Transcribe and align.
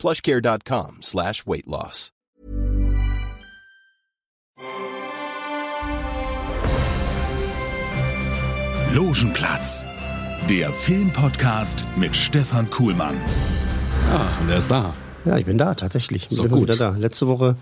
plushcare.com 0.00 0.98
slash 1.02 1.46
weight 1.46 1.66
loss. 1.66 2.10
Logenplatz, 8.92 9.86
der 10.48 10.72
Filmpodcast 10.72 11.86
mit 11.96 12.16
Stefan 12.16 12.68
Kuhlmann. 12.70 13.14
Ja, 14.08 14.38
und 14.40 14.48
er 14.50 14.58
ist 14.58 14.70
da. 14.70 14.94
Ja, 15.24 15.36
ich 15.38 15.44
bin 15.46 15.58
da 15.58 15.74
tatsächlich. 15.74 16.26
Ich 16.30 16.36
So 16.36 16.42
bin 16.44 16.52
gut. 16.52 16.62
wieder 16.62 16.76
da. 16.76 16.96
Letzte 16.96 17.26
Woche 17.28 17.56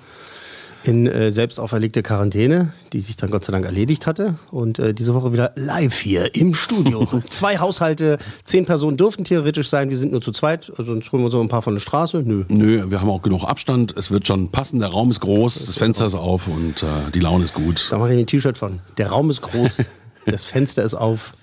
in 0.84 1.06
äh, 1.06 1.30
selbst 1.30 1.58
auferlegte 1.58 2.02
Quarantäne, 2.02 2.72
die 2.92 3.00
sich 3.00 3.16
dann 3.16 3.30
Gott 3.30 3.44
sei 3.44 3.52
Dank 3.52 3.64
erledigt 3.64 4.06
hatte. 4.06 4.36
Und 4.50 4.78
äh, 4.78 4.94
diese 4.94 5.14
Woche 5.14 5.32
wieder 5.32 5.52
live 5.56 5.98
hier 5.98 6.34
im 6.34 6.54
Studio. 6.54 7.06
Zwei 7.28 7.58
Haushalte, 7.58 8.18
zehn 8.44 8.64
Personen 8.64 8.96
dürften 8.96 9.24
theoretisch 9.24 9.68
sein. 9.68 9.90
Wir 9.90 9.98
sind 9.98 10.12
nur 10.12 10.20
zu 10.20 10.32
zweit. 10.32 10.70
Also 10.70 10.92
sonst 10.92 11.10
holen 11.12 11.22
wir 11.22 11.30
so 11.30 11.40
ein 11.40 11.48
paar 11.48 11.62
von 11.62 11.74
der 11.74 11.80
Straße. 11.80 12.22
Nö. 12.24 12.44
Nö, 12.48 12.90
wir 12.90 13.00
haben 13.00 13.10
auch 13.10 13.22
genug 13.22 13.44
Abstand. 13.44 13.94
Es 13.96 14.10
wird 14.10 14.26
schon 14.26 14.50
passen. 14.50 14.80
Der 14.80 14.90
Raum 14.90 15.10
ist 15.10 15.20
groß, 15.20 15.66
das 15.66 15.76
Fenster 15.76 16.06
ist 16.06 16.14
auf 16.14 16.46
und 16.46 16.82
äh, 16.82 16.86
die 17.14 17.20
Laune 17.20 17.44
ist 17.44 17.54
gut. 17.54 17.88
Da 17.90 17.98
mache 17.98 18.14
ich 18.14 18.20
ein 18.20 18.26
T-Shirt 18.26 18.58
von. 18.58 18.80
Der 18.96 19.08
Raum 19.08 19.30
ist 19.30 19.42
groß, 19.42 19.84
das 20.26 20.44
Fenster 20.44 20.82
ist 20.82 20.94
auf. 20.94 21.34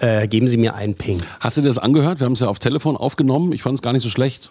Äh, 0.00 0.26
geben 0.28 0.48
Sie 0.48 0.56
mir 0.56 0.74
einen 0.74 0.94
Ping. 0.94 1.18
Hast 1.40 1.56
du 1.56 1.60
dir 1.62 1.68
das 1.68 1.78
angehört? 1.78 2.20
Wir 2.20 2.24
haben 2.26 2.32
es 2.34 2.40
ja 2.40 2.48
auf 2.48 2.58
Telefon 2.58 2.96
aufgenommen. 2.96 3.52
Ich 3.52 3.62
fand 3.62 3.76
es 3.78 3.82
gar 3.82 3.92
nicht 3.92 4.02
so 4.02 4.08
schlecht. 4.08 4.50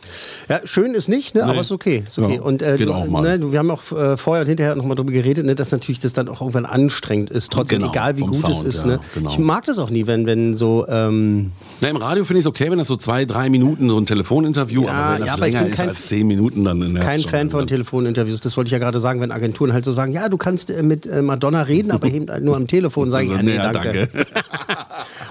Ja, 0.49 0.61
schön 0.63 0.93
ist 0.93 1.09
nicht, 1.09 1.35
ne? 1.35 1.43
aber 1.43 1.61
ist 1.61 1.71
okay. 1.71 2.03
Ist 2.07 2.17
okay. 2.17 2.35
Ja, 2.35 2.41
und 2.41 2.61
äh, 2.61 2.77
geht 2.77 2.87
du, 2.87 2.93
auch 2.93 3.05
mal. 3.05 3.21
Ne, 3.37 3.51
wir 3.51 3.59
haben 3.59 3.69
auch 3.71 3.91
äh, 3.91 4.17
vorher 4.17 4.41
und 4.43 4.47
hinterher 4.47 4.75
nochmal 4.75 4.95
darüber 4.95 5.11
geredet, 5.11 5.45
ne, 5.45 5.55
dass 5.55 5.71
natürlich 5.71 5.99
das 5.99 6.13
dann 6.13 6.27
auch 6.29 6.41
irgendwann 6.41 6.65
anstrengend 6.65 7.29
ist, 7.29 7.51
trotzdem, 7.51 7.79
Genau, 7.79 7.91
egal 7.91 8.17
wie 8.17 8.21
gut 8.21 8.33
es 8.35 8.39
Sound, 8.41 8.65
ist. 8.65 8.81
ja, 8.83 8.87
ne? 8.91 8.99
genau. 9.13 9.29
Ich 9.29 9.37
mag 9.39 9.65
das 9.65 9.79
auch 9.79 9.89
nie, 9.89 10.07
wenn, 10.07 10.25
wenn 10.25 10.55
so. 10.55 10.85
Ähm, 10.87 11.51
Na, 11.81 11.89
Im 11.89 11.97
Radio 11.97 12.23
finde 12.25 12.39
ich 12.39 12.43
es 12.45 12.47
okay, 12.47 12.69
wenn 12.71 12.77
das 12.77 12.87
so 12.87 12.95
zwei, 12.95 13.25
drei 13.25 13.49
Minuten 13.49 13.89
so 13.89 13.97
ein 13.99 14.05
Telefoninterview, 14.05 14.85
Ja, 14.85 14.91
aber 14.91 15.13
wenn 15.15 15.21
das 15.21 15.33
aber 15.33 15.41
länger 15.47 15.67
ist 15.67 15.77
kein- 15.79 15.89
als 15.89 16.07
zehn 16.07 16.25
Minuten, 16.27 16.63
dann 16.63 16.79
nervt's 16.79 17.01
kein 17.01 17.19
schon 17.21 17.29
Fan 17.29 17.39
von 17.49 17.59
irgendwann. 17.61 17.67
Telefoninterviews. 17.67 18.39
Das 18.41 18.55
wollte 18.57 18.67
ich 18.69 18.71
ja 18.73 18.79
gerade 18.79 18.99
sagen, 18.99 19.19
wenn 19.21 19.31
Agenturen 19.31 19.73
halt 19.73 19.85
so 19.85 19.91
sagen, 19.91 20.13
ja, 20.13 20.29
du 20.29 20.37
kannst 20.37 20.69
äh, 20.71 20.83
mit 20.83 21.05
äh, 21.07 21.21
Madonna 21.21 21.61
reden, 21.63 21.91
aber 21.91 22.07
eben 22.07 22.29
halt 22.29 22.43
nur 22.43 22.55
am 22.55 22.67
Telefon. 22.67 23.09
Sage 23.11 23.25
ich, 23.25 23.31
ja, 23.31 23.37
nee, 23.37 23.51
nee, 23.51 23.55
ja, 23.57 23.71
danke. 23.71 24.07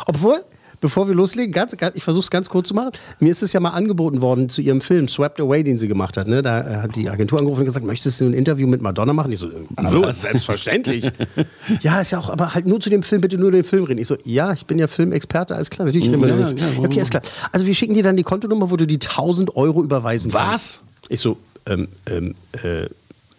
Obwohl, 0.07 0.45
bevor 0.81 1.09
wir 1.09 1.15
loslegen, 1.15 1.53
ganz, 1.53 1.77
ganz, 1.77 1.97
ich 1.97 2.05
versuche 2.05 2.25
es 2.25 2.31
ganz 2.31 2.49
kurz 2.49 2.69
zu 2.69 2.75
machen. 2.75 2.91
Mir 3.21 3.31
ist 3.31 3.43
es 3.43 3.53
ja 3.53 3.61
mal 3.61 3.71
angeboten 3.71 4.21
worden 4.21 4.49
zu 4.49 4.61
ihrem 4.61 4.81
Film 4.81 5.09
Swept 5.09 5.41
Away, 5.41 5.63
den 5.63 5.79
sie 5.79 5.89
gemacht 5.89 6.17
hat. 6.17 6.27
Ne? 6.27 6.43
Da 6.43 6.61
äh, 6.61 6.77
hat 6.83 6.97
die 6.97 7.09
Agentur 7.09 7.39
angerufen 7.39 7.61
und 7.61 7.67
gesagt, 7.67 7.87
möchtest 7.87 8.21
du 8.21 8.27
ein 8.27 8.35
Interview 8.35 8.67
mit 8.67 8.83
Madonna 8.83 9.13
machen? 9.13 9.33
Ich 9.33 9.39
so, 9.39 9.51
hallo, 9.77 10.11
selbstverständlich. 10.13 11.11
ja, 11.81 12.01
ist 12.01 12.11
ja 12.11 12.19
auch, 12.19 12.31
aber 12.31 12.55
halt 12.55 12.67
nur 12.67 12.81
zu 12.81 12.91
dem 12.91 13.03
Film, 13.03 13.21
bitte 13.21 13.39
nur 13.39 13.53
den 13.53 13.65
Film 13.65 13.85
reden. 13.85 14.01
Ich 14.01 14.09
so, 14.09 14.17
ja, 14.25 14.53
ich 14.53 14.67
bin 14.67 14.79
ja 14.79 14.89
Filmexperte, 14.89 15.55
alles 15.55 15.71
klar, 15.71 15.87
natürlich 15.87 16.09
reden 16.09 16.23
wir 16.23 16.29
Ja, 16.29 16.51
ja, 16.51 16.79
Okay, 16.79 17.01
ist 17.01 17.11
klar. 17.11 17.23
Also 17.53 17.67
wir 17.67 17.75
schicken 17.75 17.95
dir 17.95 18.03
dann 18.03 18.17
die 18.17 18.25
Kontonummer, 18.25 18.71
wo 18.71 18.77
du 18.77 18.87
die 18.87 18.97
1000 19.01 19.57
Euro 19.57 19.83
überweisen 19.83 20.33
Was? 20.33 20.43
kannst. 20.43 20.81
Ich 21.09 21.21
so, 21.21 21.39
ähm, 21.67 21.89
ähm, 22.07 22.35
äh, 22.63 22.87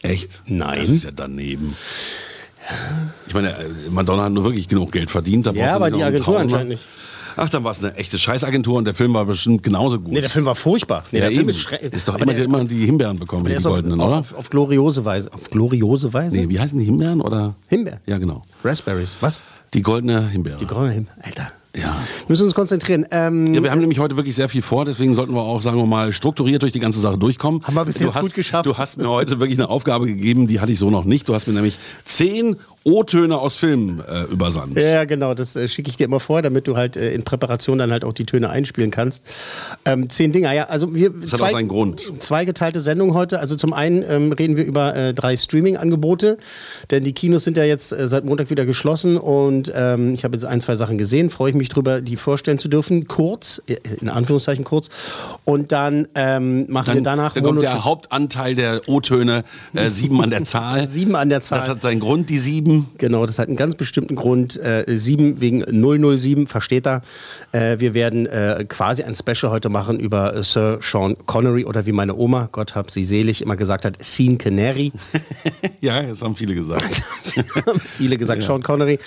Echt? 0.04 0.44
Nein. 0.48 0.80
Das 0.80 0.90
ist 0.90 1.06
ja 1.06 1.12
daneben. 1.16 1.76
Ich 3.28 3.34
meine, 3.34 3.56
Madonna 3.90 4.24
hat 4.24 4.32
nur 4.32 4.44
wirklich 4.44 4.68
genug 4.68 4.92
Geld 4.92 5.10
verdient. 5.10 5.48
Da 5.48 5.52
Ja, 5.52 5.76
aber 5.76 5.92
die 5.92 6.04
Agentur 6.04 6.40
anscheinend 6.40 6.70
nicht. 6.70 6.86
Ach, 7.36 7.50
dann 7.50 7.64
war 7.64 7.72
es 7.72 7.80
eine 7.80 7.96
echte 7.96 8.20
Scheißagentur 8.20 8.78
und 8.78 8.86
der 8.86 8.94
Film 8.94 9.14
war 9.14 9.26
bestimmt 9.26 9.64
genauso 9.64 10.00
gut. 10.00 10.14
Nee, 10.14 10.22
der 10.22 10.30
Film 10.30 10.46
war 10.46 10.56
furchtbar. 10.56 11.04
Nee, 11.12 11.20
ja, 11.20 11.24
der 11.26 11.32
Film 11.32 11.42
eben. 11.42 11.50
ist 11.50 11.60
schrecklich. 11.60 11.94
Ist 11.94 12.08
doch 12.08 12.16
immer, 12.16 12.34
der 12.34 12.44
immer 12.44 12.64
die 12.64 12.86
Himbeeren 12.86 13.18
bekommen, 13.18 13.46
die 13.46 13.54
ist 13.54 13.66
auf, 13.66 13.74
goldenen, 13.74 14.00
oder? 14.00 14.18
auf, 14.20 14.34
auf 14.36 14.50
gloriose 14.50 15.04
Weise. 15.04 15.34
Auf 15.34 15.50
gloriose 15.50 16.14
Weise? 16.14 16.38
Nee, 16.38 16.50
wie 16.50 16.60
heißen 16.60 16.78
die 16.78 16.86
Himbeeren 16.86 17.22
oder? 17.22 17.56
Himbeeren. 17.70 18.00
Ja, 18.06 18.18
genau. 18.18 18.42
Raspberries. 18.64 19.16
Was? 19.22 19.42
Die 19.74 19.82
goldene 19.82 20.28
Himbeere. 20.30 20.58
Die 20.58 20.68
graue 20.68 20.90
Himbeeren. 20.90 21.20
Alter. 21.24 21.52
Ja. 21.76 21.82
Wir 21.84 21.96
müssen 22.28 22.44
uns 22.44 22.54
konzentrieren. 22.54 23.06
Ähm, 23.12 23.46
Ja, 23.54 23.64
wir 23.64 23.72
haben 23.72 23.80
nämlich 23.80 24.00
heute 24.00 24.16
wirklich 24.16 24.36
sehr 24.36 24.50
viel 24.50 24.62
vor, 24.62 24.86
deswegen 24.86 25.14
sollten 25.14 25.34
wir 25.34 25.42
auch, 25.42 25.62
sagen 25.62 25.78
wir 25.78 25.86
mal, 25.86 26.12
strukturiert 26.12 26.62
durch 26.62 26.72
die 26.72 26.80
ganze 26.80 27.00
Sache 27.00 27.18
durchkommen. 27.18 27.62
Haben 27.66 27.76
wir 27.76 27.86
bis 27.86 27.98
du 27.98 28.06
jetzt 28.06 28.16
hast, 28.16 28.26
gut 28.26 28.34
geschafft. 28.36 28.66
Du 28.66 28.78
hast 28.78 28.98
mir 28.98 29.10
heute 29.10 29.40
wirklich 29.40 29.58
eine 29.58 29.70
Aufgabe 29.70 30.06
gegeben, 30.06 30.48
die 30.48 30.60
hatte 30.60 30.72
ich 30.72 30.80
so 30.80 30.90
noch 30.90 31.04
nicht. 31.06 31.28
Du 31.28 31.34
hast 31.34 31.48
mir 31.48 31.54
nämlich 31.54 31.80
zehn 32.06 32.58
O-Töne 32.86 33.40
aus 33.40 33.56
Filmen 33.56 34.02
äh, 34.02 34.24
übersandt. 34.24 34.78
Ja, 34.78 35.06
genau, 35.06 35.34
das 35.34 35.56
äh, 35.56 35.68
schicke 35.70 35.90
ich 35.90 35.96
dir 35.96 36.04
immer 36.04 36.20
vor, 36.20 36.42
damit 36.42 36.68
du 36.68 36.76
halt 36.76 36.98
äh, 36.98 37.14
in 37.14 37.24
Präparation 37.24 37.78
dann 37.78 37.92
halt 37.92 38.04
auch 38.04 38.12
die 38.12 38.26
Töne 38.26 38.50
einspielen 38.50 38.92
kannst. 38.92 39.24
Ähm, 39.86 40.10
zehn 40.10 40.34
Dinger, 40.34 40.52
ja, 40.52 40.66
also 40.66 40.94
wir 40.94 41.12
Das 41.12 41.32
hat 41.34 41.42
auch 41.42 41.50
seinen 41.50 41.70
Grund. 41.70 42.12
Zwei 42.20 42.44
geteilte 42.44 42.82
Sendungen 42.82 43.16
heute. 43.16 43.40
Also 43.40 43.56
zum 43.56 43.72
einen 43.72 44.04
ähm, 44.06 44.34
reden 44.34 44.58
wir 44.58 44.66
über 44.66 44.96
äh, 44.96 45.14
drei 45.14 45.38
Streaming-Angebote, 45.38 46.38
denn 46.92 47.06
die 47.06 47.14
Kinos 47.14 47.46
sind 47.46 47.56
ja 47.56 47.64
jetzt 47.64 47.94
äh, 47.94 48.06
seit 48.08 48.26
Montag 48.26 48.50
wieder 48.50 48.66
geschlossen 48.66 49.18
und 49.18 49.72
ähm, 49.74 50.14
ich 50.14 50.26
habe 50.26 50.36
jetzt 50.36 50.46
ein, 50.46 50.60
zwei 50.60 50.76
Sachen 50.76 50.98
gesehen, 50.98 51.30
freue 51.30 51.52
ich 51.52 51.56
mich 51.56 51.70
drüber, 51.70 52.02
die 52.02 52.18
vorstellen 52.18 52.60
zu 52.60 52.68
dürfen, 52.68 53.08
kurz, 53.08 53.62
äh, 53.68 53.78
in 54.02 54.10
Anführungszeichen 54.10 54.66
kurz. 54.66 54.90
Und 55.46 55.72
dann 55.72 56.10
ähm, 56.16 56.66
machen 56.70 56.88
wir 56.88 56.94
Dann, 56.96 57.04
danach 57.04 57.34
dann 57.34 57.44
kommt 57.44 57.62
der 57.62 57.86
Hauptanteil 57.86 58.56
der 58.56 58.82
O-Töne, 58.88 59.46
sieben 59.88 60.22
an 60.22 60.32
der 60.32 60.44
Zahl. 60.44 60.86
Sieben 60.94 61.16
an 61.16 61.30
der 61.30 61.42
Zahl. 61.42 61.60
Das 61.60 61.70
hat 61.70 61.82
seinen 61.82 62.00
Grund, 62.00 62.30
die 62.30 62.38
sieben. 62.38 62.73
Genau, 62.98 63.26
das 63.26 63.40
hat 63.40 63.48
einen 63.48 63.58
ganz 63.58 63.76
bestimmten 63.76 64.16
Grund. 64.16 64.58
Äh, 64.58 64.86
7 64.88 65.42
wegen 65.42 65.64
007, 66.20 66.48
versteht 66.48 66.88
er. 66.88 67.02
Äh, 67.52 67.80
wir 67.80 67.94
werden 67.94 68.26
äh, 68.26 68.66
quasi 68.68 69.04
ein 69.04 69.16
Special 69.16 69.52
heute 69.52 69.70
machen 69.70 70.00
über 70.00 70.44
Sir 70.44 70.80
Sean 70.82 71.16
Connery 71.26 71.66
oder 71.66 71.86
wie 71.86 71.92
meine 71.92 72.16
Oma, 72.16 72.50
Gott 72.52 72.76
hab 72.76 72.92
sie 72.92 73.06
selig, 73.06 73.42
immer 73.42 73.56
gesagt 73.56 73.86
hat, 73.86 73.98
Sean 74.02 74.38
Canary. 74.38 74.92
Ja, 75.82 76.02
das 76.02 76.22
haben 76.22 76.36
viele 76.36 76.56
gesagt. 76.56 77.04
Viele 77.86 78.18
gesagt, 78.18 78.44
Sean 78.44 78.64
Connery, 78.64 79.00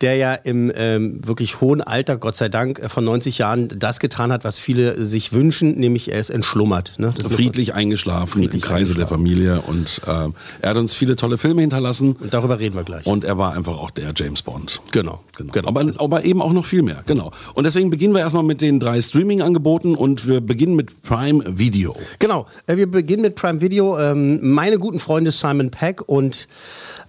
der 0.00 0.16
ja 0.16 0.34
im 0.34 0.72
ähm, 0.74 1.24
wirklich 1.24 1.60
hohen 1.60 1.80
Alter, 1.80 2.16
Gott 2.16 2.34
sei 2.34 2.48
Dank, 2.48 2.78
äh, 2.80 2.88
von 2.88 3.04
90 3.04 3.38
Jahren 3.38 3.68
das 3.68 4.00
getan 4.00 4.32
hat, 4.32 4.44
was 4.44 4.58
viele 4.58 5.06
sich 5.06 5.32
wünschen, 5.32 5.78
nämlich 5.78 6.10
er 6.10 6.18
ist 6.18 6.30
entschlummert. 6.30 6.94
Ne? 6.98 7.14
Friedlich 7.28 7.74
eingeschlafen 7.74 8.42
Friedlich 8.42 8.62
im 8.62 8.68
Kreise 8.68 8.94
der 8.94 9.06
Familie 9.06 9.60
und 9.62 10.00
ähm, 10.06 10.34
er 10.60 10.70
hat 10.70 10.76
uns 10.76 10.94
viele 10.94 11.16
tolle 11.16 11.38
Filme 11.38 11.60
hinterlassen. 11.60 12.16
Und 12.18 12.34
darüber 12.34 12.58
reden 12.58 12.74
wir 12.74 12.84
gleich. 12.84 13.05
Und 13.06 13.24
er 13.24 13.38
war 13.38 13.54
einfach 13.54 13.78
auch 13.78 13.90
der 13.90 14.12
James 14.14 14.42
Bond. 14.42 14.80
genau. 14.92 15.20
Genau. 15.52 15.68
Aber, 15.68 15.84
aber 15.98 16.24
eben 16.24 16.40
auch 16.40 16.52
noch 16.54 16.64
viel 16.64 16.80
mehr, 16.80 17.02
genau. 17.06 17.30
Und 17.54 17.64
deswegen 17.64 17.90
beginnen 17.90 18.14
wir 18.14 18.20
erstmal 18.20 18.42
mit 18.42 18.62
den 18.62 18.80
drei 18.80 19.00
Streaming-Angeboten 19.02 19.94
und 19.94 20.26
wir 20.26 20.40
beginnen 20.40 20.76
mit 20.76 21.02
Prime 21.02 21.44
Video. 21.46 21.94
Genau, 22.18 22.46
äh, 22.66 22.76
wir 22.78 22.90
beginnen 22.90 23.20
mit 23.22 23.34
Prime 23.34 23.60
Video. 23.60 23.98
Ähm, 23.98 24.40
Meine 24.54 24.78
guten 24.78 24.98
Freunde 24.98 25.32
Simon 25.32 25.70
Peck 25.70 26.08
und 26.08 26.48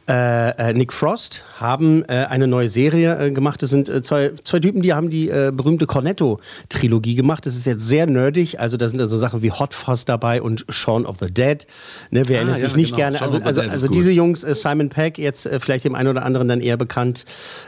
äh, 0.09 0.49
äh, 0.69 0.73
Nick 0.73 0.93
Frost 0.93 1.43
haben 1.59 2.03
äh, 2.07 2.25
eine 2.29 2.47
neue 2.47 2.69
Serie 2.69 3.17
äh, 3.27 3.31
gemacht. 3.31 3.61
Das 3.61 3.69
sind 3.71 3.87
zwei, 4.05 4.31
zwei 4.43 4.59
Typen, 4.59 4.81
die 4.81 4.93
haben 4.93 5.09
die 5.09 5.27
berühmte 5.27 5.85
Cornetto-Trilogie 5.85 7.15
gemacht. 7.15 7.45
Das 7.45 7.55
ist 7.55 7.65
jetzt 7.65 7.85
sehr 7.87 8.07
nerdig. 8.07 8.59
Also 8.59 8.77
da 8.77 8.87
sind 8.89 8.99
da 8.99 9.07
so 9.07 9.17
Sachen 9.17 9.41
wie 9.41 9.51
Hot 9.51 9.73
Fuzz 9.73 10.05
dabei 10.05 10.41
und 10.41 10.65
Shaun 10.69 11.05
of 11.05 11.17
the 11.19 11.27
Dead. 11.33 11.65
Ne, 12.11 12.23
wer 12.27 12.37
Ah, 12.37 12.41
erinnert 12.41 12.61
ja, 12.61 12.67
sich 12.67 12.75
nicht 12.75 12.89
genau. 12.91 12.97
gerne? 12.97 13.17
Shaun 13.17 13.33
Also, 13.43 13.61
also, 13.61 13.61
also 13.61 13.87
diese 13.87 14.11
Jungs, 14.11 14.41
Simon 14.41 14.89
Peck, 14.89 15.17
jetzt 15.17 15.49
vielleicht 15.59 15.85
dem 15.87 15.95
einen 15.95 16.09
oder 16.09 16.23
anderen 16.23 16.47
dann 16.47 16.61
eher 16.61 16.77
bekannt 16.77 17.25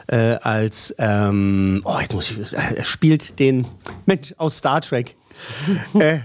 äh, 0.08 0.36
als, 0.42 0.94
ähm, 0.98 1.82
oh, 1.86 1.98
jetzt 2.00 2.14
muss 2.14 2.32
ich, 2.32 2.54
er 2.54 2.86
spielt 2.86 3.40
den, 3.40 3.66
Mensch, 4.06 4.34
aus 4.38 4.58
Star 4.58 4.82
Trek. 4.82 5.16
Äh, 6.00 6.20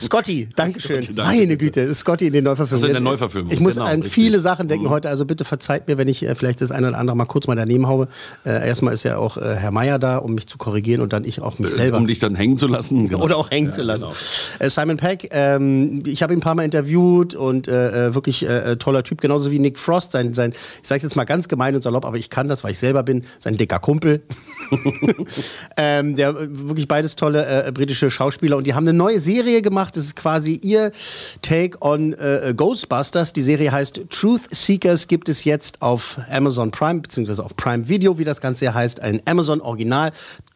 Scotty, 0.00 0.48
Dankeschön. 0.56 1.02
Scotty, 1.02 1.14
danke, 1.14 1.32
Meine 1.36 1.56
bitte. 1.56 1.82
Güte, 1.82 1.94
Scotty 1.94 2.26
in 2.28 2.32
den 2.32 2.44
Neuverfilmungen. 2.44 2.72
Also 2.74 2.86
in 2.86 2.92
der 2.92 3.02
Neuverfilmung, 3.02 3.52
Ich 3.52 3.60
muss 3.60 3.74
genau, 3.74 3.86
an 3.86 3.94
richtig. 3.96 4.12
viele 4.12 4.40
Sachen 4.40 4.68
denken 4.68 4.86
Mhm. 4.86 4.90
heute, 4.90 5.08
also 5.08 5.24
bitte 5.24 5.44
verzeiht 5.44 5.88
mir, 5.88 5.98
wenn 5.98 6.08
ich 6.08 6.22
äh, 6.24 6.34
vielleicht 6.34 6.60
das 6.60 6.70
eine 6.70 6.88
oder 6.88 6.98
andere 6.98 7.16
mal 7.16 7.24
kurz 7.26 7.46
mal 7.46 7.54
daneben 7.56 7.86
haue. 7.86 8.08
Äh, 8.44 8.66
erstmal 8.66 8.94
ist 8.94 9.02
ja 9.02 9.16
auch 9.18 9.36
äh, 9.36 9.56
Herr 9.56 9.70
Meier 9.70 9.98
da, 9.98 10.18
um 10.18 10.34
mich 10.34 10.46
zu 10.46 10.58
korrigieren 10.58 11.00
und 11.00 11.12
dann 11.12 11.24
ich 11.24 11.40
auch 11.40 11.58
mich 11.58 11.70
selber. 11.70 11.96
Um 11.98 12.06
dich 12.06 12.18
dann 12.18 12.34
hängen 12.34 12.58
zu 12.58 12.66
lassen. 12.66 13.08
Genau. 13.14 13.22
Oder 13.24 13.36
auch 13.36 13.50
hängen 13.50 13.66
Ja, 13.68 13.72
zu 13.72 13.82
lassen. 13.82 14.04
genau. 14.04 14.14
Äh, 14.58 14.70
Simon 14.70 14.96
Peck, 14.96 15.28
ähm, 15.32 16.02
ich 16.06 16.22
habe 16.22 16.32
ihn 16.32 16.38
ein 16.38 16.42
paar 16.42 16.54
Mal 16.54 16.62
interviewt 16.64 17.34
und 17.34 17.68
äh, 17.68 18.08
äh, 18.08 18.14
wirklich 18.14 18.44
äh, 18.46 18.72
äh, 18.72 18.76
toller 18.76 19.02
Typ, 19.04 19.20
genauso 19.20 19.50
wie 19.50 19.58
Nick 19.58 19.78
Frost, 19.78 20.12
sein, 20.12 20.32
sein 20.34 20.52
ich 20.82 20.88
sage 20.88 21.02
jetzt 21.02 21.14
mal 21.16 21.24
ganz 21.24 21.48
gemein 21.48 21.74
und 21.74 21.82
salopp, 21.82 22.04
aber 22.04 22.16
ich 22.16 22.30
kann 22.30 22.48
das, 22.48 22.64
weil 22.64 22.72
ich 22.72 22.78
selber 22.78 23.02
bin, 23.02 23.24
sein 23.38 23.56
dicker 23.56 23.78
Kumpel. 23.78 24.22
ähm, 25.76 26.16
der 26.16 26.30
äh, 26.30 26.48
wirklich 26.50 26.88
beides 26.88 27.16
tolle 27.16 27.64
äh, 27.66 27.72
britische 27.72 28.10
Schauspieler 28.10 28.53
und 28.56 28.66
die 28.66 28.74
haben 28.74 28.86
eine 28.88 28.96
neue 28.96 29.18
Serie 29.18 29.62
gemacht. 29.62 29.96
Das 29.96 30.04
ist 30.04 30.16
quasi 30.16 30.58
ihr 30.62 30.92
Take 31.42 31.78
on 31.80 32.12
äh, 32.14 32.54
Ghostbusters. 32.56 33.32
Die 33.32 33.42
Serie 33.42 33.72
heißt 33.72 34.02
Truth 34.10 34.42
Seekers, 34.50 35.08
gibt 35.08 35.28
es 35.28 35.44
jetzt 35.44 35.82
auf 35.82 36.18
Amazon 36.30 36.70
Prime 36.70 37.00
beziehungsweise 37.00 37.44
auf 37.44 37.56
Prime 37.56 37.88
Video, 37.88 38.18
wie 38.18 38.24
das 38.24 38.40
Ganze 38.40 38.72
heißt, 38.72 39.00
ein 39.00 39.20
Amazon 39.26 39.60
Original. 39.60 40.12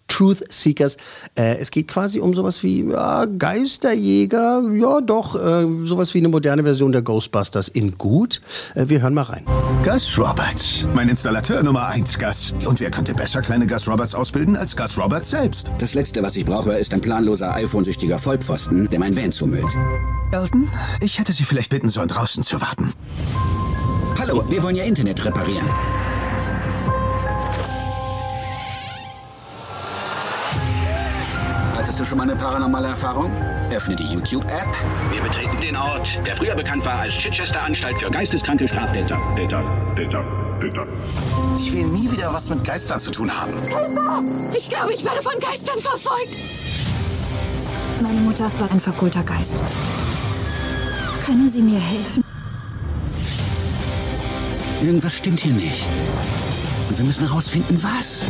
Truth 0.08 0.42
Seekers. 0.50 0.96
Äh, 1.36 1.58
es 1.58 1.70
geht 1.70 1.88
quasi 1.88 2.18
um 2.20 2.34
sowas 2.34 2.62
wie 2.62 2.90
ja, 2.90 3.26
Geisterjäger, 3.26 4.64
ja 4.74 5.00
doch, 5.00 5.36
äh, 5.36 5.66
sowas 5.86 6.12
wie 6.14 6.18
eine 6.18 6.28
moderne 6.28 6.64
Version 6.64 6.92
der 6.92 7.02
Ghostbusters 7.02 7.68
in 7.68 7.96
gut. 7.96 8.40
Äh, 8.74 8.88
wir 8.88 9.00
hören 9.00 9.14
mal 9.14 9.22
rein. 9.22 9.44
Gus 9.84 10.18
Roberts, 10.18 10.84
mein 10.94 11.08
Installateur 11.08 11.62
Nummer 11.62 11.86
1, 11.86 12.18
Gus. 12.18 12.54
Und 12.66 12.80
wer 12.80 12.90
könnte 12.90 13.14
besser 13.14 13.42
kleine 13.42 13.66
Gus 13.66 13.86
Roberts 13.86 14.14
ausbilden 14.14 14.56
als 14.56 14.76
Gus 14.76 14.98
Roberts 14.98 15.30
selbst? 15.30 15.70
Das 15.78 15.94
Letzte, 15.94 16.22
was 16.22 16.36
ich 16.36 16.44
brauche, 16.44 16.72
ist 16.72 16.92
ein 16.92 17.00
planloser 17.00 17.54
iPhone-süchtiger 17.54 18.18
Vollpfosten, 18.18 18.88
der 18.90 18.98
mein 18.98 19.16
Van 19.16 19.30
zumüllt. 19.32 19.68
Elton, 20.32 20.68
ich 21.00 21.18
hätte 21.18 21.32
Sie 21.32 21.44
vielleicht 21.44 21.70
bitten 21.70 21.88
sollen, 21.88 22.08
draußen 22.08 22.42
zu 22.42 22.60
warten. 22.60 22.92
Hallo, 24.18 24.44
wir 24.48 24.62
wollen 24.62 24.76
Ihr 24.76 24.84
Internet 24.84 25.24
reparieren. 25.24 25.66
Hattest 31.98 32.12
du 32.12 32.16
schon 32.16 32.18
mal 32.18 32.30
eine 32.30 32.40
paranormale 32.40 32.86
Erfahrung? 32.86 33.32
Öffne 33.72 33.96
die 33.96 34.04
YouTube-App. 34.04 34.68
Wir 35.10 35.20
betreten 35.20 35.60
den 35.60 35.74
Ort, 35.74 36.06
der 36.24 36.36
früher 36.36 36.54
bekannt 36.54 36.84
war 36.84 37.00
als 37.00 37.12
Chichester-Anstalt 37.14 37.96
für 37.98 38.08
geisteskranke 38.08 38.68
Straftäter. 38.68 39.20
Täter, 39.34 39.64
Täter, 39.96 40.24
Täter. 40.60 40.86
Ich 41.58 41.72
will 41.72 41.86
nie 41.88 42.08
wieder 42.08 42.32
was 42.32 42.48
mit 42.50 42.62
Geistern 42.62 43.00
zu 43.00 43.10
tun 43.10 43.28
haben. 43.28 43.52
Ich 44.56 44.68
glaube, 44.68 44.92
ich 44.92 45.04
werde 45.04 45.22
von 45.22 45.32
Geistern 45.40 45.80
verfolgt. 45.80 46.36
Meine 48.00 48.20
Mutter 48.20 48.48
war 48.60 48.70
ein 48.70 48.80
verkohlter 48.80 49.24
Geist. 49.24 49.56
Können 51.26 51.50
Sie 51.50 51.62
mir 51.62 51.80
helfen? 51.80 52.22
Irgendwas 54.80 55.16
stimmt 55.16 55.40
hier 55.40 55.52
nicht. 55.52 55.84
Und 56.90 56.96
wir 56.96 57.04
müssen 57.04 57.26
herausfinden, 57.26 57.76
was. 57.82 58.24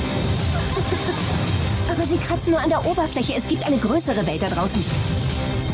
Aber 1.98 2.06
Sie 2.06 2.16
kratzen 2.18 2.52
nur 2.52 2.60
an 2.60 2.68
der 2.68 2.86
Oberfläche. 2.86 3.34
Es 3.36 3.48
gibt 3.48 3.66
eine 3.66 3.76
größere 3.76 4.24
Welt 4.24 4.40
da 4.40 4.48
draußen. 4.48 4.80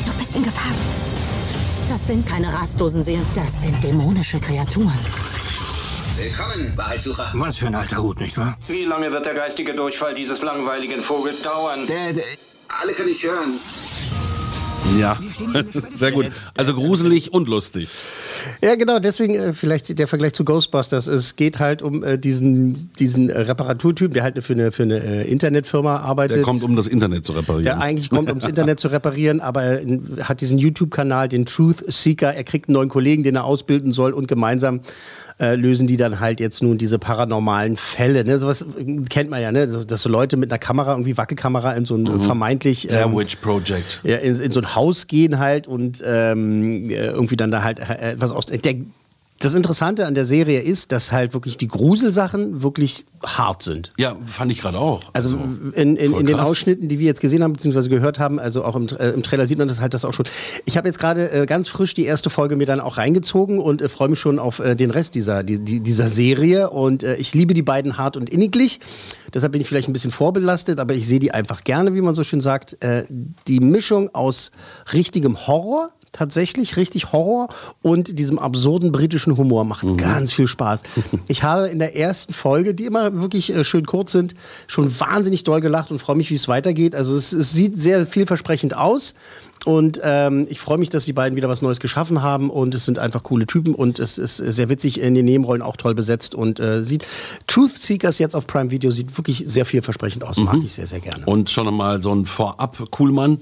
Du 0.06 0.12
bist 0.19 0.35
in 0.35 0.43
Gefahr. 0.43 0.73
Das 1.91 2.06
sind 2.06 2.26
keine 2.26 2.50
rastlosen 2.50 3.05
Seelen. 3.05 3.26
Das 3.35 3.61
sind 3.61 3.85
dämonische 3.85 4.41
Kreaturen. 4.41 4.99
Willkommen, 6.17 6.73
Wahrheitssucher. 6.76 7.31
Was 7.35 7.59
für 7.59 7.67
ein 7.67 7.75
alter 7.75 7.99
Hut, 7.99 8.21
nicht 8.21 8.38
wahr? 8.38 8.56
Wie 8.69 8.85
lange 8.85 9.12
wird 9.12 9.26
der 9.26 9.35
geistige 9.35 9.75
Durchfall 9.75 10.15
dieses 10.15 10.41
langweiligen 10.41 11.03
Vogels 11.03 11.43
dauern? 11.43 11.87
Dad, 11.87 12.25
alle 12.81 12.94
können 12.94 13.09
dich 13.09 13.23
hören. 13.23 13.61
Ja, 14.98 15.19
sehr 15.94 16.12
gut. 16.12 16.31
Also 16.56 16.75
gruselig 16.75 17.32
und 17.32 17.48
lustig. 17.48 17.88
Ja, 18.62 18.75
genau, 18.76 18.98
deswegen 18.98 19.34
äh, 19.34 19.52
vielleicht 19.52 19.98
der 19.98 20.06
Vergleich 20.06 20.34
zu 20.34 20.44
Ghostbusters. 20.44 21.06
Es 21.06 21.36
geht 21.36 21.58
halt 21.58 21.82
um 21.82 22.04
äh, 22.04 22.19
diesen, 22.19 22.90
diesen 22.98 23.31
Reparaturtyp, 23.31 24.14
der 24.14 24.22
halt 24.22 24.42
für 24.42 24.52
eine, 24.52 24.72
für 24.72 24.84
eine 24.84 25.02
äh, 25.02 25.31
Internetfirma 25.31 25.98
arbeitet. 25.98 26.36
Der 26.36 26.42
kommt, 26.44 26.62
um 26.62 26.76
das 26.76 26.86
Internet 26.86 27.26
zu 27.26 27.32
reparieren. 27.32 27.64
Der 27.64 27.81
eigentlich 27.81 28.10
kommt, 28.10 28.28
ums 28.28 28.44
Internet 28.44 28.78
zu 28.78 28.88
reparieren, 28.88 29.40
aber 29.40 29.62
er 29.62 30.28
hat 30.28 30.40
diesen 30.40 30.58
YouTube-Kanal, 30.58 31.28
den 31.28 31.46
Truth 31.46 31.84
Seeker. 31.88 32.34
Er 32.34 32.44
kriegt 32.44 32.69
einen 32.69 32.75
neuen 32.75 32.88
Kollegen, 32.88 33.22
den 33.22 33.37
er 33.37 33.44
ausbilden 33.44 33.92
soll 33.92 34.12
und 34.12 34.28
gemeinsam 34.28 34.80
äh, 35.40 35.56
lösen 35.56 35.86
die 35.86 35.96
dann 35.96 36.20
halt 36.20 36.38
jetzt 36.40 36.62
nun 36.62 36.78
diese 36.78 36.98
paranormalen 36.98 37.76
Fälle. 37.76 38.25
Ne? 38.25 38.38
Sowas 38.38 38.64
kennt 39.10 39.31
man 39.31 39.42
ja, 39.42 39.50
ne? 39.50 39.66
dass 39.66 40.02
so 40.02 40.08
Leute 40.08 40.36
mit 40.36 40.50
einer 40.52 40.58
Kamera, 40.58 40.92
irgendwie 40.92 41.16
Wackelkamera 41.16 41.72
in 41.72 41.84
so 41.84 41.96
ein 41.96 42.02
Mhm. 42.04 42.20
vermeintlich 42.20 42.86
Blair 42.86 43.06
ähm, 43.06 43.16
Witch 43.16 43.36
Project. 43.36 44.00
ja, 44.04 44.16
in, 44.16 44.38
in 44.40 44.52
so 44.52 44.60
ein 44.60 44.75
Haus 44.75 45.06
gehen 45.06 45.38
halt 45.38 45.66
und 45.66 46.02
ähm, 46.06 46.88
äh, 46.88 47.06
irgendwie 47.06 47.36
dann 47.36 47.50
da 47.50 47.62
halt 47.62 47.81
äh, 47.81 48.12
etwas 48.12 48.31
aus. 48.31 48.46
Der, 48.46 48.75
das 49.40 49.54
Interessante 49.54 50.06
an 50.06 50.14
der 50.14 50.25
Serie 50.25 50.60
ist, 50.60 50.92
dass 50.92 51.12
halt 51.12 51.34
wirklich 51.34 51.56
die 51.56 51.69
Gruselsachen 51.69 52.62
wirklich 52.62 53.04
hart 53.22 53.62
sind. 53.62 53.92
Ja, 53.98 54.16
fand 54.26 54.52
ich 54.52 54.60
gerade 54.60 54.78
auch. 54.78 55.02
Also 55.12 55.36
in, 55.75 55.96
in, 55.96 56.10
voll 56.12 56.20
in 56.20 56.26
den. 56.26 56.40
Ausschnitten, 56.40 56.88
die 56.88 56.98
wir 56.98 57.06
jetzt 57.06 57.20
gesehen 57.20 57.42
haben, 57.42 57.54
beziehungsweise 57.54 57.88
gehört 57.88 58.19
haben, 58.19 58.38
also 58.38 58.64
auch 58.64 58.76
im, 58.76 58.86
äh, 58.98 59.10
im 59.10 59.22
Trailer 59.22 59.46
sieht 59.46 59.58
man 59.58 59.69
das 59.69 59.81
halt 59.81 59.94
das 59.94 60.04
auch 60.04 60.12
schon. 60.12 60.26
Ich 60.64 60.76
habe 60.76 60.88
jetzt 60.88 60.98
gerade 60.98 61.31
äh, 61.31 61.46
ganz 61.46 61.69
frisch 61.69 61.94
die 61.94 62.04
erste 62.04 62.31
Folge 62.31 62.56
mir 62.56 62.66
dann 62.66 62.81
auch 62.81 62.96
reingezogen 62.96 63.58
und 63.58 63.82
äh, 63.82 63.88
freue 63.88 64.08
mich 64.08 64.19
schon 64.19 64.38
auf 64.38 64.60
äh, 64.60 64.76
den 64.76 64.90
Rest 64.90 65.14
dieser, 65.14 65.42
die, 65.42 65.58
die, 65.58 65.80
dieser 65.80 66.08
Serie. 66.08 66.70
Und 66.70 67.02
äh, 67.02 67.16
ich 67.16 67.34
liebe 67.34 67.54
die 67.54 67.62
beiden 67.62 67.98
hart 67.98 68.16
und 68.16 68.30
inniglich. 68.30 68.80
Deshalb 69.32 69.52
bin 69.52 69.60
ich 69.60 69.66
vielleicht 69.66 69.88
ein 69.88 69.92
bisschen 69.92 70.10
vorbelastet, 70.10 70.78
aber 70.78 70.94
ich 70.94 71.06
sehe 71.06 71.19
die 71.19 71.32
einfach 71.32 71.64
gerne, 71.64 71.94
wie 71.94 72.00
man 72.00 72.14
so 72.14 72.22
schön 72.22 72.40
sagt. 72.40 72.82
Äh, 72.82 73.04
die 73.48 73.60
Mischung 73.60 74.14
aus 74.14 74.52
richtigem 74.92 75.46
Horror, 75.46 75.90
tatsächlich 76.14 76.76
richtig 76.78 77.12
Horror 77.12 77.49
und 77.82 78.19
diesem 78.19 78.38
absurden 78.38 78.93
britischen 78.93 79.37
Humor 79.37 79.64
macht 79.64 79.84
ganz 79.99 80.32
viel 80.32 80.46
Spaß. 80.46 80.82
Ich 81.26 81.43
habe 81.43 81.69
in 81.69 81.78
der 81.78 81.96
ersten 81.96 82.32
Folge, 82.32 82.75
die 82.75 82.84
immer 82.84 83.20
wirklich 83.20 83.52
äh, 83.52 83.64
schön 83.64 83.87
kurz 83.87 84.12
sind, 84.12 84.34
schon 84.66 85.00
wahnsinnig 85.00 85.43
doll 85.43 85.61
gelacht 85.61 85.90
und 85.90 85.99
freue 85.99 86.16
mich, 86.16 86.31
wie 86.31 86.34
es 86.34 86.49
weitergeht. 86.49 86.94
Also 86.94 87.14
es, 87.14 87.32
es 87.32 87.52
sieht 87.52 87.81
sehr 87.81 88.06
vielversprechend 88.06 88.76
aus. 88.76 89.14
Und 89.64 90.00
ähm, 90.02 90.46
ich 90.49 90.61
freue 90.61 90.78
mich, 90.78 90.90
dass 90.90 91.05
die 91.06 91.12
beiden 91.12 91.37
wieder 91.37 91.49
was 91.49 91.62
Neues 91.62 91.81
geschaffen 91.81 92.22
haben 92.22 92.50
und 92.50 92.75
es 92.75 92.84
sind 92.84 92.99
einfach 92.99 93.22
coole 93.22 93.46
Typen 93.46 93.75
und 93.75 93.99
es 93.99 94.19
ist 94.19 94.37
sehr 94.37 94.69
witzig 94.69 95.00
in 95.00 95.14
den 95.14 95.25
Nebenrollen 95.25 95.62
auch 95.62 95.76
toll 95.76 95.94
besetzt 95.94 96.34
und 96.34 96.61
äh, 96.61 96.82
sieht 96.82 97.06
Truth 97.46 97.76
Seekers 97.78 98.19
jetzt 98.19 98.37
auf 98.37 98.46
Prime 98.46 98.70
Video 98.70 98.90
sieht 98.90 99.16
wirklich 99.16 99.43
sehr 99.46 99.64
vielversprechend 99.64 100.25
aus, 100.25 100.37
mag 100.37 100.58
ich 100.62 100.72
sehr 100.75 100.87
sehr 100.87 101.00
gerne. 101.00 101.25
Und 101.26 101.49
schon 101.50 101.72
mal 101.75 102.02
so 102.02 102.14
ein 102.14 102.26
Vorab-Coolmann. 102.26 103.38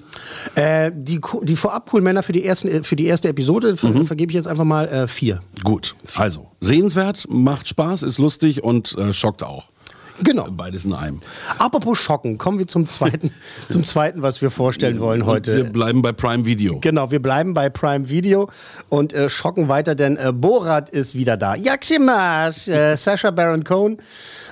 Äh, 0.54 0.92
die, 0.94 1.20
die 1.42 1.56
Vorab-Cool-Männer 1.56 2.22
für, 2.22 2.32
die 2.32 2.44
ersten- 2.44 2.84
für 2.84 2.96
die 2.96 3.06
erste 3.06 3.28
Episode 3.28 3.76
ver 3.76 3.92
vergebe 4.04 4.30
ich 4.30 4.34
jetzt 4.36 4.48
einfach 4.48 4.64
mal 4.64 4.86
äh, 4.88 5.06
vier. 5.06 5.42
Gut, 5.64 5.94
also 6.16 6.46
sehenswert, 6.60 7.26
macht 7.28 7.68
Spaß, 7.68 8.02
ist 8.04 8.18
lustig 8.18 8.62
und 8.62 8.96
äh, 8.96 9.12
schockt 9.12 9.42
auch. 9.42 9.71
Genau. 10.22 10.46
Beides 10.50 10.84
in 10.84 10.92
einem. 10.92 11.20
Apropos 11.58 11.98
Schocken, 11.98 12.38
kommen 12.38 12.58
wir 12.58 12.66
zum 12.66 12.86
zweiten, 12.86 13.32
zum 13.68 13.84
zweiten 13.84 14.22
was 14.22 14.42
wir 14.42 14.50
vorstellen 14.50 15.00
wollen 15.00 15.26
heute. 15.26 15.56
Wir 15.56 15.64
bleiben 15.64 16.02
bei 16.02 16.12
Prime 16.12 16.44
Video. 16.44 16.78
Genau, 16.80 17.10
wir 17.10 17.20
bleiben 17.20 17.54
bei 17.54 17.70
Prime 17.70 18.08
Video 18.08 18.48
und 18.88 19.12
äh, 19.12 19.28
schocken 19.28 19.68
weiter, 19.68 19.94
denn 19.94 20.16
äh, 20.16 20.32
Borat 20.32 20.90
ist 20.90 21.14
wieder 21.14 21.36
da. 21.36 21.54
Yaksimas, 21.54 22.68
äh, 22.68 22.96
Sacha 22.96 23.30
Baron 23.30 23.64
Cohen, 23.64 23.98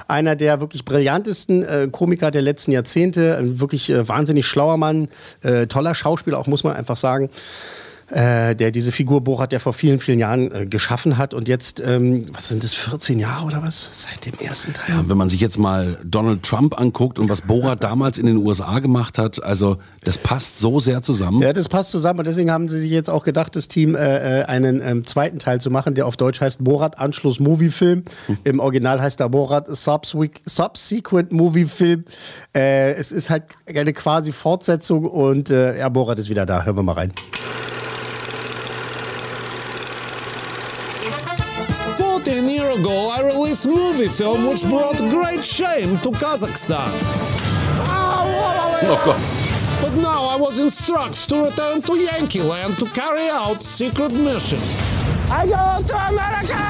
einer 0.08 0.36
der 0.36 0.60
wirklich 0.60 0.84
brillantesten 0.84 1.62
äh, 1.62 1.88
Komiker 1.90 2.30
der 2.30 2.42
letzten 2.42 2.72
Jahrzehnte, 2.72 3.36
ein 3.36 3.60
wirklich 3.60 3.90
äh, 3.90 4.08
wahnsinnig 4.08 4.46
schlauer 4.46 4.76
Mann, 4.76 5.08
äh, 5.42 5.66
toller 5.66 5.94
Schauspieler, 5.94 6.38
auch 6.38 6.46
muss 6.46 6.64
man 6.64 6.74
einfach 6.74 6.96
sagen. 6.96 7.30
Äh, 8.10 8.56
der 8.56 8.72
diese 8.72 8.90
Figur 8.90 9.20
Borat, 9.20 9.52
der 9.52 9.60
vor 9.60 9.72
vielen, 9.72 10.00
vielen 10.00 10.18
Jahren 10.18 10.52
äh, 10.52 10.66
geschaffen 10.66 11.16
hat 11.16 11.32
und 11.32 11.46
jetzt, 11.46 11.80
ähm, 11.80 12.26
was 12.32 12.48
sind 12.48 12.64
das, 12.64 12.74
14 12.74 13.20
Jahre 13.20 13.46
oder 13.46 13.62
was? 13.62 14.04
Seit 14.08 14.26
dem 14.26 14.44
ersten 14.44 14.72
Teil. 14.72 14.96
Ja, 14.96 15.08
wenn 15.08 15.16
man 15.16 15.28
sich 15.28 15.40
jetzt 15.40 15.58
mal 15.58 15.96
Donald 16.04 16.42
Trump 16.42 16.78
anguckt 16.78 17.20
und 17.20 17.28
was 17.28 17.42
Borat 17.42 17.84
damals 17.84 18.18
in 18.18 18.26
den 18.26 18.36
USA 18.38 18.80
gemacht 18.80 19.16
hat, 19.16 19.42
also 19.42 19.78
das 20.02 20.18
passt 20.18 20.58
so 20.58 20.80
sehr 20.80 21.02
zusammen. 21.02 21.40
Ja, 21.40 21.52
das 21.52 21.68
passt 21.68 21.90
zusammen 21.90 22.20
und 22.20 22.26
deswegen 22.26 22.50
haben 22.50 22.68
sie 22.68 22.80
sich 22.80 22.90
jetzt 22.90 23.08
auch 23.08 23.22
gedacht, 23.22 23.54
das 23.54 23.68
Team 23.68 23.94
äh, 23.94 24.40
äh, 24.40 24.44
einen 24.44 24.82
ähm, 24.82 25.06
zweiten 25.06 25.38
Teil 25.38 25.60
zu 25.60 25.70
machen, 25.70 25.94
der 25.94 26.06
auf 26.06 26.16
Deutsch 26.16 26.40
heißt 26.40 26.64
Borat 26.64 26.98
Anschluss 26.98 27.38
Movie 27.38 27.70
Film. 27.70 28.04
Im 28.42 28.58
Original 28.58 29.00
heißt 29.00 29.20
er 29.20 29.28
Borat 29.28 29.68
Subsequent, 29.68 30.40
Subsequent 30.46 31.30
Movie 31.30 31.66
Film. 31.66 32.04
Äh, 32.56 32.94
es 32.94 33.12
ist 33.12 33.30
halt 33.30 33.44
eine 33.66 33.92
quasi 33.92 34.32
Fortsetzung 34.32 35.04
und 35.04 35.50
äh, 35.50 35.78
ja, 35.78 35.88
Borat 35.88 36.18
ist 36.18 36.28
wieder 36.28 36.44
da. 36.44 36.64
Hören 36.64 36.76
wir 36.76 36.82
mal 36.82 36.94
rein. 36.94 37.12
Ago, 42.80 43.10
I 43.10 43.20
released 43.20 43.66
a 43.66 43.68
movie 43.68 44.08
film 44.08 44.46
which 44.46 44.62
brought 44.62 44.96
great 44.96 45.44
shame 45.44 45.98
to 45.98 46.10
Kazakhstan. 46.10 46.90
Oh 48.82 49.00
Gott. 49.04 49.82
But 49.82 49.94
now 50.00 50.24
I 50.24 50.36
was 50.36 50.58
instructed 50.58 51.28
to 51.28 51.44
return 51.44 51.82
to 51.82 51.94
Yankee 51.96 52.42
Land 52.42 52.76
to 52.78 52.86
carry 52.86 53.28
out 53.28 53.62
secret 53.62 54.12
mission. 54.12 54.58
I 55.30 55.46
go 55.46 55.86
to 55.86 55.96
America! 56.10 56.60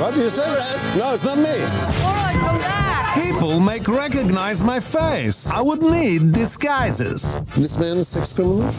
What 0.00 0.14
do 0.14 0.22
you 0.22 0.30
say, 0.30 0.48
Les? 0.50 0.96
No, 0.96 1.12
it's 1.12 1.24
not 1.24 1.38
me. 1.38 1.54
come! 3.14 3.22
People 3.22 3.60
make 3.60 3.86
recognize 3.86 4.62
my 4.62 4.80
face. 4.80 5.50
I 5.52 5.60
would 5.60 5.82
need 5.82 6.32
disguises. 6.32 7.36
This 7.56 7.78
man 7.78 7.98
is 7.98 8.08
sex 8.08 8.32
criminal? 8.32 8.72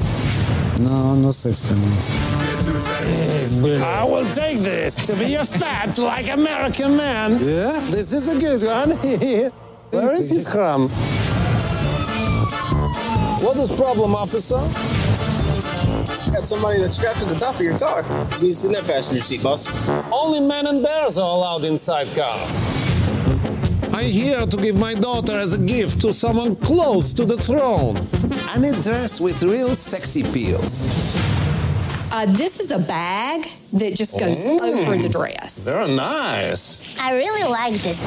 No, 0.80 1.16
no 1.16 1.32
sex 1.32 1.66
criminal. 1.68 2.33
I 3.04 4.04
will 4.04 4.32
take 4.34 4.60
this 4.60 5.08
to 5.08 5.16
be 5.16 5.36
a 5.36 5.46
fat 5.46 5.98
like 5.98 6.30
American 6.30 6.96
man. 6.98 7.32
Yeah, 7.32 7.80
this 7.92 8.14
is 8.14 8.28
a 8.28 8.40
good 8.40 8.64
one. 8.64 8.92
Where 9.92 10.12
is 10.14 10.30
his 10.30 10.52
crumb? 10.52 10.90
What 13.44 13.58
is 13.58 13.72
problem, 13.76 14.16
officer? 14.16 14.56
Got 16.34 16.46
somebody 16.46 16.80
that's 16.80 16.96
strapped 16.96 17.20
to 17.20 17.26
the 17.26 17.36
top 17.36 17.56
of 17.56 17.62
your 17.62 17.78
car. 17.78 18.04
He's 18.40 18.66
in 18.66 18.72
that 18.72 18.86
passenger 18.86 19.22
seat, 19.22 19.44
boss. 19.44 19.90
Only 20.12 20.40
men 20.40 20.68
and 20.68 20.82
bears 20.82 21.18
are 21.18 21.36
allowed 21.36 21.64
inside 21.66 22.08
car. 22.16 22.40
I'm 23.94 24.10
here 24.10 24.46
to 24.46 24.58
give 24.58 24.76
my 24.76 24.96
daughter 24.96 25.40
as 25.40 25.54
a 25.54 25.58
gift 25.60 26.02
to 26.02 26.14
someone 26.14 26.56
close 26.56 27.14
to 27.14 27.26
the 27.26 27.38
throne. 27.38 27.98
I 28.48 28.58
need 28.58 28.82
dress 28.82 29.22
with 29.22 29.44
real 29.44 29.76
sexy 29.76 30.24
peels. 30.24 30.88
Uh, 32.16 32.28
this 32.28 32.60
is 32.60 32.72
a 32.72 32.78
bag 32.78 33.42
that 33.72 33.96
just 33.96 34.20
goes 34.20 34.46
Oh. 34.46 34.60
over 34.62 34.96
the 35.02 35.10
dress. 35.10 35.66
They're 35.66 35.88
nice. 35.88 36.80
I 37.02 37.16
really 37.16 37.50
like 37.50 37.74
this. 37.82 38.02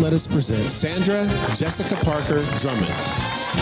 Let 0.00 0.12
us 0.12 0.28
present 0.28 0.70
Sandra 0.70 1.26
Jessica 1.56 1.96
Parker 1.96 2.40
Drummond. 2.62 2.86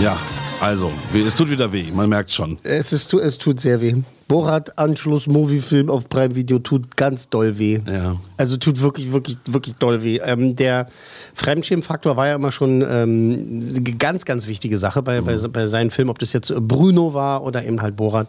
Ja, 0.03 0.19
also, 0.61 0.93
es 1.15 1.35
tut 1.35 1.49
wieder 1.49 1.73
weh, 1.73 1.91
man 1.91 2.11
merkt 2.11 2.33
schon. 2.33 2.59
Es, 2.65 2.93
ist, 2.93 3.15
es 3.15 3.39
tut 3.39 3.59
sehr 3.61 3.81
weh. 3.81 3.95
Borat 4.29 4.77
Anschluss 4.77 5.29
Moviefilm 5.29 5.89
auf 5.89 6.09
Prime 6.09 6.35
Video 6.35 6.59
tut 6.59 6.97
ganz 6.97 7.29
doll 7.29 7.59
weh. 7.59 7.79
Ja. 7.87 8.17
Also 8.37 8.57
tut 8.57 8.81
wirklich, 8.83 9.13
wirklich, 9.13 9.39
wirklich 9.47 9.77
doll 9.77 10.03
weh. 10.03 10.19
Ähm, 10.25 10.57
der 10.57 10.87
Fremdschämenfaktor 11.35 12.17
war 12.17 12.27
ja 12.27 12.35
immer 12.35 12.51
schon 12.51 12.83
ähm, 12.83 13.69
eine 13.71 13.83
ganz, 13.83 14.25
ganz 14.25 14.49
wichtige 14.49 14.79
Sache 14.79 15.01
bei, 15.03 15.21
bei, 15.21 15.37
bei 15.37 15.67
seinen 15.67 15.93
Filmen, 15.93 16.11
ob 16.11 16.19
das 16.19 16.33
jetzt 16.33 16.53
Bruno 16.57 17.15
war 17.15 17.45
oder 17.45 17.65
eben 17.65 17.81
halt 17.81 17.95
Borat. 17.95 18.27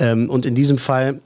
Ähm, 0.00 0.28
und 0.28 0.44
in 0.46 0.54
diesem 0.56 0.78
Fall. 0.78 1.20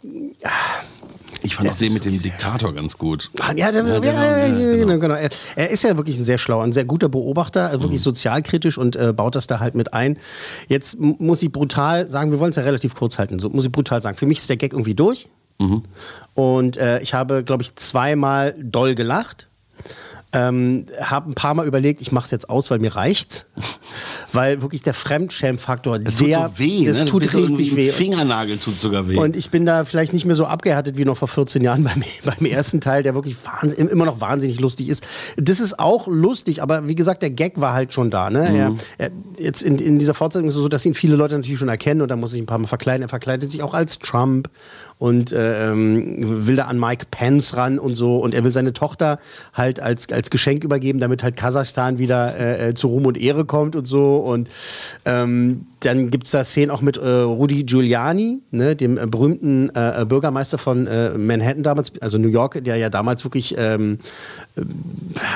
Ich 1.42 1.56
fand 1.56 1.68
das 1.68 1.76
den 1.78 1.92
mit 1.92 2.06
dem 2.06 2.18
Diktator 2.20 2.72
ganz 2.72 2.96
gut. 2.96 3.30
Ah, 3.40 3.52
Ja, 3.54 3.70
der, 3.70 3.86
ja, 3.86 3.98
genau, 3.98 4.04
ja, 4.22 4.46
ja, 4.46 4.76
genau, 4.76 4.98
genau. 4.98 5.14
Er, 5.14 5.28
er 5.56 5.68
ist 5.70 5.82
ja 5.84 5.94
wirklich 5.98 6.16
ein 6.16 6.24
sehr 6.24 6.38
schlauer, 6.38 6.64
ein 6.64 6.72
sehr 6.72 6.86
guter 6.86 7.10
Beobachter, 7.10 7.70
äh, 7.70 7.76
Mhm. 7.76 7.82
wirklich 7.82 8.00
sozialkritisch 8.00 8.78
und 8.78 8.96
äh, 8.96 9.12
baut 9.12 9.34
das 9.36 9.46
da 9.46 9.60
halt 9.60 9.74
mit 9.74 9.92
ein. 9.92 10.16
Jetzt 10.68 10.98
muss 10.98 11.42
ich 11.42 11.52
brutal 11.52 12.08
sagen, 12.08 12.30
wir 12.30 12.40
wollen 12.40 12.50
es 12.50 12.56
ja 12.56 12.62
relativ 12.62 12.94
kurz 12.94 13.18
halten, 13.18 13.38
so 13.38 13.50
muss 13.50 13.66
ich 13.66 13.72
brutal 13.72 14.00
sagen. 14.00 14.16
Für 14.16 14.24
mich 14.26 14.38
ist 14.38 14.48
der 14.48 14.56
Gag 14.56 14.72
irgendwie 14.72 14.94
durch. 14.94 15.28
Mhm. 15.58 15.82
Und 16.32 16.78
äh, 16.78 17.00
ich 17.00 17.12
habe, 17.12 17.44
glaube 17.44 17.62
ich, 17.62 17.76
zweimal 17.76 18.54
doll 18.58 18.94
gelacht. 18.94 19.48
Ähm, 20.34 20.86
habe 21.00 21.30
ein 21.30 21.34
paar 21.34 21.54
Mal 21.54 21.66
überlegt, 21.66 22.00
ich 22.00 22.12
mache 22.12 22.24
es 22.24 22.30
jetzt 22.30 22.50
aus, 22.50 22.70
weil 22.70 22.78
mir 22.78 22.94
reicht's. 22.96 23.46
weil 24.32 24.62
wirklich 24.62 24.82
der 24.82 24.94
Fremdschämfaktor, 24.94 26.00
Es 26.04 26.16
tut 26.16 26.28
der, 26.28 26.50
so 26.54 26.58
weh, 26.58 26.86
es 26.86 27.00
ne? 27.00 27.06
tut 27.06 27.22
richtig 27.22 27.76
weh. 27.76 27.90
Fingernagel 27.90 28.58
tut 28.58 28.80
sogar 28.80 29.08
weh. 29.08 29.16
Und 29.16 29.36
ich 29.36 29.50
bin 29.50 29.64
da 29.64 29.84
vielleicht 29.84 30.12
nicht 30.12 30.24
mehr 30.24 30.34
so 30.34 30.46
abgehärtet 30.46 30.98
wie 30.98 31.04
noch 31.04 31.16
vor 31.16 31.28
14 31.28 31.62
Jahren 31.62 31.84
beim, 31.84 32.02
beim 32.24 32.46
ersten 32.46 32.80
Teil, 32.80 33.02
der 33.02 33.14
wirklich 33.14 33.36
wahnsinn, 33.44 33.88
immer 33.88 34.04
noch 34.04 34.20
wahnsinnig 34.20 34.60
lustig 34.60 34.88
ist. 34.88 35.06
Das 35.36 35.60
ist 35.60 35.78
auch 35.78 36.06
lustig, 36.08 36.62
aber 36.62 36.88
wie 36.88 36.94
gesagt, 36.94 37.22
der 37.22 37.30
Gag 37.30 37.60
war 37.60 37.74
halt 37.74 37.92
schon 37.92 38.10
da. 38.10 38.30
Ne? 38.30 38.48
Mhm. 38.50 38.56
Er, 38.98 39.06
er, 39.06 39.10
jetzt 39.38 39.62
in, 39.62 39.78
in 39.78 39.98
dieser 39.98 40.14
Fortsetzung 40.14 40.48
ist 40.48 40.56
es 40.56 40.60
so, 40.60 40.68
dass 40.68 40.84
ihn 40.84 40.94
viele 40.94 41.16
Leute 41.16 41.36
natürlich 41.36 41.58
schon 41.58 41.68
erkennen 41.68 42.02
und 42.02 42.08
da 42.08 42.16
muss 42.16 42.32
sich 42.32 42.42
ein 42.42 42.46
paar 42.46 42.58
Mal 42.58 42.66
verkleiden. 42.66 43.02
Er 43.02 43.08
verkleidet 43.08 43.50
sich 43.50 43.62
auch 43.62 43.74
als 43.74 43.98
Trump 43.98 44.48
und 44.98 45.32
äh, 45.32 45.70
ähm, 45.70 46.46
will 46.46 46.56
da 46.56 46.64
an 46.64 46.78
Mike 46.78 47.06
Pence 47.10 47.56
ran 47.56 47.78
und 47.78 47.94
so. 47.94 48.18
Und 48.18 48.34
er 48.34 48.44
will 48.44 48.52
seine 48.52 48.72
Tochter 48.72 49.18
halt 49.52 49.80
als, 49.80 50.10
als 50.10 50.30
Geschenk 50.30 50.64
übergeben, 50.64 50.98
damit 50.98 51.22
halt 51.22 51.36
Kasachstan 51.36 51.98
wieder 51.98 52.36
äh, 52.36 52.68
äh, 52.68 52.74
zu 52.74 52.88
Ruhm 52.88 53.06
und 53.06 53.18
Ehre 53.20 53.44
kommt 53.44 53.76
und 53.76 53.86
so. 53.86 54.16
Und 54.16 54.50
ähm, 55.04 55.66
dann 55.84 56.10
gibt 56.10 56.26
es 56.26 56.32
da 56.32 56.44
Szenen 56.44 56.70
auch 56.70 56.80
mit 56.80 56.96
äh, 56.96 57.08
Rudy 57.08 57.64
Giuliani, 57.64 58.42
ne, 58.50 58.76
dem 58.76 58.98
äh, 58.98 59.06
berühmten 59.06 59.70
äh, 59.74 60.04
Bürgermeister 60.08 60.58
von 60.58 60.86
äh, 60.86 61.10
Manhattan 61.10 61.62
damals, 61.62 61.92
also 62.00 62.18
New 62.18 62.28
York, 62.28 62.62
der 62.64 62.76
ja 62.76 62.90
damals 62.90 63.24
wirklich 63.24 63.54
ähm, 63.58 63.98
äh, 64.56 64.62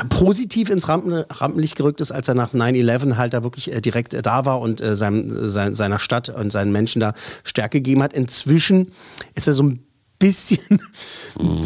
positiv 0.09 0.71
ins 0.71 0.89
Rampen, 0.89 1.13
Rampenlicht 1.13 1.77
gerückt 1.77 2.01
ist, 2.01 2.13
als 2.13 2.29
er 2.29 2.35
nach 2.35 2.55
9-11 2.55 3.17
halt 3.17 3.35
da 3.35 3.43
wirklich 3.43 3.73
äh, 3.73 3.81
direkt 3.81 4.15
äh, 4.15 4.23
da 4.23 4.45
war 4.45 4.61
und 4.61 4.81
äh, 4.81 4.95
seinem, 4.95 5.49
sein, 5.49 5.75
seiner 5.75 5.99
Stadt 5.99 6.29
und 6.29 6.51
seinen 6.51 6.73
Menschen 6.73 7.01
da 7.01 7.15
Stärke 7.45 7.79
gegeben 7.79 8.03
hat. 8.03 8.13
Inzwischen 8.13 8.89
ist 9.35 9.47
er 9.47 9.55
so 9.55 9.65
ein 9.65 9.88
bisschen, 10.19 10.59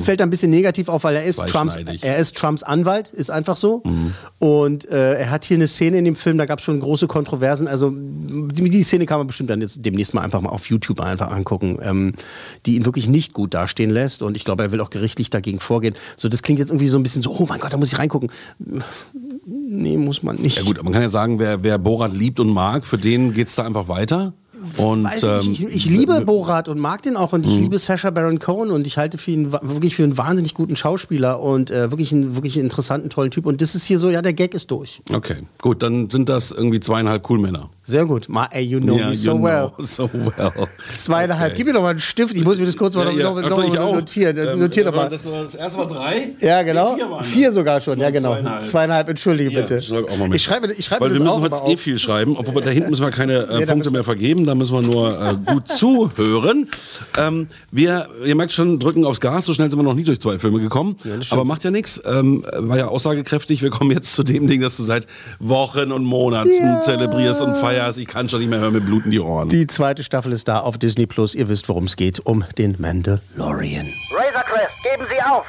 fällt 0.05 0.21
da 0.21 0.25
ein 0.25 0.31
bisschen 0.31 0.51
negativ 0.51 0.89
auf, 0.89 1.05
weil 1.05 1.17
er 1.17 1.25
ist, 1.25 1.39
Trumps, 1.47 1.77
er 1.77 2.19
ist 2.19 2.37
Trumps 2.37 2.63
Anwalt, 2.63 3.09
ist 3.09 3.31
einfach 3.31 3.57
so. 3.57 3.83
Und 4.39 4.89
äh, 4.91 5.15
er 5.21 5.31
hat 5.31 5.45
hier 5.45 5.57
eine 5.57 5.67
Szene 5.67 5.99
in 5.99 6.05
dem 6.05 6.17
Film, 6.17 6.37
da 6.37 6.45
gab 6.45 6.59
es 6.59 6.65
schon 6.65 6.79
große 6.81 7.07
Kontroversen. 7.07 7.67
Also 7.67 7.93
die, 7.95 8.69
die 8.69 8.83
Szene 8.83 9.07
kann 9.07 9.19
man 9.19 9.27
bestimmt 9.27 9.51
dann 9.51 9.61
jetzt 9.61 9.85
demnächst 9.85 10.13
mal 10.13 10.21
einfach 10.21 10.41
mal 10.41 10.51
auf 10.51 10.67
YouTube 10.67 11.01
einfach 11.01 11.31
angucken, 11.31 11.79
ähm, 11.83 12.13
die 12.67 12.77
ihn 12.77 12.85
wirklich 12.85 13.09
nicht 13.09 13.33
gut 13.33 13.55
dastehen 13.55 13.91
lässt. 13.91 14.23
Und 14.23 14.37
ich 14.37 14.45
glaube, 14.45 14.63
er 14.65 14.73
will 14.73 14.81
auch 14.81 14.91
gerichtlich 14.91 15.31
dagegen 15.31 15.59
vorgehen. 15.59 15.95
So, 16.17 16.29
das 16.29 16.43
klingt 16.43 16.59
jetzt 16.59 16.69
irgendwie 16.71 16.89
so 16.89 16.99
ein 16.99 17.03
bisschen 17.03 17.23
so, 17.23 17.35
oh 17.35 17.47
mein 17.49 17.61
Gott, 17.61 17.73
da 17.73 17.77
muss 17.79 17.93
ich 17.93 17.99
reingucken. 17.99 18.31
Nee, 19.47 19.97
muss 19.97 20.23
man 20.23 20.37
nicht. 20.37 20.59
Ja 20.59 20.65
gut, 20.65 20.83
man 20.83 20.93
kann 20.93 21.03
ja 21.03 21.09
sagen, 21.09 21.39
wer, 21.39 21.63
wer 21.63 21.79
Borat 21.79 22.13
liebt 22.13 22.39
und 22.39 22.51
mag, 22.51 22.85
für 22.85 22.99
den 22.99 23.33
geht's 23.33 23.55
da 23.55 23.65
einfach 23.65 23.89
weiter. 23.89 24.35
Und, 24.76 25.04
Weiß 25.04 25.23
ich, 25.42 25.50
ich, 25.50 25.62
ähm, 25.62 25.69
ich 25.73 25.87
liebe 25.87 26.21
Borat 26.25 26.69
und 26.69 26.78
mag 26.78 27.02
den 27.02 27.16
auch 27.16 27.33
und 27.33 27.47
ich 27.47 27.57
Mhm. 27.57 27.62
liebe 27.64 27.78
Sacha 27.78 28.11
Baron 28.11 28.38
Cohen 28.38 28.71
und 28.71 28.87
ich 28.87 28.97
halte 28.99 29.19
für 29.19 29.31
ihn 29.33 29.52
wirklich 29.52 29.97
für 29.97 30.04
einen 30.04 30.16
wahnsinnig 30.16 30.54
guten 30.54 30.76
Schauspieler 30.76 31.40
und 31.40 31.71
äh, 31.71 31.90
wirklich 31.90 32.12
einen 32.12 32.35
wirklich 32.37 32.59
interessanten, 32.59 33.11
tollen 33.11 33.31
Typ. 33.31 33.47
Und 33.47 33.61
das 33.62 33.75
ist 33.75 33.85
hier 33.85 33.99
so, 33.99 34.11
ja, 34.11 34.23
der 34.23 34.33
Gag 34.35 34.54
ist 34.54 34.71
durch. 34.71 35.02
Okay, 35.12 35.37
gut, 35.61 35.83
dann 35.83 36.11
sind 36.11 36.28
das 36.28 36.52
irgendwie 36.52 36.81
zweieinhalb 36.81 37.23
Coolmänner. 37.23 37.71
Sehr 37.85 38.07
gut. 38.07 38.29
Ma, 38.29 38.47
ey, 38.53 38.62
you 38.65 38.79
know 38.79 38.97
Ja, 38.97 39.09
me 39.09 39.15
so 39.17 39.43
well. 39.43 39.73
so 39.79 40.09
well. 40.12 40.53
Zweieinhalb. 40.97 41.49
Okay. 41.53 41.57
Gib 41.57 41.67
mir 41.67 41.73
doch 41.73 41.83
mal 41.83 41.91
einen 41.91 41.99
Stift. 41.99 42.35
Ich 42.37 42.45
muss 42.45 42.59
mir 42.59 42.67
das 42.67 42.77
kurz 42.77 42.95
mal 42.95 43.07
Ja, 43.07 43.11
ja. 43.11 43.25
noch, 43.25 43.41
noch, 43.43 43.51
so, 43.57 43.62
noch, 43.62 43.73
ich 43.75 43.79
auch. 43.79 43.95
notieren. 43.95 44.39
Ähm, 44.39 44.59
Notier 44.61 44.85
doch 44.85 44.95
mal. 44.95 45.09
Das, 45.09 45.23
das 45.25 45.55
erste 45.57 45.79
war 45.81 45.89
drei? 45.89 46.31
Ja, 46.41 46.62
genau. 46.62 46.95
Vier 46.95 47.23
Vier 47.25 47.53
sogar 47.53 47.81
schon. 47.81 47.99
Ja, 47.99 48.11
genau. 48.11 48.35
Zweieinhalb. 48.35 48.65
Zweieinhalb. 48.65 49.09
Entschuldige 49.09 49.51
Hier, 49.51 49.61
bitte. 49.62 49.83
schreib 49.83 50.09
auch 50.11 50.17
mal 50.17 50.29
mit. 50.29 50.37
Ich 50.37 50.43
schreibe, 50.45 50.73
ich 50.73 50.85
schreibe 50.85 51.01
Weil 51.01 51.09
das 51.09 51.19
wir 51.19 51.25
müssen 51.25 51.37
auch 51.37 51.41
heute 51.43 51.57
immer 51.57 51.69
eh 51.69 51.77
viel 51.77 51.99
schreiben, 51.99 52.37
obwohl 52.37 52.62
da 52.62 52.71
hinten 52.71 52.91
müssen 52.91 53.03
wir 53.05 53.11
keine 53.11 53.49
äh, 53.49 53.67
Punkte 53.73 53.91
mehr 53.91 54.05
vergeben, 54.05 54.47
da 54.47 54.55
müssen 54.55 54.75
wir 54.75 54.83
nur 54.83 55.21
äh, 55.21 55.35
gut 55.53 55.67
zuhören. 55.77 56.69
Ähm, 57.19 57.49
wir, 57.73 58.09
ihr 58.25 58.37
merkt 58.37 58.53
schon, 58.53 58.79
drücken 58.79 59.05
aufs 59.05 59.21
Gas, 59.21 59.47
so 59.47 59.55
schnell 59.55 59.69
sind 59.71 59.79
wir 59.81 59.83
noch 59.85 59.95
nie 59.95 60.05
durch 60.05 60.21
zwei 60.21 60.39
Filme 60.39 60.61
gekommen. 60.61 60.97
aber 61.31 61.45
macht 61.45 61.65
ja 61.65 61.73
nichts, 61.73 62.01
ähm, 62.07 62.45
war 62.59 62.79
ja 62.79 62.87
aussagekräftig. 62.87 63.61
Wir 63.61 63.71
kommen 63.71 63.91
jetzt 63.91 64.15
zu 64.15 64.23
dem 64.23 64.47
Ding, 64.47 64.61
das 64.61 64.77
du 64.77 64.85
seit 64.85 65.09
Wochen 65.41 65.91
und 65.91 66.05
Monaten 66.05 66.53
Ja. 66.53 66.81
zelebrierst 66.81 67.43
und 67.43 67.57
feierst. 67.57 67.72
Ich 67.97 68.07
kann 68.07 68.29
schon 68.29 68.41
nicht 68.41 68.49
mehr 68.49 68.59
hören, 68.59 68.73
mir 68.73 68.81
bluten 68.81 69.11
die 69.11 69.21
Ohren. 69.21 69.49
Die 69.49 69.67
zweite 69.67 70.02
Staffel 70.05 70.33
ist 70.33 70.49
da 70.49 70.61
auf 70.61 70.79
Disney 70.79 71.07
Plus. 71.07 71.35
Ihr 71.35 71.49
wisst, 71.49 71.69
worum 71.69 71.85
es 71.85 71.97
geht. 71.97 72.21
Um 72.21 72.45
den 72.59 72.76
Mandalorian. 72.79 73.87
Razor 74.14 74.43
Crest, 74.43 74.75
geben 74.83 75.07
Sie 75.09 75.23
auf! 75.23 75.47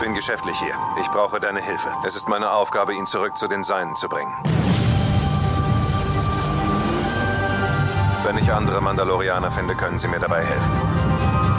Bin 0.00 0.14
geschäftlich 0.14 0.58
hier. 0.58 0.74
Ich 1.00 1.08
brauche 1.08 1.38
deine 1.38 1.62
Hilfe. 1.62 1.88
Es 2.06 2.16
ist 2.16 2.28
meine 2.28 2.50
Aufgabe, 2.50 2.92
ihn 2.92 3.06
zurück 3.06 3.36
zu 3.36 3.46
den 3.46 3.62
Seinen 3.62 3.94
zu 3.94 4.08
bringen. 4.08 4.32
Wenn 8.24 8.38
ich 8.38 8.52
andere 8.52 8.80
Mandalorianer 8.80 9.50
finde, 9.50 9.74
können 9.74 9.98
sie 9.98 10.08
mir 10.08 10.20
dabei 10.20 10.44
helfen. 10.44 11.51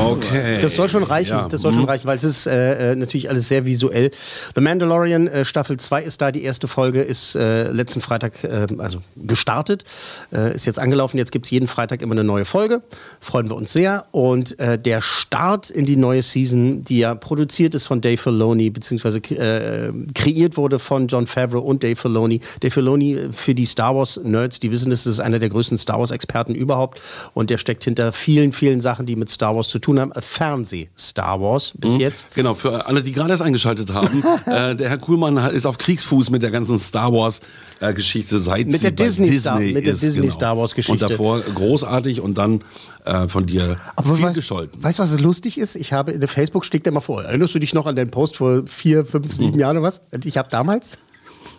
Okay. 0.00 0.58
Das 0.62 0.74
soll 0.74 0.88
schon 0.88 1.02
reichen, 1.02 1.36
Ja. 1.36 1.48
das 1.48 1.60
soll 1.60 1.72
schon 1.72 1.82
Mhm. 1.82 1.88
reichen, 1.88 2.06
weil 2.06 2.16
es 2.16 2.24
ist 2.24 2.46
äh, 2.46 2.92
äh, 2.92 2.96
natürlich 2.96 3.28
alles 3.28 3.48
sehr 3.48 3.64
visuell. 3.66 4.10
The 4.54 4.60
Mandalorian 4.60 5.26
äh, 5.28 5.44
Staffel 5.44 5.76
2 5.76 6.02
ist 6.02 6.20
da, 6.22 6.32
die 6.32 6.42
erste 6.42 6.68
Folge 6.68 7.02
ist 7.02 7.36
äh, 7.36 7.70
letzten 7.70 8.00
Freitag 8.00 8.42
äh, 8.44 8.66
also 8.78 9.00
gestartet, 9.16 9.84
äh, 10.32 10.54
ist 10.54 10.64
jetzt 10.66 10.78
angelaufen, 10.78 11.18
jetzt 11.18 11.32
gibt 11.32 11.46
es 11.46 11.50
jeden 11.50 11.66
Freitag 11.68 12.02
immer 12.02 12.12
eine 12.12 12.24
neue 12.24 12.44
Folge, 12.44 12.82
freuen 13.20 13.48
wir 13.50 13.56
uns 13.56 13.72
sehr 13.72 14.04
und 14.12 14.56
der 14.60 15.00
Start 15.00 15.70
in 15.70 15.86
die 15.86 15.96
neue 15.96 16.22
Season, 16.22 16.84
die 16.84 16.98
ja 17.00 17.14
produziert 17.14 17.74
ist 17.74 17.86
von 17.86 18.00
Dave 18.00 18.16
Filoni, 18.16 18.70
beziehungsweise 18.70 19.20
kreiert 19.20 20.56
wurde 20.56 20.78
von 20.78 21.06
John 21.08 21.26
Favreau 21.26 21.60
und 21.60 21.82
Dave 21.82 21.96
Filoni. 21.96 22.40
Dave 22.60 22.70
Filoni 22.72 23.18
für 23.32 23.54
die 23.54 23.66
Star 23.66 23.94
Wars 23.96 24.20
Nerds, 24.22 24.60
die 24.60 24.70
wissen, 24.72 24.90
das 24.90 25.06
ist 25.06 25.20
einer 25.20 25.38
der 25.38 25.48
größten 25.48 25.78
Star 25.78 25.98
Wars 25.98 26.10
Experten 26.10 26.54
überhaupt 26.54 27.00
und 27.34 27.50
der 27.50 27.58
steckt 27.58 27.84
hinter 27.84 28.12
vielen, 28.12 28.52
vielen 28.52 28.80
Sachen, 28.80 29.06
die 29.06 29.16
mit 29.16 29.30
Star 29.30 29.54
Wars 29.56 29.68
zu 29.68 29.78
tun 29.78 29.89
haben. 29.98 30.12
Fernseh-Star 30.20 31.40
Wars 31.40 31.72
bis 31.76 31.94
Mhm. 31.94 32.00
jetzt. 32.00 32.26
Genau, 32.34 32.54
für 32.54 32.86
alle, 32.86 33.02
die 33.02 33.12
gerade 33.12 33.30
erst 33.30 33.42
eingeschaltet 33.42 33.92
haben, 33.92 34.22
äh, 34.46 34.76
der 34.76 34.88
Herr 34.90 34.98
Kuhlmann 34.98 35.36
ist 35.52 35.66
auf 35.66 35.78
Kriegsfuß 35.78 36.30
mit 36.30 36.42
der 36.42 36.50
ganzen 36.50 36.78
Star 36.78 37.12
Wars 37.12 37.40
äh, 37.80 37.92
Geschichte 37.94 38.38
seit 38.38 38.66
Mit 38.68 38.82
der 38.82 38.90
bei 38.90 38.96
Disney 39.04 39.32
Star- 39.32 39.58
Disney 39.58 39.72
mit 39.74 39.86
der 39.86 39.94
ist, 39.94 40.00
genau. 40.02 40.12
Disney 40.14 40.30
Star 40.30 40.56
Wars 40.58 40.74
Geschichte. 40.74 41.04
Und 41.04 41.10
davor 41.10 41.40
großartig 41.40 42.20
und 42.20 42.36
dann 42.38 42.62
äh, 43.04 43.26
von 43.28 43.46
dir 43.46 43.78
Aber 43.96 44.14
viel 44.14 44.24
weißt, 44.24 44.36
gescholten. 44.36 44.82
weißt 44.82 44.98
du, 44.98 45.02
was 45.02 45.18
lustig 45.20 45.56
ist? 45.58 45.74
Ich 45.76 45.92
habe 45.92 46.12
in 46.12 46.20
der 46.20 46.28
Facebook 46.28 46.64
schlägt 46.64 46.86
er 46.86 46.92
mal 46.92 47.00
vor. 47.00 47.24
Erinnerst 47.24 47.54
du 47.54 47.58
dich 47.58 47.72
noch 47.74 47.86
an 47.86 47.96
den 47.96 48.10
Post 48.10 48.36
vor 48.36 48.62
vier, 48.66 49.04
fünf, 49.06 49.34
sieben 49.34 49.54
Mhm. 49.54 49.60
Jahren 49.60 49.76
oder 49.78 49.86
was? 49.86 50.02
Ich 50.24 50.36
habe 50.36 50.48
damals, 50.50 50.98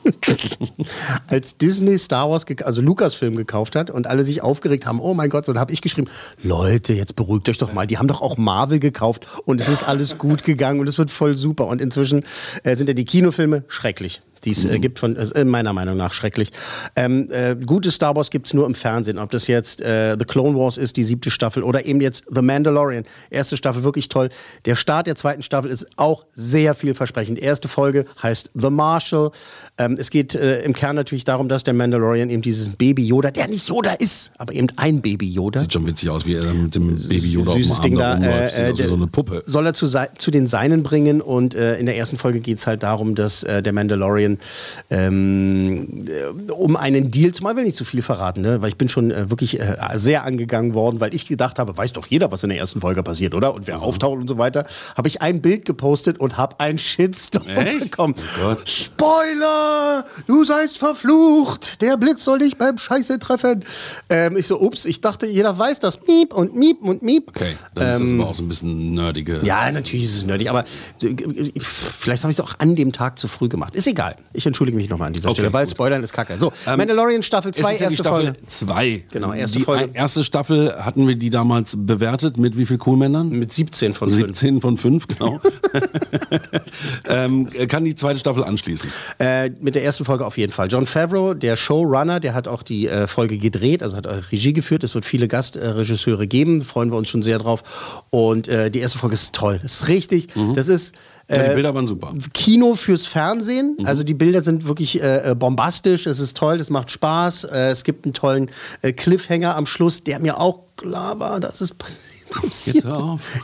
als 1.27 1.57
Disney 1.57 1.97
Star 1.97 2.29
Wars, 2.29 2.45
also 2.63 2.81
Lucasfilm 2.81 3.35
gekauft 3.35 3.75
hat 3.75 3.89
und 3.89 4.07
alle 4.07 4.23
sich 4.23 4.41
aufgeregt 4.41 4.85
haben, 4.85 4.99
oh 4.99 5.13
mein 5.13 5.29
Gott, 5.29 5.45
so, 5.45 5.53
dann 5.53 5.59
habe 5.59 5.73
ich 5.73 5.81
geschrieben, 5.81 6.09
Leute, 6.43 6.93
jetzt 6.93 7.15
beruhigt 7.15 7.49
euch 7.49 7.57
doch 7.57 7.73
mal. 7.73 7.87
Die 7.87 7.97
haben 7.97 8.07
doch 8.07 8.21
auch 8.21 8.37
Marvel 8.37 8.79
gekauft 8.79 9.27
und 9.45 9.61
es 9.61 9.69
ist 9.69 9.83
alles 9.83 10.17
gut 10.17 10.43
gegangen 10.43 10.79
und 10.79 10.87
es 10.87 10.97
wird 10.97 11.11
voll 11.11 11.35
super. 11.35 11.67
Und 11.67 11.81
inzwischen 11.81 12.23
äh, 12.63 12.75
sind 12.75 12.87
ja 12.87 12.93
die 12.93 13.05
Kinofilme 13.05 13.63
schrecklich. 13.67 14.21
die 14.43 14.51
es 14.51 14.65
äh, 14.65 14.79
gibt, 14.79 14.99
von, 14.99 15.15
äh, 15.15 15.45
meiner 15.45 15.73
Meinung 15.73 15.97
nach 15.97 16.13
schrecklich. 16.13 16.51
Ähm, 16.95 17.27
äh, 17.31 17.55
gute 17.55 17.91
Star 17.91 18.15
Wars 18.15 18.29
gibt 18.29 18.47
es 18.47 18.53
nur 18.53 18.65
im 18.65 18.75
Fernsehen. 18.75 19.17
Ob 19.17 19.31
das 19.31 19.47
jetzt 19.47 19.81
äh, 19.81 20.15
The 20.17 20.25
Clone 20.25 20.57
Wars 20.57 20.77
ist, 20.77 20.97
die 20.97 21.03
siebte 21.03 21.31
Staffel, 21.31 21.63
oder 21.63 21.85
eben 21.85 22.01
jetzt 22.01 22.25
The 22.33 22.41
Mandalorian, 22.41 23.05
erste 23.29 23.57
Staffel, 23.57 23.83
wirklich 23.83 24.09
toll. 24.09 24.29
Der 24.65 24.75
Start 24.75 25.07
der 25.07 25.15
zweiten 25.15 25.43
Staffel 25.43 25.71
ist 25.71 25.87
auch 25.95 26.25
sehr 26.33 26.73
vielversprechend. 26.75 27.39
Erste 27.39 27.67
Folge 27.67 28.05
heißt 28.21 28.51
The 28.53 28.69
Marshal. 28.69 29.31
Ähm, 29.81 29.97
es 29.99 30.09
geht 30.11 30.35
äh, 30.35 30.61
im 30.61 30.73
Kern 30.73 30.95
natürlich 30.95 31.23
darum, 31.25 31.47
dass 31.47 31.63
der 31.63 31.73
Mandalorian 31.73 32.29
eben 32.29 32.41
dieses 32.41 32.69
Baby 32.69 33.05
Yoda, 33.05 33.31
der 33.31 33.47
nicht 33.47 33.67
Yoda 33.67 33.93
ist, 33.93 34.31
aber 34.37 34.53
eben 34.53 34.67
ein 34.75 35.01
Baby 35.01 35.27
Yoda. 35.29 35.59
Sieht 35.59 35.73
schon 35.73 35.87
witzig 35.87 36.09
aus, 36.09 36.25
wie 36.25 36.35
er 36.35 36.53
mit 36.53 36.75
dem 36.75 36.97
Baby 37.07 37.31
Yoda 37.31 37.53
Süßes 37.53 37.71
auf 37.71 37.79
dem 37.81 37.91
Ding 37.91 38.01
Arm 38.01 38.21
da, 38.21 38.27
da 38.27 38.33
rumläuft. 38.33 38.59
äh, 38.59 38.71
aus 38.71 38.77
wie 38.77 38.83
äh, 38.83 38.87
so 38.87 38.93
eine 38.95 39.07
Puppe. 39.07 39.41
soll 39.45 39.65
er 39.65 39.73
zu, 39.73 39.87
zu 39.87 40.31
den 40.31 40.45
Seinen 40.45 40.83
bringen 40.83 41.21
und 41.21 41.55
äh, 41.55 41.77
in 41.77 41.87
der 41.87 41.97
ersten 41.97 42.17
Folge 42.17 42.41
geht 42.41 42.59
es 42.59 42.67
halt 42.67 42.83
darum, 42.83 43.15
dass 43.15 43.43
äh, 43.43 43.63
der 43.63 43.73
Mandalorian 43.73 44.37
ähm, 44.89 46.05
äh, 46.07 46.51
um 46.51 46.75
einen 46.75 47.09
Deal, 47.09 47.31
zumal 47.31 47.55
will 47.55 47.63
ich 47.63 47.67
nicht 47.67 47.77
zu 47.77 47.85
viel 47.85 48.01
verraten, 48.01 48.41
ne? 48.41 48.61
weil 48.61 48.69
ich 48.69 48.77
bin 48.77 48.89
schon 48.89 49.09
äh, 49.09 49.29
wirklich 49.29 49.59
äh, 49.59 49.75
sehr 49.95 50.25
angegangen 50.25 50.73
worden, 50.75 50.99
weil 50.99 51.13
ich 51.15 51.27
gedacht 51.27 51.57
habe, 51.57 51.75
weiß 51.75 51.93
doch 51.93 52.05
jeder, 52.07 52.31
was 52.31 52.43
in 52.43 52.49
der 52.49 52.59
ersten 52.59 52.81
Folge 52.81 53.01
passiert, 53.01 53.33
oder? 53.33 53.53
Und 53.55 53.67
wer 53.67 53.81
auftaucht 53.81 54.19
und 54.19 54.27
so 54.27 54.37
weiter, 54.37 54.65
habe 54.95 55.07
ich 55.07 55.21
ein 55.21 55.41
Bild 55.41 55.65
gepostet 55.65 56.19
und 56.19 56.37
habe 56.37 56.59
einen 56.59 56.77
Shitstorm 56.77 57.45
bekommen. 57.79 58.15
Oh 58.45 58.55
Spoiler! 58.65 59.70
Du 60.27 60.43
seist 60.45 60.77
verflucht! 60.77 61.81
Der 61.81 61.97
Blitz 61.97 62.23
soll 62.23 62.39
dich 62.39 62.57
beim 62.57 62.77
Scheiße 62.77 63.19
treffen. 63.19 63.63
Ähm, 64.09 64.37
ich 64.37 64.47
so, 64.47 64.59
ups, 64.59 64.85
ich 64.85 65.01
dachte, 65.01 65.25
jeder 65.27 65.57
weiß 65.57 65.79
das. 65.79 65.99
Miep 66.07 66.33
und 66.33 66.55
Miep 66.55 66.81
und 66.81 67.01
Miep. 67.03 67.29
Okay, 67.29 67.55
dann 67.75 67.93
ist 67.93 68.01
das 68.01 68.09
Ähm, 68.11 68.21
aber 68.21 68.29
auch 68.29 68.35
so 68.35 68.43
ein 68.43 68.47
bisschen 68.49 68.93
nerdige. 68.93 69.39
ja, 69.43 69.71
natürlich 69.71 70.05
ist 70.05 70.15
es 70.15 70.25
nerdig, 70.25 70.49
aber 70.49 70.63
äh, 71.01 71.15
vielleicht 71.59 72.23
habe 72.23 72.31
ich 72.31 72.37
es 72.39 72.41
auch 72.43 72.53
an 72.59 72.75
dem 72.75 72.91
Tag 72.91 73.17
zu 73.19 73.27
früh 73.27 73.49
gemacht. 73.49 73.75
Ist 73.75 73.87
egal. 73.87 74.15
Ich 74.33 74.45
entschuldige 74.45 74.77
mich 74.77 74.89
nochmal 74.89 75.07
an 75.07 75.13
dieser 75.13 75.29
Okay, 75.29 75.35
Stelle, 75.41 75.53
weil 75.53 75.65
gut. 75.65 75.71
Spoilern 75.75 76.03
ist 76.03 76.13
kacke. 76.13 76.37
So, 76.37 76.51
Ähm, 76.67 76.77
Mandalorian 76.77 77.23
Staffel 77.23 77.51
Es 77.51 77.57
2, 77.57 77.73
ist 77.73 77.79
ja 77.81 77.87
die 77.87 77.93
erste 77.95 78.03
Staffel 78.03 78.23
Folge. 78.25 78.45
2. 78.45 79.05
Genau, 79.11 79.33
erste 79.33 79.57
die 79.59 79.63
Folge. 79.63 79.89
erste 79.93 80.23
Staffel 80.23 80.75
hatten 80.83 81.07
wir 81.07 81.15
die 81.15 81.29
damals 81.29 81.75
bewertet 81.77 82.37
mit 82.37 82.57
wie 82.57 82.65
viel 82.65 82.77
Coolmännern? 82.77 83.29
Mit 83.29 83.51
17 83.51 83.93
von 83.93 84.09
5. 84.09 84.21
17 84.27 84.61
von 84.61 84.77
5, 84.77 85.07
genau. 85.07 85.39
ähm, 87.07 87.49
kann 87.67 87.85
die 87.85 87.95
zweite 87.95 88.19
Staffel 88.19 88.43
anschließen. 88.43 88.89
Äh, 89.19 89.51
mit 89.61 89.75
der 89.75 89.83
ersten 89.83 90.05
Folge 90.05 90.25
auf 90.25 90.37
jeden 90.37 90.51
Fall. 90.51 90.67
John 90.69 90.85
Favreau, 90.85 91.33
der 91.33 91.55
Showrunner, 91.55 92.19
der 92.19 92.33
hat 92.33 92.47
auch 92.47 92.63
die 92.63 92.87
äh, 92.87 93.07
Folge 93.07 93.37
gedreht, 93.37 93.83
also 93.83 93.97
hat 93.97 94.05
äh, 94.05 94.21
Regie 94.31 94.53
geführt. 94.53 94.83
Es 94.83 94.95
wird 94.95 95.05
viele 95.05 95.27
Gastregisseure 95.27 96.27
geben, 96.27 96.61
freuen 96.61 96.91
wir 96.91 96.97
uns 96.97 97.09
schon 97.09 97.21
sehr 97.21 97.39
drauf. 97.39 98.03
Und 98.09 98.47
äh, 98.47 98.71
die 98.71 98.79
erste 98.79 98.97
Folge 98.97 99.13
ist 99.13 99.33
toll. 99.33 99.59
Das 99.61 99.73
ist 99.73 99.87
richtig. 99.87 100.27
Das 100.55 100.67
ist. 100.67 100.95
Mhm. 100.95 100.99
Ja, 101.35 101.43
die 101.43 101.49
äh, 101.51 101.53
Bilder 101.53 101.75
waren 101.75 101.87
super. 101.87 102.13
Kino 102.33 102.75
fürs 102.75 103.05
Fernsehen. 103.05 103.77
Also 103.85 104.03
die 104.03 104.13
Bilder 104.13 104.41
sind 104.41 104.67
wirklich 104.67 105.01
äh, 105.01 105.31
äh, 105.31 105.35
bombastisch. 105.35 106.05
Es 106.05 106.19
ist 106.19 106.35
toll, 106.35 106.59
es 106.59 106.69
macht 106.69 106.91
Spaß. 106.91 107.45
Äh, 107.45 107.69
es 107.69 107.83
gibt 107.83 108.05
einen 108.05 108.13
tollen 108.13 108.49
äh, 108.81 108.91
Cliffhanger 108.91 109.55
am 109.55 109.65
Schluss, 109.65 110.03
der 110.03 110.19
mir 110.19 110.39
auch 110.39 110.59
klar 110.75 111.19
war, 111.19 111.39
dass 111.39 111.61
es 111.61 111.73
passiert. 112.31 112.85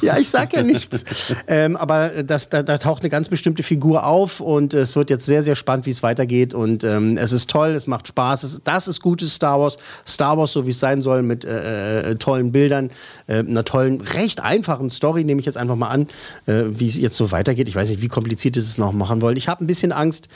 Ja, 0.01 0.17
ich 0.17 0.29
sag 0.29 0.53
ja 0.53 0.63
nichts. 0.63 1.03
ähm, 1.47 1.75
aber 1.75 2.23
das, 2.23 2.49
da, 2.49 2.63
da 2.63 2.77
taucht 2.77 3.03
eine 3.03 3.09
ganz 3.09 3.29
bestimmte 3.29 3.61
Figur 3.61 4.05
auf 4.05 4.39
und 4.39 4.73
es 4.73 4.95
wird 4.95 5.09
jetzt 5.09 5.25
sehr, 5.25 5.43
sehr 5.43 5.55
spannend, 5.55 5.85
wie 5.85 5.91
es 5.91 6.01
weitergeht. 6.01 6.53
Und 6.53 6.83
ähm, 6.83 7.17
es 7.17 7.31
ist 7.31 7.49
toll, 7.49 7.69
es 7.69 7.85
macht 7.85 8.07
Spaß. 8.07 8.43
Es, 8.43 8.61
das 8.63 8.87
ist 8.87 9.01
gutes 9.01 9.35
Star 9.35 9.59
Wars. 9.59 9.77
Star 10.07 10.37
Wars, 10.37 10.53
so 10.53 10.65
wie 10.65 10.71
es 10.71 10.79
sein 10.79 11.01
soll, 11.01 11.21
mit 11.21 11.45
äh, 11.45 12.11
äh, 12.11 12.15
tollen 12.15 12.51
Bildern, 12.51 12.89
äh, 13.27 13.39
einer 13.39 13.65
tollen, 13.65 14.01
recht 14.01 14.41
einfachen 14.41 14.89
Story, 14.89 15.23
nehme 15.23 15.39
ich 15.39 15.45
jetzt 15.45 15.57
einfach 15.57 15.75
mal 15.75 15.89
an, 15.89 16.07
äh, 16.47 16.63
wie 16.67 16.87
es 16.87 16.97
jetzt 16.97 17.17
so 17.17 17.31
weitergeht. 17.31 17.69
Ich 17.69 17.75
weiß 17.75 17.89
nicht, 17.89 18.01
wie 18.01 18.07
kompliziert 18.07 18.55
sie 18.55 18.61
es 18.61 18.77
noch 18.77 18.93
machen 18.93 19.21
wollen. 19.21 19.37
Ich 19.37 19.47
habe 19.47 19.63
ein 19.63 19.67
bisschen 19.67 19.91
Angst, 19.91 20.29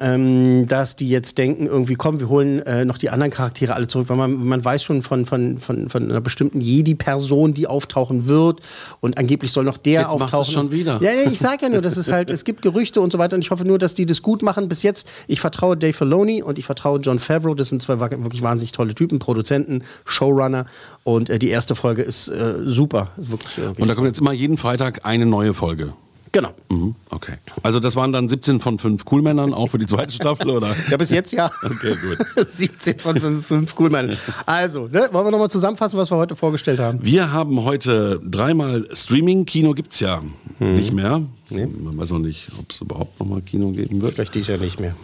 ähm, 0.00 0.66
dass 0.66 0.96
die 0.96 1.08
jetzt 1.08 1.38
denken, 1.38 1.66
irgendwie, 1.66 1.94
komm, 1.94 2.20
wir 2.20 2.28
holen 2.28 2.60
äh, 2.60 2.84
noch 2.84 2.98
die 2.98 3.10
anderen 3.10 3.30
Charaktere 3.30 3.74
alle 3.74 3.86
zurück, 3.86 4.08
weil 4.08 4.16
man, 4.16 4.34
man 4.34 4.64
weiß 4.64 4.82
schon 4.82 5.02
von, 5.02 5.26
von, 5.26 5.58
von, 5.58 5.88
von 5.88 6.10
einer 6.10 6.20
bestimmten 6.20 6.60
Jedi-Person, 6.60 7.54
die 7.54 7.66
auftauchen 7.66 8.26
wird 8.26 8.60
und 9.00 9.18
angeblich 9.18 9.52
soll 9.52 9.64
noch 9.64 9.78
der 9.78 10.02
Jetzt 10.02 10.18
machst 10.18 10.34
auftauchen. 10.34 10.44
du's 10.44 10.52
schon 10.54 10.70
wieder. 10.72 11.00
Ja, 11.02 11.12
ja, 11.12 11.30
ich 11.30 11.38
sage 11.38 11.62
ja 11.62 11.68
nur, 11.68 11.80
das 11.80 11.96
ist 11.96 12.12
halt, 12.12 12.30
es 12.30 12.44
gibt 12.44 12.62
Gerüchte 12.62 13.00
und 13.00 13.12
so 13.12 13.18
weiter 13.18 13.36
und 13.36 13.42
ich 13.42 13.50
hoffe 13.50 13.64
nur, 13.64 13.78
dass 13.78 13.94
die 13.94 14.06
das 14.06 14.22
gut 14.22 14.42
machen. 14.42 14.68
Bis 14.68 14.82
jetzt, 14.82 15.08
ich 15.26 15.40
vertraue 15.40 15.76
Dave 15.76 15.92
Filoni 15.92 16.42
und 16.42 16.58
ich 16.58 16.66
vertraue 16.66 17.00
John 17.00 17.18
Favreau, 17.18 17.54
das 17.54 17.68
sind 17.68 17.82
zwei 17.82 18.00
wirklich 18.00 18.42
wahnsinnig 18.42 18.72
tolle 18.72 18.94
Typen, 18.94 19.18
Produzenten, 19.18 19.82
Showrunner 20.04 20.66
und 21.04 21.30
äh, 21.30 21.38
die 21.38 21.48
erste 21.48 21.74
Folge 21.74 22.02
ist 22.02 22.28
äh, 22.28 22.54
super. 22.64 23.10
Wirklich, 23.16 23.58
äh, 23.58 23.62
wirklich 23.62 23.82
Und 23.82 23.88
da 23.88 23.94
kommt 23.94 24.06
jetzt 24.06 24.20
immer 24.20 24.32
jeden 24.32 24.58
Freitag 24.58 25.04
eine 25.04 25.26
neue 25.26 25.54
Folge. 25.54 25.92
Genau. 26.36 26.50
Mhm, 26.68 26.94
okay. 27.08 27.32
Also 27.62 27.80
das 27.80 27.96
waren 27.96 28.12
dann 28.12 28.28
17 28.28 28.60
von 28.60 28.78
5 28.78 29.06
Coolmännern 29.06 29.54
auch 29.54 29.68
für 29.68 29.78
die 29.78 29.86
zweite 29.86 30.12
Staffel, 30.12 30.50
oder? 30.50 30.68
Ja, 30.90 30.98
bis 30.98 31.08
jetzt 31.08 31.32
ja. 31.32 31.50
Okay, 31.64 31.94
gut. 32.34 32.46
17 32.50 32.98
von 32.98 33.16
5, 33.16 33.46
5 33.46 33.74
cool, 33.80 33.88
Mann. 33.88 34.14
Also, 34.44 34.86
ne, 34.86 35.08
wollen 35.12 35.26
wir 35.26 35.30
nochmal 35.30 35.48
zusammenfassen, 35.48 35.98
was 35.98 36.10
wir 36.10 36.18
heute 36.18 36.34
vorgestellt 36.34 36.78
haben? 36.78 36.98
Wir 37.02 37.32
haben 37.32 37.64
heute 37.64 38.20
dreimal 38.22 38.86
Streaming. 38.92 39.46
Kino 39.46 39.72
gibt's 39.72 39.98
ja 40.00 40.20
Mhm. 40.58 40.74
nicht 40.74 40.92
mehr. 40.92 41.22
Man 41.48 41.96
weiß 41.96 42.10
noch 42.10 42.18
nicht, 42.18 42.48
ob 42.58 42.70
es 42.70 42.82
überhaupt 42.82 43.18
noch 43.18 43.26
mal 43.26 43.40
Kino 43.40 43.70
geben 43.70 44.02
wird. 44.02 44.14
Vielleicht 44.16 44.34
dies 44.34 44.46
ja 44.48 44.58
nicht 44.58 44.78
mehr. 44.78 44.94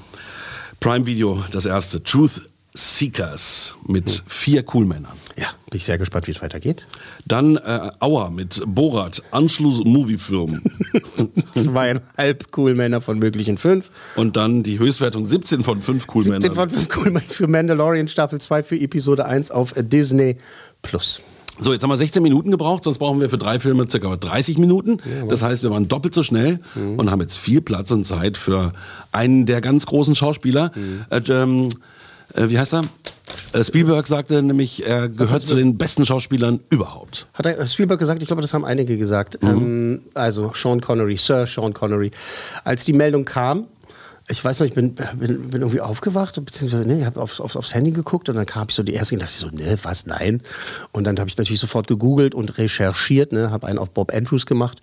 Prime 0.80 1.06
Video, 1.06 1.42
das 1.50 1.64
erste. 1.64 2.02
Truth 2.02 2.42
Seekers 2.74 3.74
mit 3.86 4.22
vier 4.26 4.62
Coolmännern. 4.62 5.12
Ja, 5.36 5.46
bin 5.70 5.76
ich 5.76 5.84
sehr 5.84 5.98
gespannt, 5.98 6.26
wie 6.26 6.30
es 6.30 6.40
weitergeht. 6.42 6.82
Dann 7.26 7.56
äh, 7.56 7.90
Auer 8.00 8.30
mit 8.30 8.62
Borat, 8.66 9.22
Anschluss-Movie-Film. 9.30 10.62
Zweieinhalb 11.52 12.46
cool 12.56 12.74
Männer 12.74 13.00
von 13.00 13.18
möglichen 13.18 13.56
fünf. 13.58 13.90
Und 14.16 14.36
dann 14.36 14.62
die 14.62 14.78
Höchstwertung 14.78 15.26
17 15.26 15.62
von 15.64 15.80
5 15.82 16.06
Coolmännern. 16.06 16.40
17 16.42 16.54
von 16.54 16.70
5 16.70 16.88
cool 16.96 17.10
Männer 17.10 17.26
für 17.28 17.46
Mandalorian 17.46 18.08
Staffel 18.08 18.40
2 18.40 18.62
für 18.62 18.76
Episode 18.78 19.26
1 19.26 19.50
auf 19.50 19.74
Disney 19.76 20.36
Plus. 20.82 21.20
So, 21.58 21.72
jetzt 21.72 21.82
haben 21.82 21.90
wir 21.90 21.96
16 21.98 22.22
Minuten 22.22 22.50
gebraucht, 22.50 22.82
sonst 22.82 22.98
brauchen 22.98 23.20
wir 23.20 23.28
für 23.28 23.36
drei 23.38 23.60
Filme 23.60 23.86
circa 23.88 24.16
30 24.16 24.56
Minuten. 24.58 24.98
Das 25.28 25.42
heißt, 25.42 25.62
wir 25.62 25.70
waren 25.70 25.86
doppelt 25.86 26.14
so 26.14 26.22
schnell 26.22 26.60
Mhm. 26.74 26.98
und 26.98 27.10
haben 27.10 27.20
jetzt 27.20 27.36
viel 27.36 27.60
Platz 27.60 27.90
und 27.90 28.06
Zeit 28.06 28.38
für 28.38 28.72
einen 29.12 29.44
der 29.44 29.60
ganz 29.60 29.84
großen 29.86 30.14
Schauspieler. 30.14 30.72
Mhm. 30.74 31.04
Äh, 31.10 31.20
ähm, 31.30 31.68
äh, 32.34 32.48
wie 32.48 32.58
heißt 32.58 32.74
er? 32.74 32.82
Äh, 33.52 33.64
Spielberg 33.64 34.06
sagte 34.06 34.42
nämlich, 34.42 34.86
er 34.86 35.08
gehört 35.08 35.42
zu 35.42 35.54
den 35.54 35.76
besten 35.76 36.04
Schauspielern 36.06 36.60
überhaupt. 36.70 37.26
Hat 37.34 37.46
er 37.46 37.66
Spielberg 37.66 37.98
gesagt? 37.98 38.22
Ich 38.22 38.26
glaube, 38.26 38.42
das 38.42 38.54
haben 38.54 38.64
einige 38.64 38.96
gesagt. 38.96 39.38
Ähm, 39.42 40.00
also 40.14 40.52
Sean 40.54 40.80
Connery, 40.80 41.16
Sir 41.16 41.46
Sean 41.46 41.72
Connery. 41.72 42.10
Als 42.64 42.84
die 42.84 42.92
Meldung 42.92 43.24
kam, 43.24 43.66
ich 44.28 44.44
weiß 44.44 44.60
noch, 44.60 44.66
ich 44.66 44.74
bin, 44.74 44.94
bin, 44.94 45.50
bin 45.50 45.60
irgendwie 45.60 45.80
aufgewacht, 45.80 46.42
beziehungsweise 46.44 46.86
ne, 46.86 47.00
ich 47.00 47.06
habe 47.06 47.20
aufs, 47.20 47.40
aufs, 47.40 47.56
aufs 47.56 47.74
Handy 47.74 47.90
geguckt 47.90 48.28
und 48.28 48.36
dann 48.36 48.46
kam 48.46 48.66
ich 48.68 48.74
so 48.74 48.82
die 48.82 48.94
erste 48.94 49.16
und 49.16 49.22
dachte 49.22 49.32
so, 49.32 49.48
ne, 49.48 49.76
was, 49.82 50.06
nein. 50.06 50.42
Und 50.92 51.04
dann 51.04 51.18
habe 51.18 51.28
ich 51.28 51.36
natürlich 51.36 51.60
sofort 51.60 51.88
gegoogelt 51.88 52.34
und 52.34 52.56
recherchiert, 52.58 53.32
ne, 53.32 53.50
habe 53.50 53.66
einen 53.66 53.78
auf 53.78 53.90
Bob 53.90 54.14
Andrews 54.14 54.46
gemacht 54.46 54.80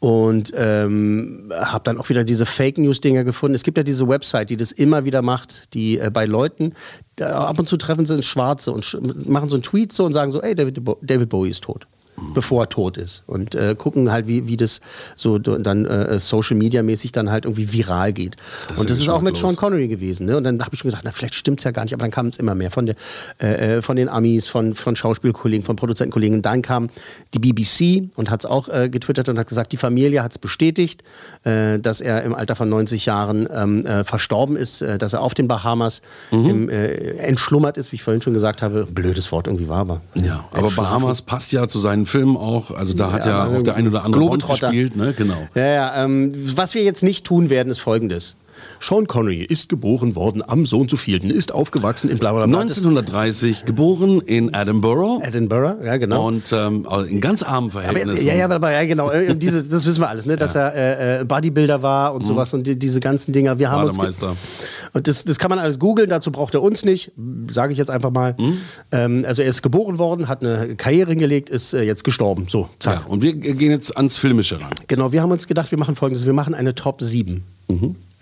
und 0.00 0.52
ähm, 0.56 1.52
habe 1.54 1.84
dann 1.84 1.98
auch 1.98 2.08
wieder 2.08 2.24
diese 2.24 2.44
Fake 2.44 2.78
News 2.78 3.00
Dinger 3.00 3.24
gefunden. 3.24 3.54
Es 3.54 3.62
gibt 3.62 3.78
ja 3.78 3.84
diese 3.84 4.08
Website, 4.08 4.50
die 4.50 4.56
das 4.56 4.72
immer 4.72 5.04
wieder 5.04 5.22
macht, 5.22 5.74
die 5.74 5.98
äh, 5.98 6.10
bei 6.12 6.26
Leuten 6.26 6.74
äh, 7.20 7.24
ab 7.24 7.58
und 7.58 7.68
zu 7.68 7.76
treffen 7.76 8.04
sie 8.04 8.14
ins 8.14 8.26
Schwarze 8.26 8.72
und 8.72 8.84
sch 8.84 8.96
machen 9.26 9.48
so 9.48 9.56
einen 9.56 9.62
Tweet 9.62 9.92
so 9.92 10.04
und 10.04 10.12
sagen 10.12 10.32
so, 10.32 10.42
ey, 10.42 10.54
David, 10.54 10.80
David 11.02 11.28
Bowie 11.28 11.50
ist 11.50 11.62
tot 11.62 11.86
bevor 12.34 12.64
er 12.64 12.68
tot 12.68 12.96
ist 12.96 13.22
und 13.26 13.54
äh, 13.54 13.74
gucken 13.76 14.10
halt, 14.10 14.26
wie, 14.26 14.46
wie 14.46 14.56
das 14.56 14.80
so 15.16 15.38
dann 15.38 15.84
äh, 15.86 16.18
Social 16.18 16.56
Media 16.56 16.82
mäßig 16.82 17.12
dann 17.12 17.30
halt 17.30 17.44
irgendwie 17.44 17.72
viral 17.72 18.12
geht. 18.12 18.36
Das 18.68 18.78
und 18.78 18.90
das 18.90 19.00
ist 19.00 19.08
auch 19.08 19.20
mit 19.20 19.34
geschmacklos. 19.34 19.56
Sean 19.60 19.70
Connery 19.70 19.88
gewesen. 19.88 20.26
Ne? 20.26 20.36
Und 20.36 20.44
dann 20.44 20.60
habe 20.60 20.70
ich 20.74 20.80
schon 20.80 20.88
gesagt, 20.88 21.04
na, 21.04 21.12
vielleicht 21.12 21.34
stimmt 21.34 21.60
es 21.60 21.64
ja 21.64 21.70
gar 21.70 21.82
nicht, 21.84 21.94
aber 21.94 22.02
dann 22.02 22.10
kam 22.10 22.26
es 22.28 22.38
immer 22.38 22.54
mehr 22.54 22.70
von, 22.70 22.86
der, 22.86 22.94
äh, 23.40 23.76
äh, 23.76 23.82
von 23.82 23.96
den 23.96 24.08
Amis, 24.08 24.46
von, 24.46 24.74
von 24.74 24.96
Schauspielkollegen, 24.96 25.64
von 25.64 25.76
Produzentenkollegen. 25.76 26.42
Dann 26.42 26.62
kam 26.62 26.88
die 27.34 27.38
BBC 27.38 28.10
und 28.16 28.30
hat 28.30 28.44
es 28.44 28.46
auch 28.50 28.68
äh, 28.68 28.88
getwittert 28.88 29.28
und 29.28 29.38
hat 29.38 29.48
gesagt, 29.48 29.72
die 29.72 29.76
Familie 29.76 30.22
hat 30.22 30.32
es 30.32 30.38
bestätigt, 30.38 31.02
äh, 31.44 31.78
dass 31.78 32.00
er 32.00 32.22
im 32.22 32.34
Alter 32.34 32.56
von 32.56 32.68
90 32.68 33.06
Jahren 33.06 33.48
ähm, 33.52 33.84
äh, 33.86 34.04
verstorben 34.04 34.56
ist, 34.56 34.82
dass 34.82 35.12
er 35.12 35.20
auf 35.22 35.34
den 35.34 35.48
Bahamas 35.48 36.02
Mhm. 36.30 36.48
im, 36.48 36.68
entschlummert 36.68 37.76
ist, 37.76 37.92
wie 37.92 37.96
ich 37.96 38.02
vorhin 38.02 38.22
schon 38.22 38.34
gesagt 38.34 38.62
habe. 38.62 38.86
Blödes 38.86 39.32
Wort 39.32 39.46
irgendwie 39.46 39.68
war, 39.68 39.78
aber. 39.78 40.00
Ja, 40.14 40.44
aber. 40.52 40.70
Bahamas 40.70 41.22
passt 41.22 41.52
ja 41.52 41.68
zu 41.68 41.78
seinen 41.78 42.06
Filmen 42.12 42.36
auch. 42.36 42.70
Also 42.70 42.92
da 42.94 43.10
hat 43.10 43.24
ja, 43.24 43.38
aber 43.38 43.58
auch 43.58 43.62
der 43.62 43.74
ein 43.74 43.88
oder 43.88 44.04
andere 44.04 44.20
Bond 44.20 44.46
gespielt. 44.46 44.96
Ne? 44.96 45.14
Genau. 45.16 45.48
Ja, 45.54 45.66
ja, 45.66 46.04
ähm, 46.04 46.32
was 46.56 46.74
wir 46.74 46.84
jetzt 46.84 47.02
nicht 47.02 47.24
tun 47.24 47.48
werden, 47.48 47.70
ist 47.70 47.78
folgendes. 47.78 48.36
Sean 48.80 49.06
Connery 49.06 49.42
ist 49.42 49.68
geboren 49.68 50.14
worden 50.14 50.42
am 50.46 50.66
so 50.66 50.78
und 50.80 50.90
so 50.90 50.96
vielten, 50.96 51.30
ist 51.30 51.52
aufgewachsen 51.52 52.10
in 52.10 52.18
bla 52.18 52.32
bla 52.32 52.46
bla. 52.46 52.60
1930 52.60 53.64
geboren 53.64 54.20
in 54.20 54.52
Edinburgh. 54.52 55.22
Edinburgh, 55.24 55.84
ja 55.84 55.96
genau. 55.96 56.28
Und 56.28 56.52
ähm, 56.52 56.86
in 57.08 57.20
ganz 57.20 57.42
armen 57.42 57.70
Aber, 57.70 57.82
Verhältnissen. 57.82 58.26
ja, 58.26 58.34
ja, 58.34 58.44
aber, 58.44 58.56
aber 58.56 58.72
ja, 58.72 58.84
genau. 58.84 59.10
äh, 59.10 59.34
Diese, 59.36 59.64
das 59.64 59.86
wissen 59.86 60.00
wir 60.00 60.08
alles, 60.08 60.26
ne? 60.26 60.36
dass 60.36 60.54
er 60.54 60.74
äh, 60.74 61.20
äh, 61.20 61.24
Bodybuilder 61.24 61.82
war 61.82 62.14
und 62.14 62.26
sowas 62.26 62.54
und 62.54 62.66
die, 62.66 62.78
diese 62.78 63.00
ganzen 63.00 63.32
Dinger. 63.32 63.58
Wir 63.58 63.70
haben 63.70 63.84
uns 63.84 63.98
und 64.92 65.08
das, 65.08 65.24
das 65.24 65.38
kann 65.38 65.48
man 65.48 65.58
alles 65.58 65.78
googeln, 65.78 66.08
dazu 66.08 66.30
braucht 66.30 66.54
er 66.54 66.62
uns 66.62 66.84
nicht, 66.84 67.12
sage 67.48 67.72
ich 67.72 67.78
jetzt 67.78 67.90
einfach 67.90 68.10
mal. 68.10 68.36
Ähm, 68.90 69.24
also 69.26 69.42
er 69.42 69.48
ist 69.48 69.62
geboren 69.62 69.98
worden, 69.98 70.28
hat 70.28 70.44
eine 70.44 70.76
Karriere 70.76 71.10
hingelegt, 71.10 71.50
ist 71.50 71.72
äh, 71.72 71.82
jetzt 71.82 72.04
gestorben. 72.04 72.46
So, 72.48 72.68
zack. 72.78 73.00
Ja, 73.00 73.06
und 73.06 73.22
wir 73.22 73.34
gehen 73.34 73.70
jetzt 73.70 73.96
ans 73.96 74.16
Filmische 74.16 74.60
ran. 74.60 74.70
Genau, 74.88 75.12
wir 75.12 75.22
haben 75.22 75.30
uns 75.30 75.46
gedacht, 75.46 75.70
wir 75.70 75.78
machen 75.78 75.96
folgendes, 75.96 76.26
wir 76.26 76.32
machen 76.32 76.54
eine 76.54 76.74
Top 76.74 77.00
7. 77.00 77.42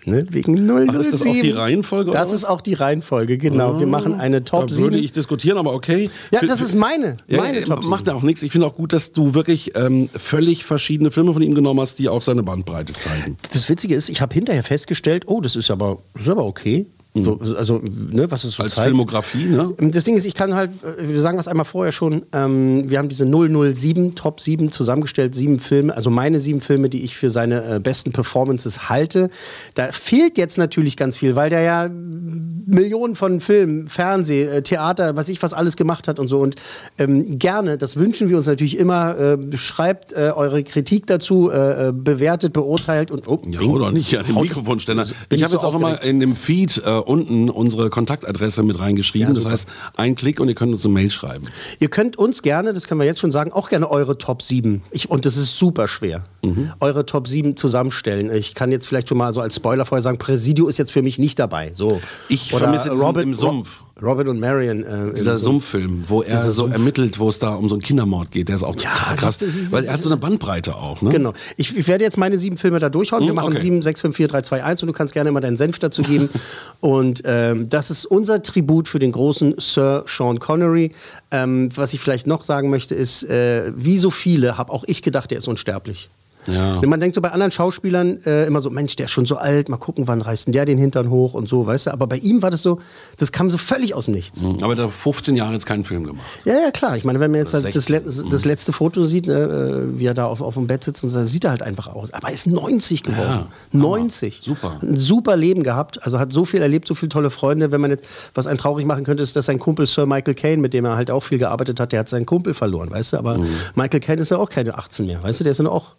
Ne? 0.05 0.25
Wegen 0.29 0.55
007. 0.55 0.89
Ach, 0.89 0.99
ist 0.99 1.13
das 1.13 1.21
auch 1.21 1.31
die 1.31 1.51
Reihenfolge? 1.51 2.11
Das 2.11 2.31
ist 2.31 2.45
auch 2.45 2.61
die 2.61 2.73
Reihenfolge, 2.73 3.37
genau. 3.37 3.79
Wir 3.79 3.87
machen 3.87 4.13
eine 4.19 4.43
Top 4.43 4.67
da 4.67 4.73
7. 4.73 4.83
würde 4.83 4.97
ich 4.97 5.11
diskutieren, 5.11 5.57
aber 5.57 5.73
okay. 5.73 6.09
Ja, 6.31 6.39
Für- 6.39 6.45
das 6.47 6.61
ist 6.61 6.75
meine, 6.75 7.17
Ja, 7.27 7.37
meine 7.37 7.59
äh, 7.59 7.63
Top 7.63 7.79
7. 7.79 7.89
Macht 7.89 8.07
ja 8.07 8.15
auch 8.15 8.23
nichts. 8.23 8.43
Ich 8.43 8.51
finde 8.51 8.67
auch 8.67 8.75
gut, 8.75 8.93
dass 8.93 9.11
du 9.11 9.33
wirklich 9.33 9.75
ähm, 9.75 10.09
völlig 10.17 10.65
verschiedene 10.65 11.11
Filme 11.11 11.33
von 11.33 11.41
ihm 11.41 11.55
genommen 11.55 11.79
hast, 11.79 11.99
die 11.99 12.09
auch 12.09 12.21
seine 12.21 12.43
Bandbreite 12.43 12.93
zeigen. 12.93 13.37
Das 13.53 13.69
Witzige 13.69 13.95
ist, 13.95 14.09
ich 14.09 14.21
habe 14.21 14.33
hinterher 14.33 14.63
festgestellt, 14.63 15.23
oh, 15.27 15.41
das 15.41 15.55
ist 15.55 15.69
aber, 15.71 15.99
das 16.13 16.23
ist 16.23 16.29
aber 16.29 16.45
okay. 16.45 16.85
So, 17.13 17.39
also, 17.57 17.81
ne, 17.83 18.31
was 18.31 18.45
es 18.45 18.53
so 18.53 18.63
Als 18.63 18.75
zeigt. 18.75 18.87
Filmografie, 18.87 19.43
ne? 19.45 19.73
Das 19.79 20.05
Ding 20.05 20.15
ist, 20.15 20.23
ich 20.25 20.33
kann 20.33 20.55
halt, 20.55 20.71
äh, 20.81 21.09
wir 21.09 21.21
sagen 21.21 21.35
das 21.35 21.49
einmal 21.49 21.65
vorher 21.65 21.91
schon, 21.91 22.23
ähm, 22.31 22.89
wir 22.89 22.99
haben 22.99 23.09
diese 23.09 23.25
007 23.25 24.15
Top 24.15 24.39
7 24.39 24.71
zusammengestellt, 24.71 25.35
sieben 25.35 25.59
Filme, 25.59 25.93
also 25.93 26.09
meine 26.09 26.39
sieben 26.39 26.61
Filme, 26.61 26.87
die 26.89 27.03
ich 27.03 27.17
für 27.17 27.29
seine 27.29 27.75
äh, 27.75 27.79
besten 27.81 28.13
Performances 28.13 28.87
halte. 28.87 29.29
Da 29.73 29.91
fehlt 29.91 30.37
jetzt 30.37 30.57
natürlich 30.57 30.95
ganz 30.95 31.17
viel, 31.17 31.35
weil 31.35 31.49
der 31.49 31.61
ja 31.63 31.89
Millionen 31.91 33.15
von 33.17 33.41
Filmen, 33.41 33.89
Fernseh, 33.89 34.43
äh, 34.43 34.61
Theater, 34.61 35.17
was 35.17 35.27
ich 35.27 35.43
was 35.43 35.53
alles 35.53 35.75
gemacht 35.75 36.07
hat 36.07 36.17
und 36.17 36.29
so. 36.29 36.39
Und 36.39 36.55
ähm, 36.97 37.37
gerne, 37.39 37.77
das 37.77 37.97
wünschen 37.97 38.29
wir 38.29 38.37
uns 38.37 38.45
natürlich 38.47 38.77
immer, 38.77 39.17
äh, 39.19 39.57
schreibt 39.57 40.13
äh, 40.13 40.31
eure 40.33 40.63
Kritik 40.63 41.07
dazu, 41.07 41.51
äh, 41.51 41.91
bewertet, 41.93 42.53
beurteilt 42.53 43.11
und 43.11 43.27
oh, 43.27 43.41
Ja, 43.49 43.59
oder 43.61 43.91
nicht 43.91 44.17
an 44.17 44.25
den 44.25 44.35
Haut- 44.35 44.43
Mikrofonständer. 44.43 45.05
Ich 45.29 45.43
habe 45.43 45.53
jetzt 45.53 45.65
auch 45.65 45.75
immer 45.75 46.01
in 46.03 46.21
dem 46.21 46.37
Feed 46.37 46.81
unten 47.07 47.49
unsere 47.49 47.89
Kontaktadresse 47.89 48.63
mit 48.63 48.79
reingeschrieben. 48.79 49.29
Ja, 49.29 49.33
das 49.33 49.45
heißt, 49.45 49.69
ein 49.95 50.15
Klick 50.15 50.39
und 50.39 50.49
ihr 50.49 50.55
könnt 50.55 50.73
uns 50.73 50.85
eine 50.85 50.93
Mail 50.93 51.11
schreiben. 51.11 51.45
Ihr 51.79 51.89
könnt 51.89 52.17
uns 52.17 52.41
gerne, 52.41 52.73
das 52.73 52.87
können 52.87 52.99
wir 52.99 53.05
jetzt 53.05 53.19
schon 53.19 53.31
sagen, 53.31 53.51
auch 53.51 53.69
gerne 53.69 53.89
eure 53.89 54.17
Top 54.17 54.41
7. 54.41 54.81
Ich, 54.91 55.09
und 55.09 55.25
das 55.25 55.37
ist 55.37 55.57
super 55.57 55.87
schwer. 55.87 56.25
Mhm. 56.43 56.71
Eure 56.79 57.05
Top 57.05 57.27
7 57.27 57.55
zusammenstellen. 57.55 58.33
Ich 58.33 58.55
kann 58.55 58.71
jetzt 58.71 58.87
vielleicht 58.87 59.09
schon 59.09 59.17
mal 59.17 59.33
so 59.33 59.41
als 59.41 59.55
Spoiler 59.55 59.85
vorher 59.85 60.01
sagen, 60.01 60.17
Presidio 60.17 60.67
ist 60.67 60.79
jetzt 60.79 60.91
für 60.91 61.01
mich 61.01 61.19
nicht 61.19 61.39
dabei. 61.39 61.71
So. 61.73 62.01
Ich 62.29 62.53
Oder 62.53 62.65
vermisse 62.65 62.91
Robin, 62.91 63.23
im 63.23 63.33
Sumpf. 63.35 63.83
Robin 64.01 64.27
und 64.27 64.39
Marion. 64.39 64.83
Äh, 64.83 65.13
Dieser 65.15 65.37
Sumpf. 65.37 65.71
Sumpffilm, 65.71 66.05
wo 66.07 66.21
er 66.23 66.39
so 66.39 66.49
Sumpf. 66.51 66.73
ermittelt, 66.73 67.19
wo 67.19 67.29
es 67.29 67.37
da 67.39 67.53
um 67.55 67.69
so 67.69 67.75
einen 67.75 67.81
Kindermord 67.83 68.31
geht, 68.31 68.47
der 68.49 68.55
ist 68.55 68.63
auch 68.63 68.75
total 68.75 69.11
das 69.11 69.19
krass. 69.19 69.29
ist- 69.29 69.41
das 69.41 69.55
ist- 69.55 69.71
weil 69.71 69.85
er 69.85 69.93
hat 69.93 70.01
so 70.01 70.09
eine 70.09 70.17
Bandbreite 70.17 70.75
auch, 70.75 71.01
ne? 71.01 71.09
Genau. 71.09 71.33
Ich, 71.57 71.77
ich 71.77 71.87
werde 71.87 72.03
jetzt 72.03 72.17
meine 72.17 72.37
sieben 72.37 72.57
Filme 72.57 72.79
da 72.79 72.89
durchhauen. 72.89 73.21
Wir 73.23 73.29
Hm, 73.29 73.35
machen 73.35 73.51
okay. 73.53 73.61
sieben, 73.61 73.81
sechs, 73.81 74.01
fünf, 74.01 74.15
vier, 74.15 74.27
drei, 74.27 74.41
zwei, 74.41 74.63
eins 74.63 74.81
und 74.81 74.87
du 74.87 74.93
kannst 74.93 75.13
gerne 75.13 75.29
immer 75.29 75.41
deinen 75.41 75.57
Senf 75.57 75.77
dazu 75.79 76.01
geben. 76.01 76.29
und 76.79 77.21
ähm, 77.25 77.69
das 77.69 77.91
ist 77.91 78.05
unser 78.05 78.41
Tribut 78.41 78.87
für 78.87 78.99
den 78.99 79.11
großen 79.11 79.55
Sir 79.59 80.03
Sean 80.07 80.39
Connery. 80.39 80.91
Ähm, 81.31 81.69
was 81.75 81.93
ich 81.93 81.99
vielleicht 81.99 82.27
noch 82.27 82.43
sagen 82.43 82.69
möchte, 82.69 82.95
ist, 82.95 83.23
äh, 83.23 83.71
wie 83.75 83.97
so 83.97 84.09
viele 84.09 84.57
habe 84.57 84.71
auch 84.73 84.83
ich 84.87 85.01
gedacht, 85.01 85.31
der 85.31 85.37
ist 85.37 85.47
unsterblich. 85.47 86.09
Ja. 86.47 86.81
Wenn 86.81 86.89
man 86.89 86.99
denkt 86.99 87.15
so 87.15 87.21
bei 87.21 87.31
anderen 87.31 87.51
Schauspielern 87.51 88.19
äh, 88.25 88.45
immer 88.45 88.61
so, 88.61 88.69
Mensch, 88.69 88.95
der 88.95 89.05
ist 89.05 89.11
schon 89.11 89.25
so 89.25 89.37
alt, 89.37 89.69
mal 89.69 89.77
gucken, 89.77 90.07
wann 90.07 90.21
reißt 90.21 90.47
denn 90.47 90.53
der 90.53 90.65
den 90.65 90.77
Hintern 90.77 91.09
hoch 91.09 91.33
und 91.33 91.47
so, 91.47 91.65
weißt 91.65 91.87
du. 91.87 91.91
Aber 91.91 92.07
bei 92.07 92.17
ihm 92.17 92.41
war 92.41 92.49
das 92.51 92.63
so, 92.63 92.79
das 93.17 93.31
kam 93.31 93.49
so 93.51 93.57
völlig 93.57 93.93
aus 93.93 94.05
dem 94.05 94.13
Nichts. 94.15 94.41
Mhm. 94.41 94.57
Aber 94.63 94.75
hat 94.75 94.91
15 94.91 95.35
Jahre 95.35 95.53
jetzt 95.53 95.65
keinen 95.65 95.83
Film 95.83 96.03
gemacht. 96.05 96.25
Ja, 96.45 96.53
ja, 96.53 96.71
klar. 96.71 96.97
Ich 96.97 97.03
meine, 97.03 97.19
wenn 97.19 97.31
man 97.31 97.39
jetzt 97.41 97.53
halt 97.53 97.65
das, 97.75 97.85
16. 97.85 98.23
le 98.23 98.29
das 98.29 98.45
letzte 98.45 98.73
Foto 98.73 99.05
sieht, 99.05 99.27
ne, 99.27 99.33
äh, 99.33 99.99
wie 99.99 100.05
er 100.05 100.13
da 100.13 100.25
auf, 100.25 100.41
auf 100.41 100.55
dem 100.55 100.67
Bett 100.67 100.83
sitzt, 100.83 101.03
und 101.03 101.09
so, 101.09 101.19
da 101.19 101.25
sieht 101.25 101.43
er 101.43 101.51
halt 101.51 101.61
einfach 101.61 101.87
aus. 101.87 102.11
Aber 102.13 102.29
er 102.29 102.33
ist 102.33 102.47
90 102.47 103.03
geworden. 103.03 103.21
Ja, 103.29 103.47
90. 103.73 104.41
Super. 104.43 104.79
Ein 104.81 104.95
super 104.95 105.35
Leben 105.35 105.63
gehabt. 105.63 106.03
Also 106.03 106.19
hat 106.19 106.31
so 106.31 106.45
viel 106.45 106.61
erlebt, 106.61 106.87
so 106.87 106.95
viele 106.95 107.09
tolle 107.09 107.29
Freunde. 107.29 107.71
Wenn 107.71 107.81
man 107.81 107.91
jetzt, 107.91 108.05
was 108.33 108.47
einen 108.47 108.57
traurig 108.57 108.85
machen 108.85 109.03
könnte, 109.03 109.23
ist, 109.23 109.35
dass 109.35 109.45
sein 109.45 109.59
Kumpel 109.59 109.85
Sir 109.87 110.05
Michael 110.05 110.33
Caine, 110.35 110.61
mit 110.61 110.73
dem 110.73 110.85
er 110.85 110.95
halt 110.95 111.11
auch 111.11 111.21
viel 111.21 111.37
gearbeitet 111.37 111.79
hat, 111.79 111.91
der 111.91 111.99
hat 112.01 112.09
seinen 112.09 112.25
Kumpel 112.25 112.53
verloren, 112.53 112.89
weißt 112.91 113.13
du. 113.13 113.17
Aber 113.17 113.37
Mhm. 113.37 113.47
Michael 113.75 113.99
Caine 113.99 114.21
ist 114.21 114.29
ja 114.31 114.37
auch 114.37 114.49
keine 114.49 114.77
18 114.77 115.05
mehr, 115.05 115.21
weißt 115.23 115.39
du. 115.39 115.43
Der 115.43 115.51
ist 115.51 115.57
ja 115.59 115.65
auch. 115.67 115.95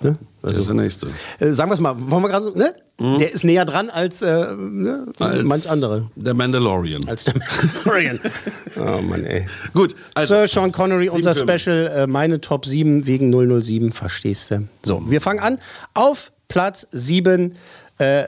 Ne? 0.00 0.16
Das 0.42 0.56
ist 0.56 0.66
der 0.66 0.74
nächste. 0.74 1.08
Äh, 1.38 1.52
sagen 1.52 1.70
wir 1.70 1.74
es 1.74 1.80
mal, 1.80 1.94
wollen 1.98 2.22
wir 2.22 2.28
gerade 2.28 2.44
so, 2.44 2.50
ne? 2.50 2.74
Mhm. 2.98 3.18
Der 3.18 3.32
ist 3.32 3.44
näher 3.44 3.64
dran 3.64 3.90
als, 3.90 4.22
äh, 4.22 4.54
ne? 4.54 5.06
Als 5.18 5.42
manch 5.42 5.70
andere. 5.70 6.10
Der 6.16 6.34
Mandalorian. 6.34 7.08
Als 7.08 7.24
der 7.24 7.34
Mandalorian. 7.34 8.20
oh 8.76 9.02
Mann, 9.02 9.24
ey. 9.24 9.46
Gut, 9.72 9.96
also, 10.14 10.34
Sir 10.34 10.48
Sean 10.48 10.72
Connery, 10.72 11.08
unser. 11.08 11.34
Special, 11.34 11.86
äh, 11.86 12.06
meine 12.06 12.40
Top 12.40 12.66
7 12.66 13.06
wegen 13.06 13.32
007, 13.62 13.92
verstehst 13.92 14.50
du? 14.50 14.68
So, 14.82 15.10
wir 15.10 15.20
fangen 15.20 15.40
an. 15.40 15.58
Auf 15.94 16.32
Platz 16.48 16.86
7. 16.92 17.56
Äh, 17.98 18.24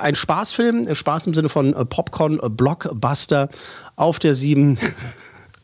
ein 0.00 0.14
Spaßfilm, 0.14 0.88
äh, 0.88 0.94
Spaß 0.94 1.26
im 1.26 1.34
Sinne 1.34 1.48
von 1.48 1.74
äh, 1.74 1.84
Popcorn, 1.84 2.40
äh, 2.42 2.48
Blockbuster. 2.48 3.48
Auf 3.94 4.18
der 4.18 4.34
7 4.34 4.78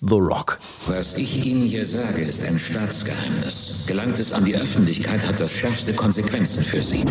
The 0.05 0.17
Rock. 0.17 0.59
Was 0.89 1.15
ich 1.15 1.47
Ihnen 1.47 1.63
hier 1.63 1.87
sage, 1.87 2.23
ist 2.23 2.45
ein 2.45 2.59
Staatsgeheimnis. 2.59 3.85
Gelangt 3.87 4.19
es 4.19 4.33
an 4.33 4.45
die 4.45 4.57
Öffentlichkeit, 4.57 5.25
hat 5.29 5.39
das 5.39 5.53
schärfste 5.53 5.93
Konsequenzen 5.93 6.65
für 6.65 6.83
Sie. 6.83 7.05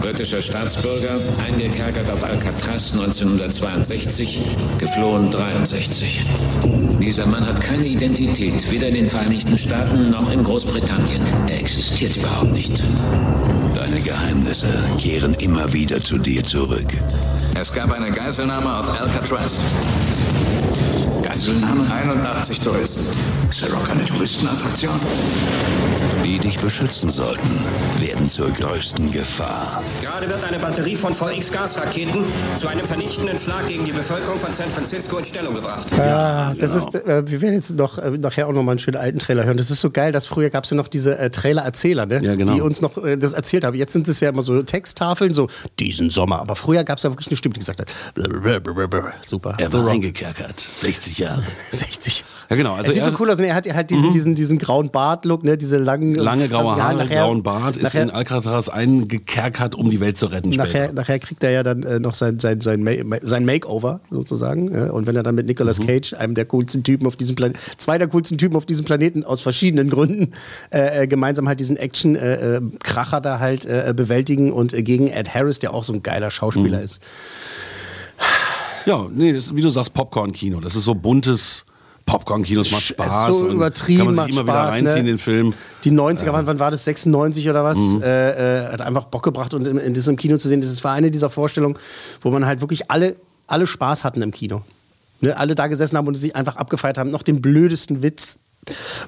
Britischer 0.00 0.42
Staatsbürger, 0.42 1.18
eingekerkert 1.46 2.10
auf 2.10 2.22
Alcatraz 2.22 2.92
1962, 2.92 4.40
geflohen 4.78 5.30
63. 5.30 6.22
Dieser 7.00 7.26
Mann 7.26 7.46
hat 7.46 7.60
keine 7.60 7.86
Identität, 7.86 8.70
weder 8.70 8.88
in 8.88 8.94
den 8.94 9.10
Vereinigten 9.10 9.56
Staaten 9.58 10.10
noch 10.10 10.30
in 10.32 10.44
Großbritannien. 10.44 11.22
Er 11.48 11.60
existiert 11.60 12.16
überhaupt 12.16 12.52
nicht. 12.52 12.82
Deine 13.74 14.00
Geheimnisse 14.00 14.68
kehren 14.98 15.34
immer 15.34 15.72
wieder 15.72 16.00
zu 16.02 16.18
dir 16.18 16.44
zurück. 16.44 16.86
Es 17.58 17.72
gab 17.72 17.92
eine 17.92 18.10
Geiselnahme 18.10 18.78
auf 18.78 18.88
Alcatraz. 18.88 19.62
Geiselnahme? 21.22 21.90
81 21.92 22.60
Touristen. 22.60 23.04
Ist 23.48 23.62
der 23.62 23.72
Rock 23.72 23.90
eine 23.90 24.04
Touristenattraktion? 24.04 24.94
Die 26.24 26.38
dich 26.38 26.58
beschützen 26.58 27.10
sollten, 27.10 27.58
werden 28.00 28.28
zur 28.28 28.50
größten 28.50 29.10
Gefahr. 29.10 29.82
Gerade 30.02 30.28
wird 30.28 30.42
eine 30.44 30.58
Batterie 30.58 30.96
von 30.96 31.14
VX-Gasraketen 31.14 32.24
zu 32.56 32.66
einem 32.68 32.84
vernichtenden 32.86 33.38
Schlag 33.38 33.66
gegen 33.68 33.84
die 33.84 33.92
Bevölkerung 33.92 34.38
von 34.38 34.52
San 34.52 34.68
Francisco 34.68 35.18
in 35.18 35.24
Stellung 35.24 35.54
gebracht. 35.54 35.86
Ja, 35.96 36.52
das 36.54 36.74
ist, 36.74 36.94
äh, 36.94 37.22
wir 37.26 37.40
werden 37.40 37.54
jetzt 37.54 37.70
noch 37.76 37.98
äh, 37.98 38.10
nachher 38.18 38.48
auch 38.48 38.52
noch 38.52 38.62
mal 38.62 38.72
einen 38.72 38.78
schönen 38.78 38.96
alten 38.96 39.18
Trailer 39.18 39.44
hören. 39.44 39.56
Das 39.56 39.70
ist 39.70 39.80
so 39.80 39.90
geil, 39.90 40.12
dass 40.12 40.26
früher 40.26 40.50
gab 40.50 40.64
es 40.64 40.70
ja 40.70 40.76
noch 40.76 40.88
diese 40.88 41.18
äh, 41.18 41.30
Trailer-Erzähler, 41.30 42.06
ne? 42.06 42.20
Ja, 42.22 42.34
genau. 42.34 42.54
die 42.54 42.60
uns 42.60 42.80
noch 42.80 42.96
äh, 43.04 43.16
das 43.16 43.32
erzählt 43.32 43.64
haben. 43.64 43.76
Jetzt 43.76 43.92
sind 43.92 44.08
es 44.08 44.20
ja 44.20 44.28
immer 44.30 44.42
so 44.42 44.62
Texttafeln, 44.62 45.32
so 45.32 45.48
diesen 45.78 46.10
Sommer. 46.10 46.40
Aber 46.40 46.56
früher 46.56 46.84
gab 46.84 46.98
es 46.98 47.04
ja 47.04 47.10
wirklich 47.10 47.28
eine 47.28 47.36
Stimme, 47.36 47.52
die 47.54 47.60
gesagt 47.60 47.80
hat, 47.80 47.92
blablabla. 48.14 49.12
super. 49.24 49.54
Er 49.58 49.72
war 49.72 49.86
eingekerkert. 49.88 50.60
60 50.60 51.18
Jahre. 51.18 51.42
60. 51.70 52.24
Ja, 52.50 52.56
genau. 52.56 52.74
Also 52.74 52.88
er 52.88 52.94
sieht 52.94 53.02
er- 53.02 53.10
so 53.10 53.16
cool 53.18 53.30
aus. 53.30 53.38
und 53.38 53.44
Er 53.44 53.54
hat 53.54 53.72
halt 53.72 53.90
diesen, 53.90 54.12
diesen, 54.12 54.34
diesen 54.34 54.58
grauen 54.58 54.90
Bart-Look, 54.90 55.44
ne? 55.44 55.56
diese 55.56 55.78
langen, 55.78 56.14
Lange 56.14 56.48
graue 56.48 56.76
Haare, 56.82 56.96
nachher- 56.96 57.22
grauen 57.22 57.42
Bart, 57.42 57.76
ist 57.84 57.94
nachher, 57.94 58.02
in 58.04 58.10
Alcatraz 58.10 58.68
eingekerkert, 58.68 59.74
um 59.74 59.90
die 59.90 60.00
Welt 60.00 60.18
zu 60.18 60.26
retten 60.26 60.52
später. 60.52 60.66
Nachher, 60.68 60.92
nachher 60.92 61.18
kriegt 61.18 61.44
er 61.44 61.50
ja 61.50 61.62
dann 61.62 61.82
äh, 61.82 62.00
noch 62.00 62.14
sein, 62.14 62.38
sein, 62.38 62.60
sein, 62.60 62.82
Ma 62.82 63.16
sein 63.22 63.44
Makeover 63.44 64.00
sozusagen. 64.10 64.74
Äh, 64.74 64.90
und 64.90 65.06
wenn 65.06 65.16
er 65.16 65.22
dann 65.22 65.34
mit 65.34 65.46
Nicolas 65.46 65.78
Mhm. 65.78 65.86
Cage, 65.86 66.14
einem 66.14 66.34
der 66.34 66.44
coolsten 66.46 66.82
Typen 66.82 67.06
auf 67.06 67.16
diesem 67.16 67.36
Planeten, 67.36 67.58
zwei 67.76 67.98
der 67.98 68.08
coolsten 68.08 68.38
Typen 68.38 68.56
auf 68.56 68.66
diesem 68.66 68.84
Planeten 68.84 69.24
aus 69.24 69.40
verschiedenen 69.40 69.90
Gründen, 69.90 70.32
äh, 70.70 71.02
äh, 71.02 71.06
gemeinsam 71.06 71.48
halt 71.48 71.60
diesen 71.60 71.76
Action-Kracher 71.76 73.20
da 73.20 73.38
halt 73.38 73.64
äh, 73.66 73.92
bewältigen 73.96 74.52
und 74.52 74.72
äh, 74.72 74.82
gegen 74.82 75.06
Ed 75.08 75.34
Harris, 75.34 75.58
der 75.58 75.72
auch 75.74 75.84
so 75.84 75.92
ein 75.92 76.02
geiler 76.02 76.30
Schauspieler 76.30 76.78
Mhm. 76.78 76.84
ist. 76.84 77.00
Ja, 78.86 79.06
nee, 79.12 79.32
das 79.32 79.46
ist, 79.46 79.56
wie 79.56 79.62
du 79.62 79.70
sagst, 79.70 79.94
Popcorn-Kino. 79.94 80.60
Das 80.60 80.76
ist 80.76 80.84
so 80.84 80.94
buntes 80.94 81.64
Popcorn-Kino. 82.06 82.60
Es 82.60 82.70
macht 82.70 82.82
Ist 82.82 82.88
Spaß. 82.88 83.38
so 83.38 83.46
und 83.46 83.52
übertrieben, 83.52 84.06
Kann 84.06 84.14
man 84.14 84.26
sich 84.26 84.34
immer 84.34 84.44
wieder 84.44 84.52
Spaß, 84.54 84.72
reinziehen, 84.72 85.04
ne? 85.04 85.12
den 85.12 85.18
Film. 85.18 85.54
Die 85.84 85.90
90er, 85.90 86.32
wann, 86.32 86.46
wann 86.46 86.58
war 86.58 86.70
das? 86.70 86.84
96 86.84 87.48
oder 87.48 87.64
was? 87.64 87.78
Mhm. 87.78 88.02
Äh, 88.02 88.64
äh, 88.64 88.72
hat 88.72 88.82
einfach 88.82 89.04
Bock 89.06 89.22
gebracht 89.22 89.54
und 89.54 89.66
in, 89.66 89.78
in 89.78 89.94
diesem 89.94 90.16
Kino 90.16 90.36
zu 90.36 90.48
sehen. 90.48 90.60
Das 90.60 90.84
war 90.84 90.92
eine 90.92 91.10
dieser 91.10 91.30
Vorstellungen, 91.30 91.78
wo 92.20 92.30
man 92.30 92.46
halt 92.46 92.60
wirklich 92.60 92.90
alle, 92.90 93.16
alle 93.46 93.66
Spaß 93.66 94.04
hatten 94.04 94.22
im 94.22 94.30
Kino. 94.30 94.62
Ne? 95.20 95.36
Alle 95.36 95.54
da 95.54 95.66
gesessen 95.66 95.96
haben 95.96 96.06
und 96.06 96.14
sich 96.16 96.36
einfach 96.36 96.56
abgefeiert 96.56 96.98
haben. 96.98 97.10
Noch 97.10 97.22
den 97.22 97.40
blödesten 97.40 98.02
Witz, 98.02 98.38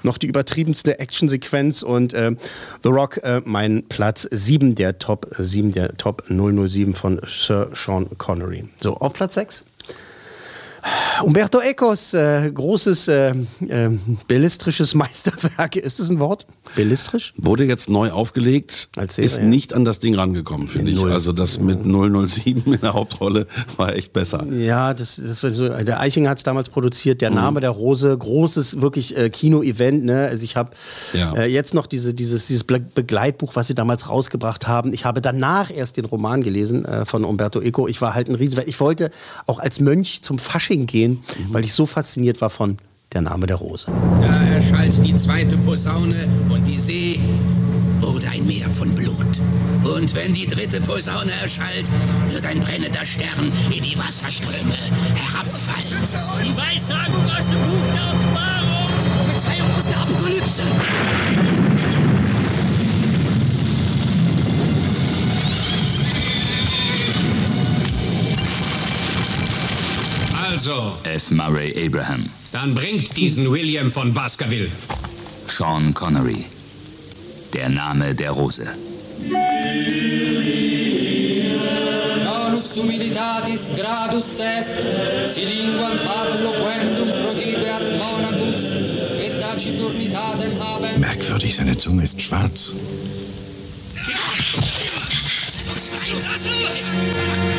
noch 0.02 0.18
die 0.18 0.26
übertriebenste 0.26 0.98
Actionsequenz 0.98 1.82
und 1.82 2.14
äh, 2.14 2.34
The 2.82 2.88
Rock, 2.88 3.18
äh, 3.22 3.42
mein 3.44 3.84
Platz 3.88 4.26
7 4.30 4.74
der 4.74 4.98
Top 4.98 5.28
7 5.38 5.72
der 5.72 5.96
Top 5.96 6.24
007 6.28 6.94
von 6.94 7.20
Sir 7.26 7.70
Sean 7.74 8.06
Connery. 8.18 8.64
So, 8.80 8.96
auf 8.96 9.12
Platz 9.12 9.34
6. 9.34 9.64
Umberto 11.22 11.60
Ecos, 11.60 12.14
äh, 12.14 12.50
großes 12.52 13.08
äh, 13.08 13.30
äh, 13.68 13.90
bellistrisches 14.28 14.94
Meisterwerk. 14.94 15.76
Ist 15.76 15.98
das 16.00 16.10
ein 16.10 16.20
Wort? 16.20 16.46
Bellistrisch? 16.74 17.32
Wurde 17.36 17.64
jetzt 17.64 17.88
neu 17.88 18.10
aufgelegt, 18.10 18.88
Serie, 19.08 19.24
ist 19.24 19.38
ja. 19.38 19.44
nicht 19.44 19.72
an 19.72 19.84
das 19.84 20.00
Ding 20.00 20.14
rangekommen, 20.14 20.68
finde 20.68 20.90
ich. 20.90 21.02
Also 21.04 21.32
das 21.32 21.60
mit 21.60 21.84
007 21.84 22.72
in 22.72 22.80
der 22.80 22.92
Hauptrolle 22.94 23.46
war 23.76 23.94
echt 23.94 24.12
besser. 24.12 24.44
Ja, 24.50 24.92
das, 24.94 25.16
das 25.24 25.42
war 25.42 25.52
so, 25.52 25.68
der 25.68 26.00
Eichinger 26.00 26.30
hat 26.30 26.38
es 26.38 26.42
damals 26.44 26.68
produziert, 26.68 27.16
Mhm. 27.16 27.20
der 27.20 27.30
Name 27.30 27.60
der 27.60 27.70
Rose, 27.70 28.16
großes 28.16 28.80
wirklich 28.82 29.16
äh, 29.16 29.30
Kino-Event. 29.30 30.04
Ne? 30.04 30.26
Also 30.26 30.44
ich 30.44 30.56
habe 30.56 30.70
Ja. 31.12 31.34
äh, 31.34 31.46
jetzt 31.46 31.72
noch 31.72 31.86
diese, 31.86 32.12
dieses, 32.14 32.48
dieses 32.48 32.64
Begleitbuch, 32.64 33.54
was 33.54 33.68
sie 33.68 33.74
damals 33.74 34.08
rausgebracht 34.10 34.66
haben. 34.66 34.92
Ich 34.92 35.04
habe 35.04 35.20
danach 35.20 35.70
erst 35.70 35.96
den 35.96 36.04
Roman 36.04 36.42
gelesen 36.42 36.84
äh, 36.84 37.04
von 37.04 37.24
Umberto 37.24 37.60
Eco. 37.60 37.86
Ich 37.88 38.00
war 38.00 38.14
halt 38.14 38.28
ein 38.28 38.34
Riesen, 38.34 38.56
weil 38.58 38.68
ich 38.68 38.80
wollte 38.80 39.10
auch 39.46 39.60
als 39.60 39.78
Mönch 39.80 40.22
zum 40.22 40.38
Fasching 40.38 40.86
gehen 40.86 41.05
sehen, 41.06 41.22
weil 41.50 41.64
ich 41.64 41.72
so 41.72 41.86
fasziniert 41.86 42.40
war 42.40 42.50
von 42.50 42.76
Der 43.12 43.20
Name 43.20 43.46
der 43.46 43.56
Rose. 43.56 43.86
Da 44.20 44.54
erschallt 44.54 45.04
die 45.04 45.14
zweite 45.14 45.56
Posaune 45.58 46.26
und 46.50 46.64
die 46.66 46.76
See 46.76 47.20
wurde 48.00 48.28
ein 48.28 48.46
Meer 48.46 48.68
von 48.68 48.92
Blut. 48.94 49.14
Und 49.84 50.14
wenn 50.14 50.32
die 50.32 50.46
dritte 50.46 50.80
Posaune 50.80 51.30
erschallt, 51.40 51.88
wird 52.30 52.44
ein 52.46 52.58
brennender 52.60 53.04
Stern 53.04 53.52
in 53.70 53.82
die 53.84 53.96
Wasserströme 53.96 54.74
herabfallen. 55.14 56.02
Die 56.42 56.56
Weissagung 56.56 57.24
aus 57.26 57.48
dem 57.48 57.60
Buch 57.60 57.86
der 57.94 58.02
Offenbarung. 58.12 58.90
Prophezeiung 59.16 59.70
aus 59.78 59.86
der 59.86 59.98
Apokalypse. 60.00 61.65
Also, 70.56 70.96
F. 71.04 71.32
Murray 71.32 71.74
Abraham. 71.86 72.30
Dann 72.50 72.74
bringt 72.74 73.14
diesen 73.14 73.52
William 73.52 73.92
von 73.92 74.14
Baskerville. 74.14 74.70
Sean 75.48 75.92
Connery. 75.92 76.46
Der 77.52 77.68
Name 77.68 78.14
der 78.14 78.30
Rose. 78.30 78.64
Donus 82.24 82.74
humilitatis 82.74 83.72
gradus 83.76 84.40
est, 84.40 84.78
si 85.28 85.44
linguam 85.44 85.98
ad 86.20 86.40
loquendum 86.42 87.10
prodibeat 87.22 87.84
monacus, 87.98 88.76
et 89.20 89.38
taciturnitatem 89.38 90.52
habent. 90.58 90.98
Merkwürdig, 91.00 91.54
seine 91.54 91.76
Zunge 91.76 92.04
ist 92.04 92.22
schwarz. 92.22 92.72
Du 96.16 97.55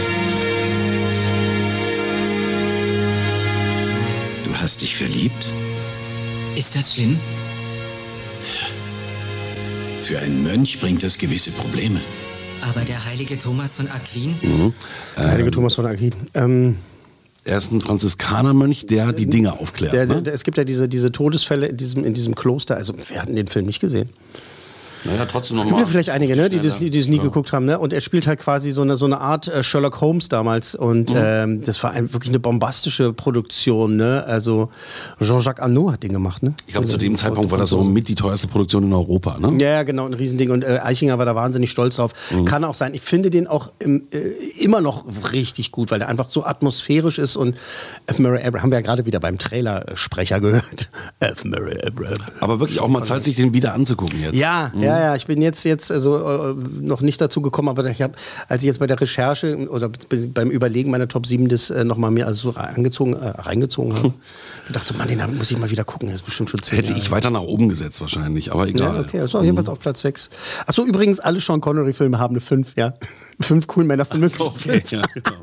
hast 4.68 4.82
dich 4.82 4.98
verliebt? 4.98 5.46
Ist 6.58 6.76
das 6.76 6.96
schlimm? 6.96 7.18
Für 10.04 10.20
einen 10.20 10.44
Mönch 10.44 10.82
bringt 10.82 11.04
das 11.04 11.18
gewisse 11.18 11.52
Probleme. 11.52 12.02
Aber 12.62 12.82
der 12.82 13.06
heilige 13.06 13.38
Thomas 13.38 13.78
von 13.78 13.88
Aquin? 13.88 14.36
Mhm. 14.42 14.74
Der 15.16 15.28
heilige 15.30 15.52
Thomas 15.52 15.76
von 15.76 15.86
Aquin. 15.86 16.12
Ähm, 16.34 16.76
Er 17.46 17.60
ist 17.60 17.72
ein 17.72 17.80
Franziskanermönch, 17.80 18.88
der 18.88 19.14
die 19.14 19.28
Dinge 19.28 19.54
aufklärt. 19.54 19.94
der, 19.94 20.06
ne? 20.06 20.22
der, 20.22 20.34
es 20.34 20.44
gibt 20.44 20.58
ja 20.58 20.66
diese, 20.66 20.90
diese 20.90 21.14
Todesfälle 21.14 21.68
in 21.68 21.78
diesem, 21.78 22.04
in 22.04 22.14
diesem 22.14 22.36
Kloster. 22.36 22.76
Also, 22.76 22.94
wir 23.08 23.22
hatten 23.22 23.38
den 23.38 23.48
Film 23.48 23.68
nicht 23.68 23.80
gesehen. 23.80 24.10
Naja, 25.06 25.26
trotzdem 25.26 25.58
Es 25.58 25.64
gibt 25.64 25.72
nochmal. 25.72 25.82
ja 25.82 25.88
vielleicht 25.88 26.10
einige, 26.10 26.36
ne, 26.36 26.50
die 26.50 26.60
das, 26.60 26.80
die, 26.80 26.90
das 26.90 27.08
nie 27.08 27.18
Ja. 27.18 27.24
geguckt 27.24 27.52
haben. 27.52 27.66
Ne? 27.66 27.78
Und 27.80 27.94
er 27.94 28.02
spielt 28.02 28.28
halt 28.28 28.40
quasi 28.40 28.72
so 28.72 28.82
eine, 28.82 28.96
so 28.96 29.06
eine 29.06 29.20
Art 29.20 29.48
äh, 29.48 29.64
Sherlock 29.64 30.02
Holmes 30.02 30.30
damals. 30.30 30.76
Und 30.76 31.10
Mhm. 31.12 31.16
ähm, 31.20 31.62
das 31.64 31.82
war 31.84 31.92
ein, 31.92 32.12
wirklich 32.14 32.30
eine 32.32 32.40
bombastische 32.40 33.14
Produktion. 33.14 33.96
Ne? 33.96 34.24
Also 34.28 34.70
Jean-Jacques 35.22 35.62
Arnaud 35.64 35.94
hat 35.94 36.04
den 36.04 36.12
gemacht. 36.14 36.44
Ne? 36.44 36.54
Ich 36.68 36.74
glaube, 36.74 36.88
zu 36.88 36.96
Also, 36.96 37.06
dem 37.06 37.16
Zeitpunkt 37.18 37.52
war 37.52 37.58
das 37.58 37.70
so 37.70 37.84
mit 37.84 38.08
die 38.08 38.16
teuerste 38.16 38.48
Produktion 38.48 38.84
in 38.84 38.94
Europa. 38.94 39.38
Ne? 39.40 39.54
Ja, 39.62 39.70
ja, 39.70 39.84
genau, 39.84 40.06
ein 40.06 40.14
Riesending. 40.14 40.52
Und 40.52 40.64
äh, 40.64 40.80
Eichinger 40.84 41.18
war 41.18 41.26
da 41.26 41.36
wahnsinnig 41.36 41.72
stolz 41.72 41.98
drauf. 41.98 42.12
Mhm. 42.32 42.46
Kann 42.46 42.64
auch 42.64 42.76
sein. 42.76 42.94
Ich 42.94 43.02
finde 43.02 43.30
den 43.30 43.48
auch 43.48 43.72
im, 43.80 44.08
äh, 44.12 44.18
immer 44.64 44.82
noch 44.82 45.06
richtig 45.34 45.72
gut, 45.72 45.92
weil 45.92 46.00
der 46.00 46.08
einfach 46.10 46.30
so 46.30 46.44
atmosphärisch 46.46 47.20
ist. 47.20 47.36
Und 47.36 47.56
F. 48.08 48.20
Murray 48.20 48.44
Abraham 48.44 48.64
haben 48.64 48.72
wir 48.72 48.78
ja 48.80 48.82
gerade 48.82 49.06
wieder 49.06 49.20
beim 49.20 49.38
Trailer-Sprecher 49.38 50.40
gehört. 50.40 50.90
F. 51.20 51.44
Murray 51.46 51.80
Abraham. 51.86 52.18
Aber 52.40 52.60
wirklich 52.60 52.80
auch 52.80 52.88
mal 52.88 53.04
Zeit, 53.04 53.24
sich 53.24 53.36
den 53.36 53.54
wieder 53.54 53.74
anzugucken 53.74 54.20
jetzt. 54.22 54.36
Ja, 54.36 54.72
Mhm. 54.74 54.84
ja, 54.84 54.87
ja. 54.88 55.16
Ich 55.16 55.26
bin 55.26 55.42
jetzt, 55.42 55.64
jetzt 55.64 55.92
also, 55.92 56.18
äh, 56.18 56.56
noch 56.82 57.02
nicht 57.02 57.20
dazu 57.20 57.42
gekommen, 57.42 57.70
aber 57.70 57.86
ich 57.86 58.02
habe, 58.02 58.14
als 58.48 58.64
ich 58.64 58.68
jetzt 58.68 58.80
bei 58.80 58.88
der 58.88 59.00
Recherche 59.00 59.70
oder 59.70 59.90
beim 60.34 60.50
Überlegen 60.50 60.92
meiner 60.92 61.08
Top 61.08 61.26
7 61.26 61.48
das 61.48 61.70
äh, 61.70 61.84
nochmal 61.84 62.12
mir 62.12 62.28
also 62.28 62.52
so 62.52 62.60
reingezogen, 62.60 63.14
äh, 63.14 63.28
reingezogen 63.28 63.96
habe, 63.96 64.14
gedacht 64.68 64.88
so, 64.88 64.94
Mann, 64.96 65.08
den 65.08 65.20
muss 65.38 65.52
ich 65.52 65.58
mal 65.58 65.70
wieder 65.70 65.84
gucken. 65.84 66.10
Das 66.10 66.20
ist 66.20 66.26
bestimmt 66.26 66.50
schon 66.50 66.62
zehn 66.62 66.78
Hätte 66.78 66.90
Jahre 66.90 67.02
ich 67.02 67.12
weiter 67.12 67.30
nach 67.30 67.42
oben 67.42 67.70
gesetzt 67.70 68.02
wahrscheinlich, 68.02 68.52
aber 68.52 68.68
egal. 68.68 68.96
ja, 68.96 69.02
okay, 69.02 69.20
also 69.20 69.42
jedenfalls 69.42 69.70
auf 69.70 69.80
Platz 69.80 70.02
6. 70.02 70.30
Achso, 70.66 70.84
übrigens, 70.84 71.20
alle 71.20 71.40
Sean 71.40 71.62
Connery-Filme 71.62 72.20
haben 72.20 72.34
eine 72.34 72.42
5, 72.42 72.74
ja. 72.78 72.94
Fünf 73.40 73.68
cool 73.76 73.84
Männer 73.84 74.06
von 74.06 74.28
So, 74.28 74.48
okay, 74.48 74.82
ja, 74.90 75.04
genau. 75.14 75.38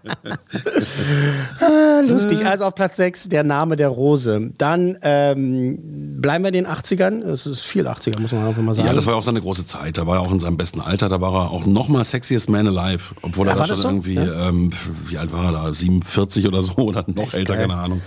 ah, 1.60 2.00
Lustig. 2.00 2.44
Also 2.44 2.64
auf 2.64 2.74
Platz 2.74 2.96
6 2.96 3.28
der 3.28 3.44
Name 3.44 3.76
der 3.76 3.88
Rose. 3.88 4.50
Dann 4.58 4.98
ähm, 5.02 5.78
bleiben 6.20 6.44
wir 6.44 6.48
in 6.48 6.54
den 6.54 6.66
80ern. 6.66 7.22
Es 7.22 7.46
ist 7.46 7.60
viel 7.60 7.86
80er, 7.86 8.20
muss 8.20 8.32
man 8.32 8.46
einfach 8.46 8.62
mal 8.62 8.69
sagen. 8.74 8.88
Ja, 8.88 8.94
das 8.94 9.06
war 9.06 9.16
auch 9.16 9.22
seine 9.22 9.40
große 9.40 9.66
Zeit. 9.66 9.98
Da 9.98 10.06
war 10.06 10.16
er 10.16 10.20
auch 10.22 10.32
in 10.32 10.40
seinem 10.40 10.56
besten 10.56 10.80
Alter. 10.80 11.08
Da 11.08 11.20
war 11.20 11.32
er 11.34 11.50
auch 11.50 11.66
noch 11.66 11.88
mal 11.88 12.04
sexiest 12.04 12.48
man 12.50 12.66
alive. 12.66 13.14
Obwohl 13.22 13.46
Ja, 13.46 13.52
er 13.54 13.58
da 13.58 13.66
schon 13.66 13.76
so? 13.76 13.88
irgendwie, 13.88 14.14
Ja. 14.14 14.48
ähm, 14.48 14.70
wie 15.06 15.18
alt 15.18 15.32
war 15.32 15.46
er 15.46 15.52
da? 15.52 15.74
47 15.74 16.46
oder 16.46 16.62
so 16.62 16.74
oder 16.76 17.04
noch 17.08 17.32
älter, 17.34 17.54
geil. 17.56 17.66
keine 17.68 17.80
Ahnung. 17.80 18.00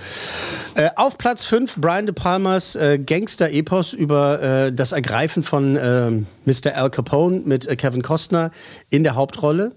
Äh, 0.76 0.89
auf 0.95 1.17
Platz 1.17 1.45
5 1.45 1.76
Brian 1.78 2.06
De 2.06 2.13
Palmas 2.15 2.76
äh, 2.76 2.97
Gangster-Epos 2.97 3.93
über 3.93 4.41
äh, 4.41 4.73
das 4.73 4.91
Ergreifen 4.91 5.43
von 5.43 5.78
ähm, 5.82 6.26
Mr. 6.45 6.76
Al 6.76 6.89
Capone 6.89 7.41
mit 7.45 7.67
äh, 7.67 7.76
Kevin 7.76 8.02
Costner 8.02 8.52
in 8.89 9.04
der 9.04 9.15
Hauptrolle 9.15 9.71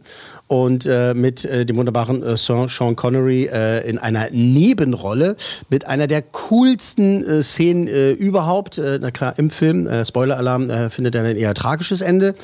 und 0.48 0.86
äh, 0.86 1.14
mit 1.14 1.44
äh, 1.44 1.66
dem 1.66 1.76
wunderbaren 1.76 2.22
äh, 2.22 2.36
Sir 2.36 2.68
Sean 2.68 2.94
Connery 2.96 3.46
äh, 3.46 3.88
in 3.88 3.98
einer 3.98 4.30
Nebenrolle 4.30 5.36
mit 5.68 5.86
einer 5.86 6.06
der 6.06 6.22
coolsten 6.22 7.24
äh, 7.24 7.42
Szenen 7.42 7.88
äh, 7.88 8.12
überhaupt. 8.12 8.78
Äh, 8.78 8.98
na 9.00 9.10
klar, 9.10 9.38
im 9.38 9.50
Film, 9.50 9.86
äh, 9.86 10.04
Spoiler-Alarm, 10.04 10.70
äh, 10.70 10.90
findet 10.90 11.14
er 11.14 11.24
ein 11.24 11.36
eher 11.36 11.54
tragisches 11.54 12.00
Ende. 12.00 12.34